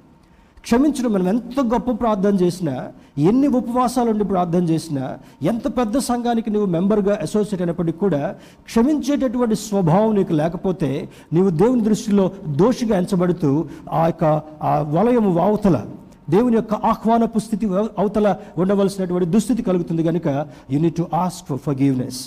క్షమించడం 0.63 1.13
మనం 1.13 1.27
ఎంత 1.27 1.59
గొప్ప 1.59 1.91
ప్రార్థన 1.91 2.35
చేసినా 2.35 2.91
ఎన్ని 3.17 3.47
ఉపవాసాలు 3.47 4.09
ఉండి 4.11 4.23
ప్రార్థన 4.23 4.63
చేసినా 4.63 5.17
ఎంత 5.41 5.77
పెద్ద 5.77 5.97
సంఘానికి 5.97 6.49
నువ్వు 6.49 6.67
మెంబర్గా 6.71 7.19
అసోసియేట్ 7.21 7.61
అయినప్పటికీ 7.61 7.97
కూడా 7.97 8.35
క్షమించేటటువంటి 8.65 9.55
స్వభావం 9.55 10.15
నీకు 10.15 10.33
లేకపోతే 10.33 11.09
నీవు 11.33 11.49
దేవుని 11.49 11.81
దృష్టిలో 11.81 12.31
దోషిగా 12.47 12.97
ఎంచబడుతూ 12.97 13.65
ఆ 13.91 14.05
యొక్క 14.05 14.23
ఆ 14.63 14.81
వలయము 14.81 15.31
వావతల 15.31 15.85
దేవుని 16.31 16.55
యొక్క 16.55 16.73
ఆహ్వానపు 16.73 17.39
స్థితి 17.39 17.65
అవతల 17.97 18.35
ఉండవలసినటువంటి 18.57 19.29
దుస్థితి 19.29 19.61
కలుగుతుంది 19.61 20.03
కనుక 20.03 20.27
you 20.71 20.79
need 20.79 20.95
to 20.95 21.07
ask 21.13 21.47
for 21.47 21.59
forgiveness 21.59 22.19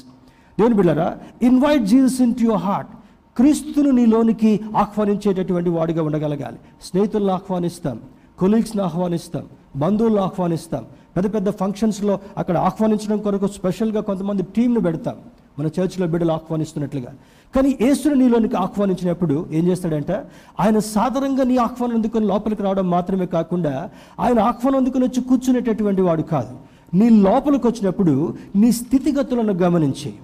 దేవుని 0.58 0.74
బిళ్ళరా 0.74 1.08
invite 1.42 1.84
Jesus 1.84 2.20
into 2.34 2.42
your 2.42 2.60
heart 2.60 2.90
క్రీస్తును 3.36 3.90
నీలోనికి 3.90 4.60
ఆహ్వానించేటటువంటి 4.76 5.70
వాడిగా 5.70 6.02
ఉండగలగాలి. 6.02 6.56
స్నేహితులను 6.82 7.32
ఆహ్వానిస్తాం 7.32 8.00
కొలీగ్స్ని 8.38 8.82
ఆహ్వానిస్తాం 8.82 9.44
బంధువులను 9.76 10.22
ఆహ్వానిస్తాం. 10.22 10.84
పెద్ద 11.16 11.34
పెద్ద 11.34 11.50
ఫంక్షన్స్లో 11.50 12.18
అక్కడ 12.38 12.56
ఆహ్వానించడం 12.58 13.18
కొరకు 13.18 13.46
స్పెషల్గా 13.46 14.00
కొంతమంది 14.00 14.42
టీంను 14.56 14.80
పెడతాం. 14.80 15.16
మన 15.58 15.66
చర్చిలో 15.66 16.06
బిడ్డలు 16.06 16.32
ఆహ్వానిస్తున్నట్లుగా. 16.32 17.14
కానీ 17.56 17.78
యేసుని 17.80 18.14
నీలోనికి 18.14 18.56
ఆహ్వానించినప్పుడు 18.56 19.46
ఏం 19.52 19.66
చేస్తాడంటే? 19.66 20.22
ఆయన 20.60 20.78
సాధారణంగా 20.78 21.44
నీ 21.44 21.56
ఆహ్వానం 21.56 21.94
అందుకొని 21.94 22.26
లోపలికి 22.26 22.62
రావడం 22.62 22.90
మాత్రమే 22.90 23.26
కాకుండా 23.26 23.90
ఆయన 24.20 24.40
ఆహ్వానం 24.40 24.78
అందుకొని 24.78 25.04
వచ్చి 25.04 25.22
కూర్చునేటటువంటి 25.22 26.02
వాడు 26.02 26.22
కాదు. 26.22 26.56
నీ 26.96 27.10
లోపలికి 27.10 27.66
వచ్చినప్పుడు 27.66 28.34
నీ 28.56 28.72
స్థితిగతులను 28.72 29.52
గమనించి 29.52 30.14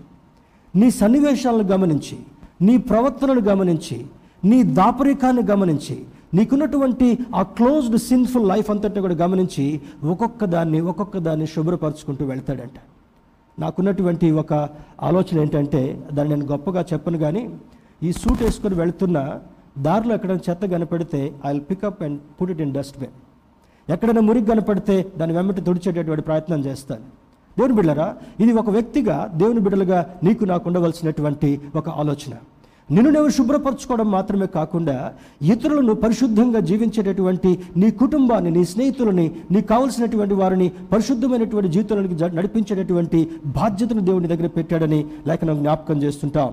నీ 0.77 0.91
సన్నివేశాలను 0.91 1.63
గమనించి 1.63 2.19
నీ 2.63 2.77
ప్రవర్తనను 2.77 3.41
గమనించి 3.41 4.07
నీ 4.45 4.63
దాపరికాన్ని 4.63 5.43
గమనించి 5.43 6.05
నీకున్నటువంటి 6.35 7.19
ఆ 7.35 7.43
క్లోజ్డ్ 7.43 7.99
సిన్ఫుల్ 7.99 8.49
లైఫ్ 8.49 8.71
అంతటా 8.71 9.01
కూడా 9.01 9.15
గమనించి 9.15 9.81
ఒక్కొక్క 10.05 10.45
దాన్ని 10.45 10.81
ఒక్కొక్క 10.81 11.19
దాన్ని 11.19 11.47
శుభ్రపరచుకుంటూ 11.47 12.25
వెళ్తాడంట. 12.27 12.79
నాకున్నటువంటి 13.61 14.29
ఒక 14.43 14.53
ఆలోచన 15.09 15.39
ఏంటంటే 15.45 15.83
దాన్ని 16.17 16.31
నేను 16.35 16.47
గొప్పగా 16.53 16.83
చెప్పను 16.93 17.19
కానీ 17.25 17.43
ఈ 18.09 18.13
సూట్ 18.21 18.43
వేసుకొని 18.47 18.77
వెళుతున్న 18.83 19.19
దారిలో 19.87 20.13
ఎక్కడైనా 20.15 20.45
చెత్త 20.49 20.65
కనపడితే 20.75 21.21
I 21.47 21.51
will 21.53 21.65
pick up 21.71 22.01
and 22.07 22.19
put 22.39 22.51
it 22.55 22.63
in 22.67 22.75
dustbin 22.77 23.17
ఎక్కడైనా 23.89 24.23
మురికి 24.29 24.47
కనపడితే 24.47 24.97
దాని 25.19 25.33
వెంబటి 25.37 25.61
తుడిచేటటువంటి 25.67 26.25
ప్రయత్నం 26.29 26.61
చేస్తాను. 26.67 27.05
దేవుని 27.57 27.75
బిడ్డరా 27.79 28.07
ఇది 28.43 28.53
ఒక 28.61 28.71
వ్యక్తిగా 28.77 29.17
దేవుని 29.41 29.61
బిడ్డలుగా 29.65 29.99
నీకు 30.27 30.45
నాకు 30.51 30.65
ఉండవలసినటువంటి 30.69 31.51
ఒక 31.81 31.89
ఆలోచన. 32.03 32.35
నిన్ను 32.91 33.11
నువ్వు 33.11 33.31
శుభ్రపరచుకోవడం 33.31 34.09
మాత్రమే 34.11 34.47
కాకుండా 34.55 34.95
ఇతరులను 35.51 35.95
పరిశుద్ధంగా 36.01 36.61
జీవించేటటువంటి 36.69 37.51
నీ 37.77 37.89
కుటుంబాన్ని 38.01 38.51
నీ 38.51 38.63
స్నేహితులని 38.71 39.27
నీకు 39.51 39.67
కావలసినటువంటి 39.69 40.35
వారిని 40.35 40.69
పరిశుద్ధమైనటువంటి 40.91 41.69
జీవితానికి 41.69 42.17
నడిపించేటటువంటి 42.39 43.21
బాధ్యతను 43.59 44.03
దేవుని 44.09 44.31
దగ్గర 44.33 44.49
పెట్టాడని 44.49 45.01
లేఖనం 45.27 45.59
జ్ఞాపకం 45.59 45.99
చేస్తుంటాం 46.03 46.51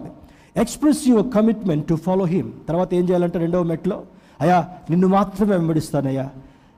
express 0.56 1.02
your 1.08 1.30
commitment 1.34 1.88
to 1.88 1.96
follow 2.06 2.26
him 2.26 2.52
తర్వాత 2.68 2.90
ఏం 2.94 3.06
చేయాలంటే 3.10 3.40
రెండవ 3.40 3.64
మెట్లో 3.66 3.98
అయ్యా 4.40 4.58
నిన్ను 4.90 5.08
మాత్రమే 5.08 5.54
వెంబడిస్తానయ్యా. 5.54 6.26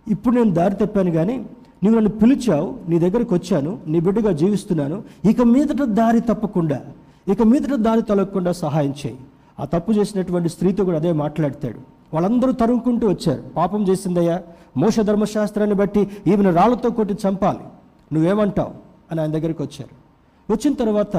ఇప్పుడు 0.07 0.35
నేను 0.35 0.51
దారి 0.53 0.75
తప్పాను 0.75 1.11
కానీ 1.11 1.35
నువ్వు 1.81 1.95
నన్ను 1.97 2.11
పిలిచావు 2.21 2.67
నీ 2.89 2.99
దగ్గరికి 2.99 3.33
వచ్చాను 3.33 3.71
నీ 3.87 3.99
బిడ్డగా 3.99 4.31
జీవిస్తున్నాను 4.33 4.97
ఇక 5.25 5.41
మీదట 5.51 5.81
దారి 5.99 6.21
తప్పకుండా 6.21 6.79
ఇక 7.27 7.41
మీదట 7.43 7.73
దారి 7.79 8.01
తొలగకుండా 8.01 8.51
సహాయం 8.59 8.93
చేయి. 9.01 9.17
ఆ 9.59 9.65
తప్పు 9.65 9.91
చేసినటువంటి 9.91 10.49
స్త్రీతో 10.49 10.85
కూడా 10.85 10.97
అదే 10.97 11.13
మాట్లాడతాడు. 11.13 11.79
వాళ్ళందరూ 12.13 12.51
తరుముకుంటూ 12.51 13.07
వచ్చారు. 13.07 13.41
పాపం 13.41 13.83
చేసిందయ్యా 13.83 14.41
మోష 14.77 14.99
ధర్మశాస్త్రాన్ని 14.99 15.75
బట్టి 15.75 16.09
ఈమెను 16.27 16.53
రాళ్ళతో 16.53 16.89
కొట్టి 16.89 17.17
చంపాలి. 17.27 17.59
నువ్వేమంటావు? 18.13 18.71
అని 19.11 19.21
ఆయన 19.21 19.31
దగ్గరికి 19.31 19.61
వచ్చారు. 19.61 20.09
వచ్చిన 20.53 20.73
తర్వాత 20.73 21.17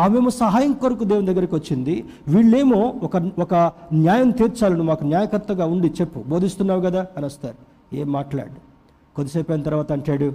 ఆమెమో 0.00 0.30
సహాయం 0.30 0.72
కొరకు 0.72 1.04
దేవుని 1.04 1.26
దగ్గరికి 1.26 1.54
వచ్చింది. 1.54 2.04
వీళ్ళేమో 2.28 2.94
ఒక 3.02 3.16
ఒక 3.16 3.72
న్యాయం 3.92 4.30
తీర్చాలని 4.30 4.82
మాకు 4.82 5.04
న్యాయకర్తగా 5.04 5.66
ఉండి 5.66 5.88
చెప్పు 6.00 6.22
బోధిస్తున్నావు 6.26 6.80
కదా 6.80 7.06
అని 7.16 7.26
వస్తారు. 7.26 7.56
ఏం 7.96 8.12
మాట్లాడు? 8.12 8.70
కొద్దిసేపు 9.16 9.52
అయిన 9.52 9.62
తర్వాత 9.62 9.92
అంటాడు 9.92 10.32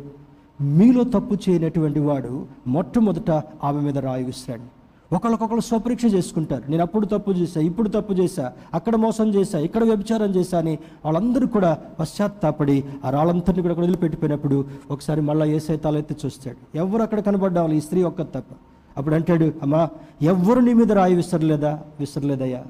మీలో 0.61 1.03
తప్పు 1.03 1.49
చేయనటువంటి 1.49 1.99
వాడు 1.99 2.45
మొట్టమొదట 2.67 3.31
ఆమె 3.63 3.81
మీద 3.81 3.97
రాయి 3.97 4.23
విసిరాడు. 4.23 4.74
ఒకళ్ళకొకళ్ళు 5.15 5.61
స్వపరీక్ష 5.61 6.05
చేసుకుంటారు. 6.05 6.63
నేను 6.71 6.81
అప్పుడు 6.81 7.05
తప్పు 7.05 7.31
చేశా 7.31 7.61
ఇప్పుడు 7.61 7.89
తప్పు 7.89 8.13
చేశా 8.13 8.45
అక్కడ 8.73 8.95
మోసం 8.95 9.27
చేశా 9.35 9.59
ఇక్కడ 9.59 9.83
వ్యభిచారం 9.83 10.31
చేశా 10.35 10.57
అని 10.57 10.73
వాళ్ళందరూ 11.05 11.47
కూడా 11.47 11.71
పశ్చాత్తాపడి 11.99 12.77
ఆ 13.05 13.09
రాళ్ళంతరిని 13.09 13.61
కూడా 13.61 13.71
అక్కడ 13.71 13.85
వదిలిపెట్టిపోయినప్పుడు 13.85 14.65
ఒకసారి 14.91 15.21
మళ్ళీ 15.21 15.47
ఏసై 15.55 15.77
తలెత్తి 15.77 16.15
చూస్తాడు. 16.25 16.77
ఎవరు 16.77 17.01
అక్కడ 17.01 17.19
కనబడ్డా 17.19 17.61
వాళ్ళు? 17.61 17.77
ఈ 17.77 17.81
స్త్రీ 17.81 18.03
ఒక్క 18.03 18.21
తప్ప. 18.21 18.51
అప్పుడు 18.97 19.15
అంటాడు 19.15 19.53
అమ్మా 19.61 19.89
ఎవ్వరు 20.21 20.59
నీ 20.59 20.73
మీద 20.73 20.91
రాయి 20.91 21.15
విసరలేదా? 21.15 21.79
విసరలేదయ్యా. 21.99 22.63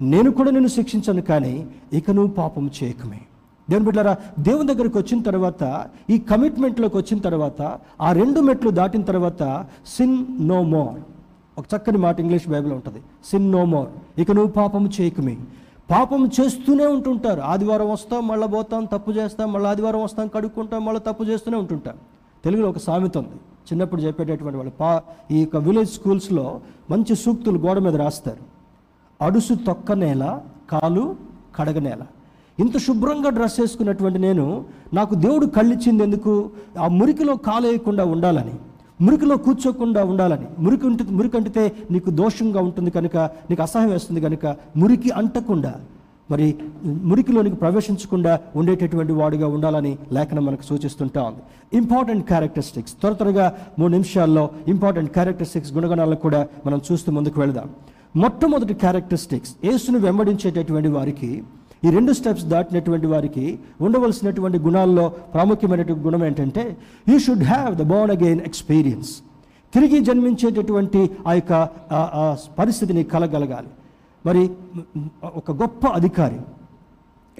నేను 0.00 0.30
కూడా 0.30 0.50
నిన్ను 0.50 0.68
శిక్షించను 0.68 1.22
కానీ 1.22 1.54
ఇక 1.92 2.10
నువ్వు 2.10 2.32
పాపం 2.34 2.70
చేయకమే. 2.82 3.20
దేవుని 3.70 3.84
బిడ్డారా 3.84 4.16
దేవుని 4.38 4.74
దగ్గరికి 4.74 4.98
వచ్చిన 4.98 5.22
తర్వాత 5.22 5.62
ఈ 6.10 6.18
కమిట్మెంట్లోకి 6.18 6.96
వచ్చిన 6.96 7.18
తర్వాత 7.20 7.62
ఆ 8.00 8.12
రెండు 8.12 8.40
మెట్లు 8.40 8.70
దాటిన 8.70 9.02
తర్వాత 9.02 9.42
సిన్ 9.86 10.16
నో 10.40 10.62
మోర్ 10.62 11.00
ఒక 11.58 11.64
చక్కని 11.76 11.98
మాట 11.98 12.20
ఇంగ్లీష్ 12.20 12.48
బైబిల్ 12.48 12.72
ఉంటుంది. 12.72 13.02
సిన్ 13.30 13.52
నో 13.52 13.64
మోర్ 13.64 14.20
ఇక 14.20 14.30
నువ్వు 14.30 14.52
పాపం 14.52 14.90
చేయకమే. 15.00 15.36
పాపం 15.90 16.30
చేస్తూనే 16.40 16.86
ఉంటుంటారు. 16.86 17.40
ఆదివారం 17.40 17.90
వస్తాం 17.90 18.26
మళ్ళీ 18.26 18.48
పోతాం 18.48 18.84
తప్పు 18.84 19.10
చేస్తాం 19.10 19.52
మళ్ళీ 19.52 19.68
ఆదివారం 19.68 20.02
వస్తాం 20.02 20.28
కడుక్కుంటాం 20.28 20.84
మళ్ళీ 20.84 21.00
తప్పు 21.00 21.24
చేస్తూనే 21.24 21.56
ఉంటుంటాం. 21.56 21.94
తెలుగులో 22.44 22.68
ఒక 22.68 22.78
సామెత 22.78 23.18
ఉంది. 23.18 23.36
చిన్నప్పుడు 23.38 24.02
చెప్పేటటువంటి 24.02 24.56
వాళ్ళు 24.56 24.72
పా 24.80 25.02
ఈ 25.30 25.40
యొక్క 25.40 25.56
విలేజ్ 25.56 25.90
స్కూల్స్లో 25.90 26.60
మంచి 26.90 27.16
సూక్తులు 27.16 27.58
గోడ 27.58 27.78
మీద 27.78 27.96
రాస్తారు. 27.96 28.38
అడుసు 29.24 29.54
తొక్క 29.54 29.92
నేల 29.92 30.40
కాలు 30.70 31.16
కడగ 31.56 31.78
నేల. 31.78 32.02
ఇంత 32.58 32.78
శుభ్రంగా 32.78 33.30
డ్రెస్ 33.30 33.60
వేసుకున్నటువంటి 33.60 34.18
నేను 34.18 34.64
నాకు 34.94 35.14
దేవుడు 35.14 35.46
కళ్ళిచ్చింది 35.46 36.02
ఎందుకు? 36.02 36.50
ఆ 36.78 36.88
మురికిలో 36.88 37.36
కాలు 37.36 37.66
వేయకుండా 37.66 38.04
ఉండాలని. 38.04 38.52
మురికిలో 39.00 39.36
కూర్చోకుండా 39.36 40.04
ఉండాలని. 40.04 40.46
మురికి 40.58 40.86
ఉంటి 40.86 41.04
మురికి 41.18 41.36
అంటితే 41.36 41.72
నీకు 41.90 42.10
దోషంగా 42.10 42.60
ఉంటుంది 42.60 42.90
కనుక 42.90 43.16
నీకు 43.50 43.62
అసహ్యం 43.62 43.90
వేస్తుంది 43.90 44.20
కనుక 44.20 44.46
మురికి 44.76 45.10
అంటకుండా 45.10 45.72
మరి 46.30 46.54
మురికిలోనికి 46.84 47.56
ప్రవేశించకుండా 47.56 48.32
ఉండేటటువంటి 48.56 49.12
వాడిగా 49.12 49.46
ఉండాలని 49.46 49.98
లేఖనం 50.12 50.44
మనకు 50.46 50.62
సూచిస్తుంటా 50.62 51.22
ఉంది. 51.22 51.42
ఇంపార్టెంట్ 51.76 52.26
క్యారెక్టరిస్టిక్స్ 52.26 52.92
త్వర 52.92 53.12
త్వరగా 53.12 53.46
మూడు 53.78 53.92
నిమిషాల్లో 53.92 54.50
ఇంపార్టెంట్ 54.68 55.10
క్యారెక్టరిస్టిక్స్ 55.12 55.72
గుణగణాలను 55.72 56.16
కూడా 56.16 56.40
మనం 56.66 56.80
చూస్తూ 56.92 57.12
ముందుకు 57.12 57.40
వెళదాం. 57.40 57.70
మొట్టమొదటి 58.16 58.74
క్యారెక్టరిస్టిక్స్ 58.74 59.52
యేసును 59.64 59.98
వెంబడించేటటువంటి 59.98 60.88
వారికి 60.88 61.30
ఈ 61.84 61.90
రెండు 61.90 62.12
స్టెప్స్ 62.12 62.44
దాటినటువంటి 62.44 63.06
వారికి 63.06 63.58
ఉండవలసినటువంటి 63.80 64.58
గుణాల్లో 64.58 65.08
ప్రాముఖ్యమైనటువంటి 65.08 66.02
గుణం 66.06 66.24
ఏంటంటే 66.24 66.76
you 67.08 67.18
should 67.18 67.42
have 67.42 67.76
the 67.76 67.82
born 67.82 68.10
again 68.10 68.40
experience 68.40 69.10
తిరిగి 69.74 70.00
జన్మించేటటువంటి 70.00 71.10
ఆ 71.26 71.32
యొక్క 71.32 71.52
పరిస్థితిని 72.58 73.04
కలగలగాలి. 73.04 73.68
మరి 74.26 74.50
ఒక 75.24 75.50
గొప్ప 75.50 75.86
అధికారి 75.86 76.40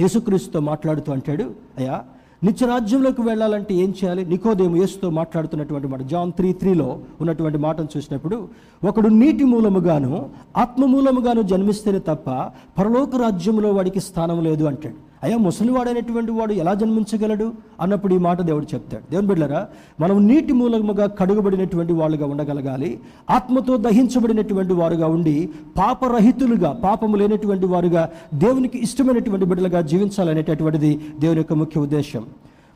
యేసుక్రీస్తుతో 0.00 0.60
మాట్లాడుతూ 0.60 1.12
అంటాడు 1.12 1.54
అయ్యా 1.78 2.04
నిత్య 2.44 2.66
రాజ్యంలోకి 2.66 3.22
వెళ్ళాలంటే 3.22 3.72
ఏం 3.74 3.90
చేయాలి? 3.98 4.22
నికోదేము 4.24 4.76
యేసుతో 4.76 5.10
మాట్లాడుతున్నటువంటి 5.10 5.88
మాట. 5.88 6.02
జాన్ 6.12 6.32
త్రీ 6.32 6.52
త్రీలో 6.52 6.86
ఉన్నటువంటి 7.20 7.58
మాటను 7.58 7.88
చూసినప్పుడు 7.96 8.48
ఒకడు 8.88 9.08
నీటి 9.08 9.44
మూలముగాను 9.44 10.12
ఆత్మ 10.56 10.84
మూలముగాను 10.84 11.42
జన్మిస్తేనే 11.42 11.98
తప్ప 11.98 12.30
పరలోక 12.78 13.16
రాజ్యంలో 13.16 13.72
వాడికి 13.72 14.00
స్థానం 14.00 14.40
లేదు 14.44 14.64
అంటాడు. 14.64 15.09
అయ్యా 15.22 15.36
ముసలివాడైనటువంటి 15.36 16.32
వాడు 16.32 16.52
ఎలా 16.52 16.74
జన్మించగలడు 16.74 17.52
అన్నప్పుడు 17.80 18.14
ఈ 18.14 18.18
మాట 18.18 18.40
దేవుడు 18.40 18.66
చెప్తాడు. 18.74 19.10
దేవుని 19.10 19.28
బిడ్డరా 19.28 19.68
మనం 20.00 20.26
నీటి 20.28 20.52
మూలముగా 20.52 21.06
కడుగబడినటువంటి 21.06 21.92
వాళ్ళుగా 21.92 22.26
ఉండగలగాలి 22.26 23.00
ఆత్మతో 23.30 23.76
దహించబడినటువంటి 23.76 24.72
వారుగా 24.72 25.06
ఉండి 25.06 25.48
పాపరహితులుగా 25.78 26.72
పాపము 26.72 27.16
లేనటువంటి 27.16 27.66
వారుగా 27.66 28.10
దేవునికి 28.34 28.78
ఇష్టమైనటువంటి 28.78 29.46
బిడ్డలుగా 29.46 29.80
జీవించాలనేటటువంటిది 29.80 31.00
దేవుని 31.20 31.38
యొక్క 31.38 31.52
ముఖ్య 31.52 31.80
ఉద్దేశం. 31.80 32.26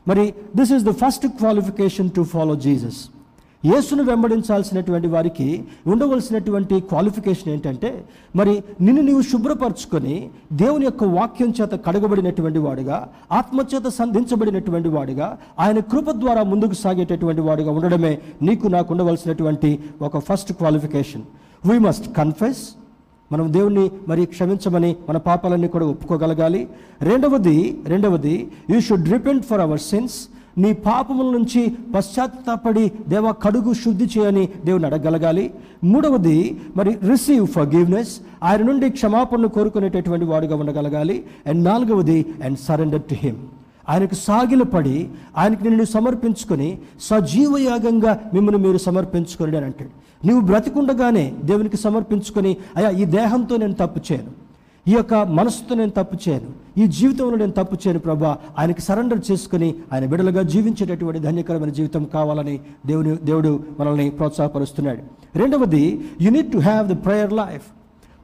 మరి 0.07 0.33
this 0.55 0.71
is 0.71 0.83
the 0.83 0.91
first 0.91 1.27
qualification 1.27 2.11
to 2.11 2.21
follow 2.23 2.55
Jesus 2.55 3.09
యేసును 3.65 4.03
వెంబడించాల్సినటువంటి 4.03 5.07
వారికి 5.07 5.47
ఉండవలసినటువంటి 5.87 6.79
క్వాలిఫికేషన్ 6.79 7.49
ఏంటంటే 7.53 7.89
మరి 8.35 8.53
నిన్ను 8.81 9.01
నీవు 9.01 9.21
శుభ్రపరచుకొని 9.21 10.15
దేవుని 10.53 10.85
యొక్క 10.85 11.03
వాక్యం 11.17 11.53
చేత 11.61 11.73
కడగబడినటువంటి 11.85 12.59
వాడుగా 12.59 12.97
ఆత్మచేత 13.31 13.87
సంధించబడినటువంటి 13.99 14.89
వాడుగా 14.89 15.27
ఆయన 15.59 15.79
కృప 15.79 16.11
ద్వారా 16.11 16.43
ముందుకు 16.43 16.73
సాగేటటువంటి 16.73 17.41
వాడుగా 17.41 17.71
ఉండడమే 17.71 18.13
నీకు 18.41 18.67
నాకు 18.67 18.91
ఉండవలసినటువంటి 18.93 19.71
ఒక 20.01 20.17
first 20.17 20.53
qualification. 20.53 21.23
We 21.65 21.77
must 21.79 22.07
confess 22.17 22.63
మనం 23.31 23.53
దేవుణ్ణి 23.53 23.85
మరి 24.07 24.25
క్షమించమని 24.25 24.95
మన 25.09 25.17
పాపాలన్నీ 25.17 25.67
కూడా 25.67 25.85
ఒప్పుకోగలగాలి. 25.85 26.67
రెండవది 27.01 27.57
రెండవది 27.85 28.35
you 28.69 28.79
should 28.79 29.09
repent 29.11 29.45
for 29.45 29.61
our 29.61 29.79
sins 29.79 30.17
నీ 30.57 30.73
పాపముల 30.73 31.29
నుంచి 31.37 31.61
పశ్చాత్తాపడి 31.95 32.91
దేవ 33.09 33.31
కడుగు 33.31 33.73
శుద్ధి 33.73 34.05
చేయని 34.05 34.49
దేవుని 34.65 34.85
అడగలగాలి. 34.85 35.53
మూడవది 35.83 36.57
మరి 36.77 36.91
రిసీవ్ 37.09 37.47
ఫర్ 37.47 37.75
గివ్నెస్ 37.75 38.19
ఆయన 38.43 38.61
నుండి 38.61 38.89
క్షమాపణను 38.89 39.47
కోరుకునేటటువంటి 39.47 40.25
వాడుగా 40.25 40.55
ఉండగలగాలి. 40.55 41.23
అండ్ 41.47 41.63
నాలుగవది 41.63 42.25
అండ్ 42.43 42.59
సరెండర్ 42.59 43.01
టు 43.01 43.13
హిమ్ 43.13 43.41
ఆయనకు 43.89 44.15
సాగిలపడి 44.15 45.09
ఆయనకి 45.37 45.63
నిన్ను 45.63 45.83
సమర్పించుకొని 45.83 46.77
సజీవయాగంగా 47.01 48.19
మిమ్మల్ని 48.33 48.61
మీరు 48.67 48.77
సమర్పించుకొని 48.77 49.57
అని 49.57 49.65
అంటాడు. 49.65 49.91
నువ్వు 50.27 50.45
బ్రతికుండగానే 50.45 51.33
దేవునికి 51.43 51.77
సమర్పించుకొని 51.77 52.57
అయ్యా 52.75 52.89
ఈ 52.89 53.05
దేహంతో 53.05 53.57
నేను 53.57 53.73
తప్పు 53.73 54.01
చేయను. 54.11 54.44
ఈ 54.87 54.91
యొక్క 54.91 55.13
మనసుతో 55.13 55.75
నేను 55.75 55.89
తప్పు 55.89 56.29
చేయను. 56.29 56.79
ఈ 56.79 56.87
జీవితంలో 56.87 57.37
నేను 57.37 57.51
తప్పు 57.51 57.75
చేయను 57.75 57.99
ప్రభా. 57.99 58.37
ఆయనకి 58.59 58.81
సరెండర్ 58.81 59.31
చేసుకుని 59.31 59.75
ఆయన 59.93 60.05
విడలుగా 60.05 60.41
జీవించేటటువంటి 60.41 61.19
ధన్యకరమైన 61.19 61.69
జీవితం 61.69 62.03
కావాలని 62.03 62.59
దేవుని 62.85 63.15
దేవుడు 63.15 63.63
మనల్ని 63.79 64.09
ప్రోత్సాహపరుస్తున్నాడు. 64.09 64.99
రెండవది 65.37 66.05
you 66.21 66.31
need 66.31 66.51
to 66.51 66.57
have 66.57 66.87
the 66.87 67.05
prayer 67.05 67.33
life 67.33 67.63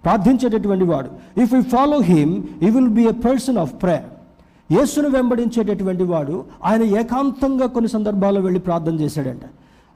ప్రార్థించేటటువంటి 0.04 0.84
వాడు. 0.84 1.42
If 1.42 1.54
you 1.54 1.62
follow 1.62 2.00
him 2.02 2.44
you 2.62 2.72
will 2.74 2.88
be 2.88 3.04
a 3.04 3.12
person 3.12 3.58
of 3.58 3.74
prayer 3.82 4.74
యేసును 4.74 5.10
వెంబడించేటటువంటి 5.10 6.04
వాడు 6.04 6.44
ఆయన 6.64 6.84
ఏకాంతంగా 6.84 7.66
కొన్ని 7.68 7.90
సందర్భాల్లో 7.90 8.42
వెళ్ళి 8.42 8.60
ప్రార్థన 8.60 9.00
చేశాడంట. 9.00 9.42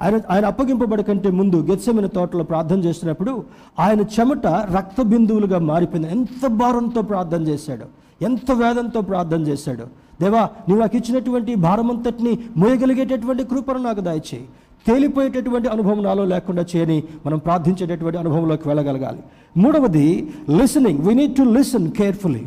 ఆయన 0.01 0.19
ఆయన 0.29 0.45
అప్పగింపబడకంటే 0.45 1.31
ముందు 1.31 1.55
గెత్సెమిన 1.55 2.05
తోటలో 2.05 2.43
ప్రార్థన 2.43 2.79
చేసినప్పుడు 2.79 3.43
ఆయన 3.79 4.01
చెమట 4.01 4.47
రక్త 4.47 5.01
బిందువులుగా 5.01 5.59
మారిపోయింది. 5.59 6.11
ఎంత 6.11 6.47
భారంతో 6.47 7.01
ప్రార్థన 7.01 7.41
చేశాడు. 7.41 7.85
ఎంత 8.23 8.51
వేదంతో 8.51 9.01
ప్రార్థన 9.01 9.41
చేశాడు. 9.41 9.83
దేవా 10.21 10.39
నువ్వు 10.39 10.79
నాకు 10.79 10.97
ఇచ్చినటువంటి 10.97 11.55
భారమంతటిని 11.55 12.39
మోయగలిగేటటువంటి 12.57 13.43
కృపను 13.43 13.77
నాకు 13.77 13.99
దయచేయి. 13.99 14.45
తేలిపోయేటటువంటి 14.87 15.67
అనుభవం 15.67 16.03
నాలో 16.03 16.25
లేకుండా 16.25 16.65
చేయని 16.75 17.03
మనం 17.25 17.37
ప్రార్థించేటటువంటి 17.37 18.17
అనుభవంలోకి 18.17 18.67
వెళ్ళగలగాలి. 18.67 19.19
మూడవది 19.57 20.33
listening. 20.49 20.99
We 20.99 21.13
need 21.13 21.35
to 21.35 21.41
listen 21.41 21.91
carefully 21.91 22.43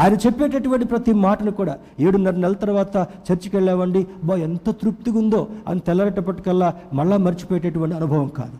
ఆయన 0.00 0.14
చెప్పేటటువంటి 0.14 0.86
ప్రతి 0.86 1.12
మాటను 1.12 1.50
కూడా 1.50 1.78
ఏడున్నర 2.00 2.34
నెలల 2.34 2.52
తర్వాత 2.52 2.96
చర్చికి 2.96 3.56
వెళ్ళామండి 3.56 4.06
బా 4.24 4.34
ఎంత 4.36 4.70
తృప్తిగా 4.70 5.18
ఉందో. 5.18 5.46
అని 5.68 5.80
తెల్లరేటప్పటికల్లా 5.80 6.74
మళ్ళా 6.92 7.16
మర్చిపోయేటటువంటి 7.16 7.96
అనుభవం 7.96 8.28
కాదు. 8.28 8.56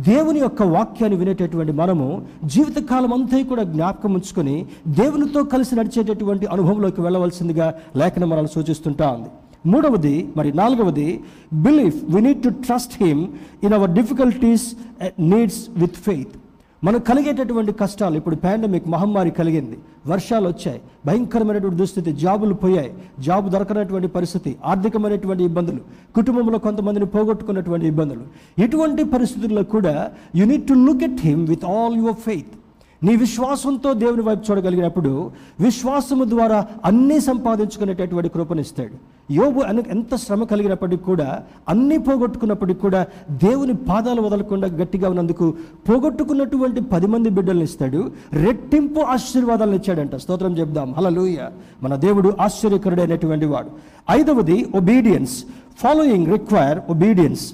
దేవుని 0.00 0.40
యొక్క 0.40 0.62
వాక్యాన్ని 0.62 1.18
వినేటటువంటి 1.18 1.72
మనము 1.72 2.06
జీవితకాలం 2.44 3.14
అంతా 3.14 3.42
కూడా 3.42 3.62
జ్ఞాపకం 3.62 4.14
ఉంచుకొని 4.14 4.66
దేవునితో 4.88 5.44
కలిసి 5.44 5.74
నడిచేటటువంటి 5.74 6.46
అనుభవంలోకి 6.46 7.00
వెళ్ళవలసిందిగా 7.00 7.74
లేఖనం 7.96 8.28
మనల్ని 8.28 8.48
సూచిస్తుంటా 8.48 9.10
ఉంది. 9.10 9.28
మూడవది 9.66 10.28
మరి 10.36 10.52
నాలుగవది 10.52 11.20
belief 11.52 11.96
we 12.04 12.20
need 12.22 12.42
to 12.42 12.48
trust 12.48 13.02
him 13.02 13.26
in 13.64 13.72
our 13.72 13.90
difficulties 13.90 14.74
needs 15.18 15.60
with 15.76 15.96
faith 15.96 16.34
మనకు 16.82 17.04
కలిగేటటువంటి 17.04 17.72
కష్టాలు 17.72 18.16
ఇప్పుడు 18.16 18.36
పాండమిక్ 18.36 18.88
మహమ్మారి 18.88 19.30
కలిగింది 19.30 19.76
వర్షాలు 20.06 20.48
వచ్చాయి 20.48 20.80
భయంకరమైనటువంటి 21.06 21.76
దుస్థితి 21.76 22.12
జాబులు 22.12 22.54
పోయాయి 22.54 22.92
జాబు 23.20 23.48
దొరకనటువంటి 23.48 24.08
పరిస్థితి 24.08 24.56
ఆర్థికమైనటువంటి 24.64 25.44
ఇబ్బందులు 25.44 25.80
కుటుంబంలో 26.16 26.58
కొంతమందిని 26.58 27.06
పోగొట్టుకున్నటువంటి 27.06 27.86
ఇబ్బందులు. 27.86 28.24
ఇటువంటి 28.58 29.04
పరిస్థితుల్లో 29.04 29.62
కూడా 29.62 29.94
you 30.36 30.44
need 30.44 30.66
to 30.68 30.72
look 30.86 31.02
at 31.02 31.20
him 31.20 31.46
with 31.46 31.64
all 31.64 31.96
your 31.96 32.16
faith 32.16 32.54
నీ 33.02 33.16
విశ్వాసంతో 33.16 33.92
దేవుని 33.94 34.22
వైపు 34.22 34.42
చూడగలిగినప్పుడు 34.50 35.12
విశ్వాసము 35.60 36.24
ద్వారా 36.24 36.66
అన్నీ 36.84 37.20
సంపాదించుకునేటటువంటి 37.20 38.28
కృపనిస్తాడు 38.28 38.96
యోబు 39.38 39.60
అనే 39.70 39.82
ఎంత 39.94 40.14
శ్రమ 40.24 40.44
కలిగినప్పటికీ 40.50 41.02
కూడా 41.10 41.28
అన్నీ 41.72 41.96
పోగొట్టుకున్నప్పటికీ 42.06 42.80
కూడా 42.80 43.00
దేవుని 43.44 43.74
పాదాలు 43.88 44.20
వదలకుండా 44.26 44.68
గట్టిగా 44.80 45.06
ఉన్నందుకు 45.12 45.46
పోగొట్టుకున్నటువంటి 45.88 46.80
పది 46.92 47.06
మంది 47.06 47.30
బిడ్డలను 47.36 47.66
ఇస్తాడు. 47.70 48.00
రెట్టింపు 48.44 49.00
ఆశీర్వాదాలను 49.14 49.78
ఇచ్చాడంట. 49.80 50.14
స్తోత్రం 50.24 50.54
చెప్దాం. 50.60 50.90
హలలుయ 50.98 51.48
మన 51.82 51.94
దేవుడు 52.06 52.30
ఆశ్చర్యకరుడైనటువంటి 52.46 53.48
వాడు. 53.54 53.70
ఐదవది 54.18 54.58
ఒబీడియన్స్ 54.80 55.36
ఫాలోయింగ్ 55.82 56.30
రిక్వైర్ 56.36 56.80
ఒబీడియన్స్ 56.94 57.46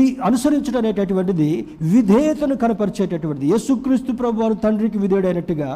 ఈ 0.00 0.04
అనుసరించడం 0.28 0.80
అనేటటువంటిది 0.80 1.50
విధేయతను 1.94 2.54
కనపరిచేటటువంటిది. 2.62 3.46
యేసుక్రీస్తు 3.52 4.12
ప్రభు 4.12 4.42
వారు 4.42 4.56
తండ్రికి 4.64 4.98
విధేయుడైనట్టుగా 5.04 5.70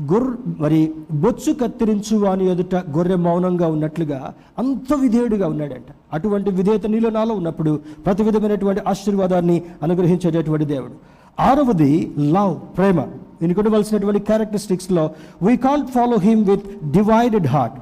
గొర్ర 0.00 0.36
మరి 0.58 0.92
బొచ్చు 1.10 1.52
కత్తిరించు 1.52 2.16
వాని 2.16 2.50
ఎదుట 2.50 2.74
గొర్రె 2.74 3.14
మౌనంగా 3.14 3.66
ఉన్నట్లుగా 3.66 4.34
అంత 4.58 4.94
విధేయుడిగా 4.94 5.48
ఉన్నాడంట. 5.48 5.94
అటువంటి 6.12 6.50
విధేయత 6.50 6.86
నీలో 6.86 7.10
నాలో 7.10 7.34
ఉన్నప్పుడు 7.34 7.80
ప్రతి 8.06 8.22
విధమైనటువంటి 8.22 8.80
ఆశీర్వాదాన్ని 8.88 9.62
అనుగ్రహించేటటువంటి 9.82 10.64
దేవుడు. 10.64 10.92
ఆరవది 11.40 12.14
లవ్ 12.18 12.76
ప్రేమ. 12.76 13.00
దీనికి 13.40 13.60
ఉండవలసినటువంటి 13.60 14.20
క్యారెక్టరిస్టిక్స్లో 14.20 15.10
we 15.42 15.56
can't 15.56 15.90
follow 15.90 16.16
him 16.18 16.44
with 16.44 16.90
divided 16.90 17.46
heart 17.46 17.76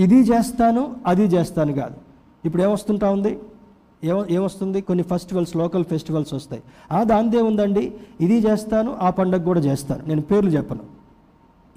ఇది 0.00 0.20
చేస్తాను 0.20 0.96
అది 1.06 1.24
చేస్తాను 1.24 1.72
కాదు. 1.72 1.94
ఇప్పుడు 2.44 2.62
ఏమొస్తుంటా 2.62 3.10
ఉంది? 3.10 3.38
ఏ 4.04 4.22
ఏమొస్తుంది? 4.30 4.80
కొన్ని 4.80 5.04
ఫెస్టివల్స్ 5.04 5.56
లోకల్ 5.56 5.84
ఫెస్టివల్స్ 5.84 6.34
వస్తాయి. 6.34 6.62
ఆ 6.92 7.02
దాంతే 7.02 7.38
ఉందండి. 7.38 7.92
ఇది 8.20 8.38
చేస్తాను 8.38 8.96
ఆ 9.00 9.10
పండగ 9.10 9.44
కూడా 9.44 9.60
చేస్తాను. 9.60 10.08
నేను 10.08 10.20
పేర్లు 10.20 10.50
చెప్పను. 10.50 10.97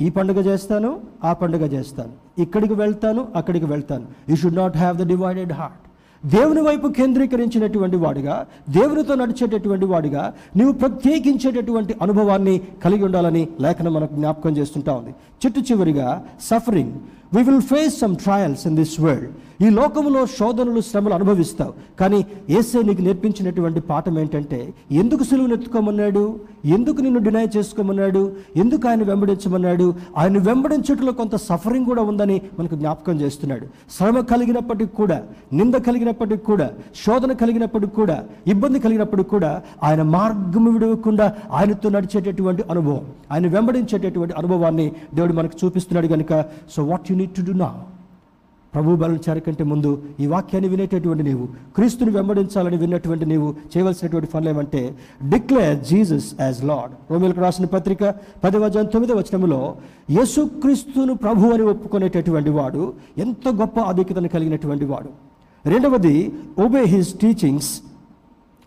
ఈ 0.01 0.09
పండుగ 0.09 0.39
చేస్తాను 0.39 0.89
ఆ 1.23 1.33
పండుగ 1.33 1.63
చేస్తాను. 1.75 2.41
ఇక్కడికి 2.41 2.73
వెళ్తాను 2.73 3.27
అక్కడికి 3.35 3.65
వెళ్తాను. 3.65 4.05
You 4.29 4.35
should 4.35 4.55
not 4.55 4.77
have 4.77 4.97
the 4.97 5.07
divided 5.07 5.53
heart 5.53 5.85
దేవుని 6.25 6.61
వైపు 6.61 6.87
కేంద్రీకరించినటువంటి 6.87 7.97
వాడిగా 7.97 8.35
దేవునితో 8.69 9.13
నడిచేటటువంటి 9.15 9.85
వాడిగా 9.85 10.23
నీవు 10.55 10.71
ప్రత్యేకించేటటువంటి 10.71 11.95
అనుభవాన్ని 12.01 12.55
కలిగి 12.83 13.03
ఉండాలని 13.03 13.47
లేఖనం 13.59 13.93
మనకు 13.93 14.13
జ్ఞాపకం 14.15 14.57
చేస్తుంటా 14.57 14.93
ఉంది. 14.93 15.13
చిట్టు 15.41 15.59
చివరిగా 15.59 16.09
suffering 16.41 16.93
we 17.35 17.43
will 17.43 17.61
face 17.61 17.95
some 17.99 18.15
trials 18.15 18.67
in 18.67 18.75
this 18.75 18.95
world 18.99 19.31
ఈ 19.61 19.69
లోకంలో 19.69 20.25
శోధనలు 20.25 20.81
శ్రమలు 20.81 21.13
అనుభవిస్తావు. 21.13 21.73
కానీ 21.99 22.25
ఏసే 22.49 22.81
నీకు 22.81 23.01
నేర్పించినటువంటి 23.01 23.79
పాఠం 23.79 24.19
ఏంటంటే 24.19 24.73
ఎందుకు 24.91 25.23
సులువును 25.23 25.53
ఎత్తుకోమన్నాడు 25.53 26.39
ఎందుకు 26.65 27.01
నిన్ను 27.01 27.19
డినై 27.19 27.45
చేసుకోమన్నాడు? 27.57 28.31
ఎందుకు 28.55 28.87
ఆయన 28.87 29.03
వెంబడించమన్నాడు? 29.03 29.93
ఆయన 30.17 30.37
వెంబడించుటలో 30.37 31.11
కొంత 31.11 31.35
సఫరింగ్ 31.35 31.85
కూడా 31.85 32.01
ఉందని 32.01 32.41
మనకు 32.59 32.75
జ్ఞాపకం 32.75 33.21
చేస్తున్నాడు. 33.21 33.65
శ్రమ 33.97 34.19
కలిగినప్పటికి 34.19 34.95
కూడా 34.95 35.21
నింద 35.53 35.73
కలిగినప్పటికి 35.73 36.43
కూడా 36.43 36.69
శోధన 37.05 37.31
కలిగినప్పటికి 37.33 37.95
కూడా 37.95 38.23
ఇబ్బంది 38.47 38.79
కలిగినప్పటికి 38.79 39.29
కూడా 39.29 39.61
ఆయన 39.83 40.01
మార్గం 40.01 40.73
విడవకుండా 40.73 41.33
ఆయనతో 41.51 41.89
నడిచేటటువంటి 41.89 42.63
అనుభవం 42.69 43.05
ఆయన 43.31 43.47
వెంబడించేటటువంటి 43.47 44.33
అనుభవాన్ని 44.37 44.91
దేవుడు 45.13 45.33
మనకు 45.33 45.65
చూపిస్తున్నాడు 45.65 46.07
కనుక 46.07 46.45
so 46.75 46.83
what 46.83 47.11
you 47.11 47.17
need 47.17 47.31
to 47.31 47.41
do 47.41 47.57
నా 47.57 47.71
ప్రభు 48.73 48.95
బలం 48.95 49.19
చేరకంటే 49.29 49.63
ముందు 49.63 50.03
ఈ 50.19 50.27
వాక్యాన్ని 50.27 50.69
వినేటటువంటి 50.69 51.23
నీవు 51.23 51.45
క్రీస్తుని 51.75 52.11
వెంబడించాలని 52.11 52.77
విన్నటువంటి 52.77 53.25
నీవు 53.25 53.55
చేయవలసినటువంటి 53.73 54.31
పనులు 54.31 54.49
ఏమంటే 54.49 54.95
డిక్లేర్ 55.29 55.83
జీసస్ 55.83 56.41
యాజ్ 56.41 56.63
లార్డ్ 56.63 57.11
రోమిలకు 57.11 57.41
రాసిన 57.41 57.65
పత్రిక 57.65 58.03
పదవ 58.43 58.69
తొమ్మిది 58.69 59.13
వచనంలో 59.13 59.17
వచనములో 59.17 59.75
యేసుక్రీస్తును 60.11 61.13
ప్రభు 61.13 61.47
అని 61.47 61.63
ఒప్పుకునేటటువంటి 61.63 62.49
వాడు 62.49 62.93
ఎంత 63.17 63.47
గొప్ప 63.49 63.79
ఆధిక్యతను 63.79 64.27
కలిగినటువంటి 64.27 64.85
వాడు. 64.85 65.09
రెండవది 65.69 66.33
ఒబే 66.59 66.83
హిస్ 66.83 67.13
టీచింగ్స్ 67.13 67.81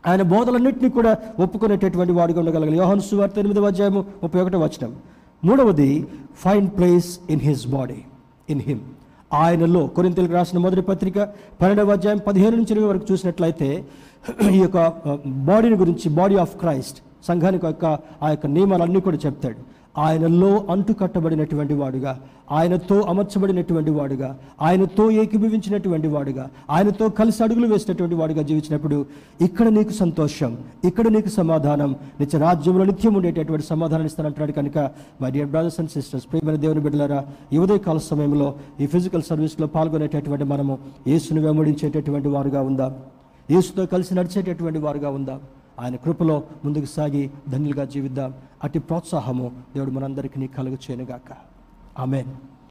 ఆయన 0.07 0.23
బోధలన్నింటినీ 0.23 0.91
కూడా 0.91 1.19
ఒప్పుకునేటటువంటి 1.39 2.13
వాడుగా 2.13 2.41
ఉండగలగాలి. 2.41 2.77
యోహన్ 2.77 3.01
సువార్త 3.01 3.39
ఎనిమిదవ 3.39 3.67
అధ్యాయము 3.67 4.05
ముప్పై 4.23 4.41
ఒకటో 4.41 4.59
వచనం. 4.59 4.93
మూడవది 5.45 6.07
find 6.37 6.69
place 6.69 7.19
in 7.31 7.41
his 7.41 7.67
body 7.67 8.01
in 8.51 8.61
him 8.61 8.81
ఆయనలో 9.43 9.83
కొరింతలకు 9.97 10.35
రాసిన 10.39 10.59
మొదటి 10.65 10.83
పత్రిక 10.91 11.19
పన్నెండవ 11.61 11.95
అధ్యాయం 11.97 12.21
పదిహేను 12.29 12.55
నుంచి 12.61 12.73
ఇరవై 12.75 12.89
వరకు 12.91 13.07
చూసినట్లయితే 13.11 13.69
ఈ 14.57 14.61
యొక్క 14.65 14.79
బాడీని 15.49 15.79
గురించి 15.83 16.09
బాడీ 16.19 16.37
ఆఫ్ 16.45 16.55
క్రైస్ట్ 16.63 16.99
సంఘానికి 17.29 17.67
యొక్క 17.71 17.87
ఆ 18.25 18.29
యొక్క 18.35 18.47
నియమాలన్నీ 18.57 19.01
కూడా 19.07 19.19
చెప్తాడు. 19.25 19.59
ఆయనలో 19.99 20.65
అంటు 20.71 20.93
కట్టబడినటువంటి 20.93 21.75
వాడుగా. 21.75 22.21
ఆయనతో 22.53 23.01
అమర్చబడినటువంటి 23.01 23.91
వాడుగా. 23.91 24.39
ఆయనతో 24.63 25.11
ఏకీభవించినటువంటి 25.11 26.09
వాడుగా. 26.09 26.51
ఆయనతో 26.71 27.09
కలిసి 27.09 27.43
అడుగులు 27.43 27.67
వేసినటువంటి 27.67 28.15
వాడుగా 28.15 28.43
జీవించినప్పుడు 28.43 29.07
ఇక్కడ 29.41 29.69
నీకు 29.69 29.93
సంతోషం 29.93 30.59
ఇక్కడ 30.85 31.09
నీకు 31.09 31.29
సమాధానం. 31.29 31.97
నిత్య 32.21 32.39
రాజ్యంలో 32.39 32.85
నిత్యం 32.85 33.15
ఉండేటటువంటి 33.15 33.67
సమాధానం 33.67 34.07
ఇస్తానంటున్నాడు 34.07 34.53
కనుక 34.53 34.91
my 35.23 35.31
dear 35.31 35.49
brothers 35.49 35.81
and 35.81 35.91
sisters 35.91 36.27
ప్రియమైన 36.27 36.59
దేవుని 36.59 36.81
బిడ్డలారా 36.81 37.25
యువదే 37.53 37.79
కాల 37.79 37.99
సమయంలో 37.99 38.55
ఈ 38.81 38.87
ఫిజికల్ 38.87 39.23
సర్వీస్లో 39.23 39.67
పాల్గొనేటటువంటి 39.67 40.45
మనము 40.45 40.79
యేసును 41.07 41.43
వెంబడించేటటువంటి 41.43 42.29
వారుగా 42.29 42.61
ఉందాం. 42.61 42.97
యేసుతో 43.51 43.87
కలిసి 43.87 44.15
నడిచేటటువంటి 44.15 44.79
వారుగా 44.79 45.11
ఉందాం. 45.11 45.41
ఆయన 45.81 45.97
కృపలో 45.97 46.43
ముందుకు 46.65 46.85
సాగి 46.85 47.31
ధన్యులుగా 47.49 47.85
జీవిద్దాం. 47.85 48.35
అట్టి 48.65 48.79
ప్రోత్సాహము 48.79 49.53
దేవుడు 49.75 49.91
మనందరికీ 49.91 50.47
కలుగు 50.47 50.75
చేయనుగాక. 50.75 51.37
ఆమెన్. 51.99 52.54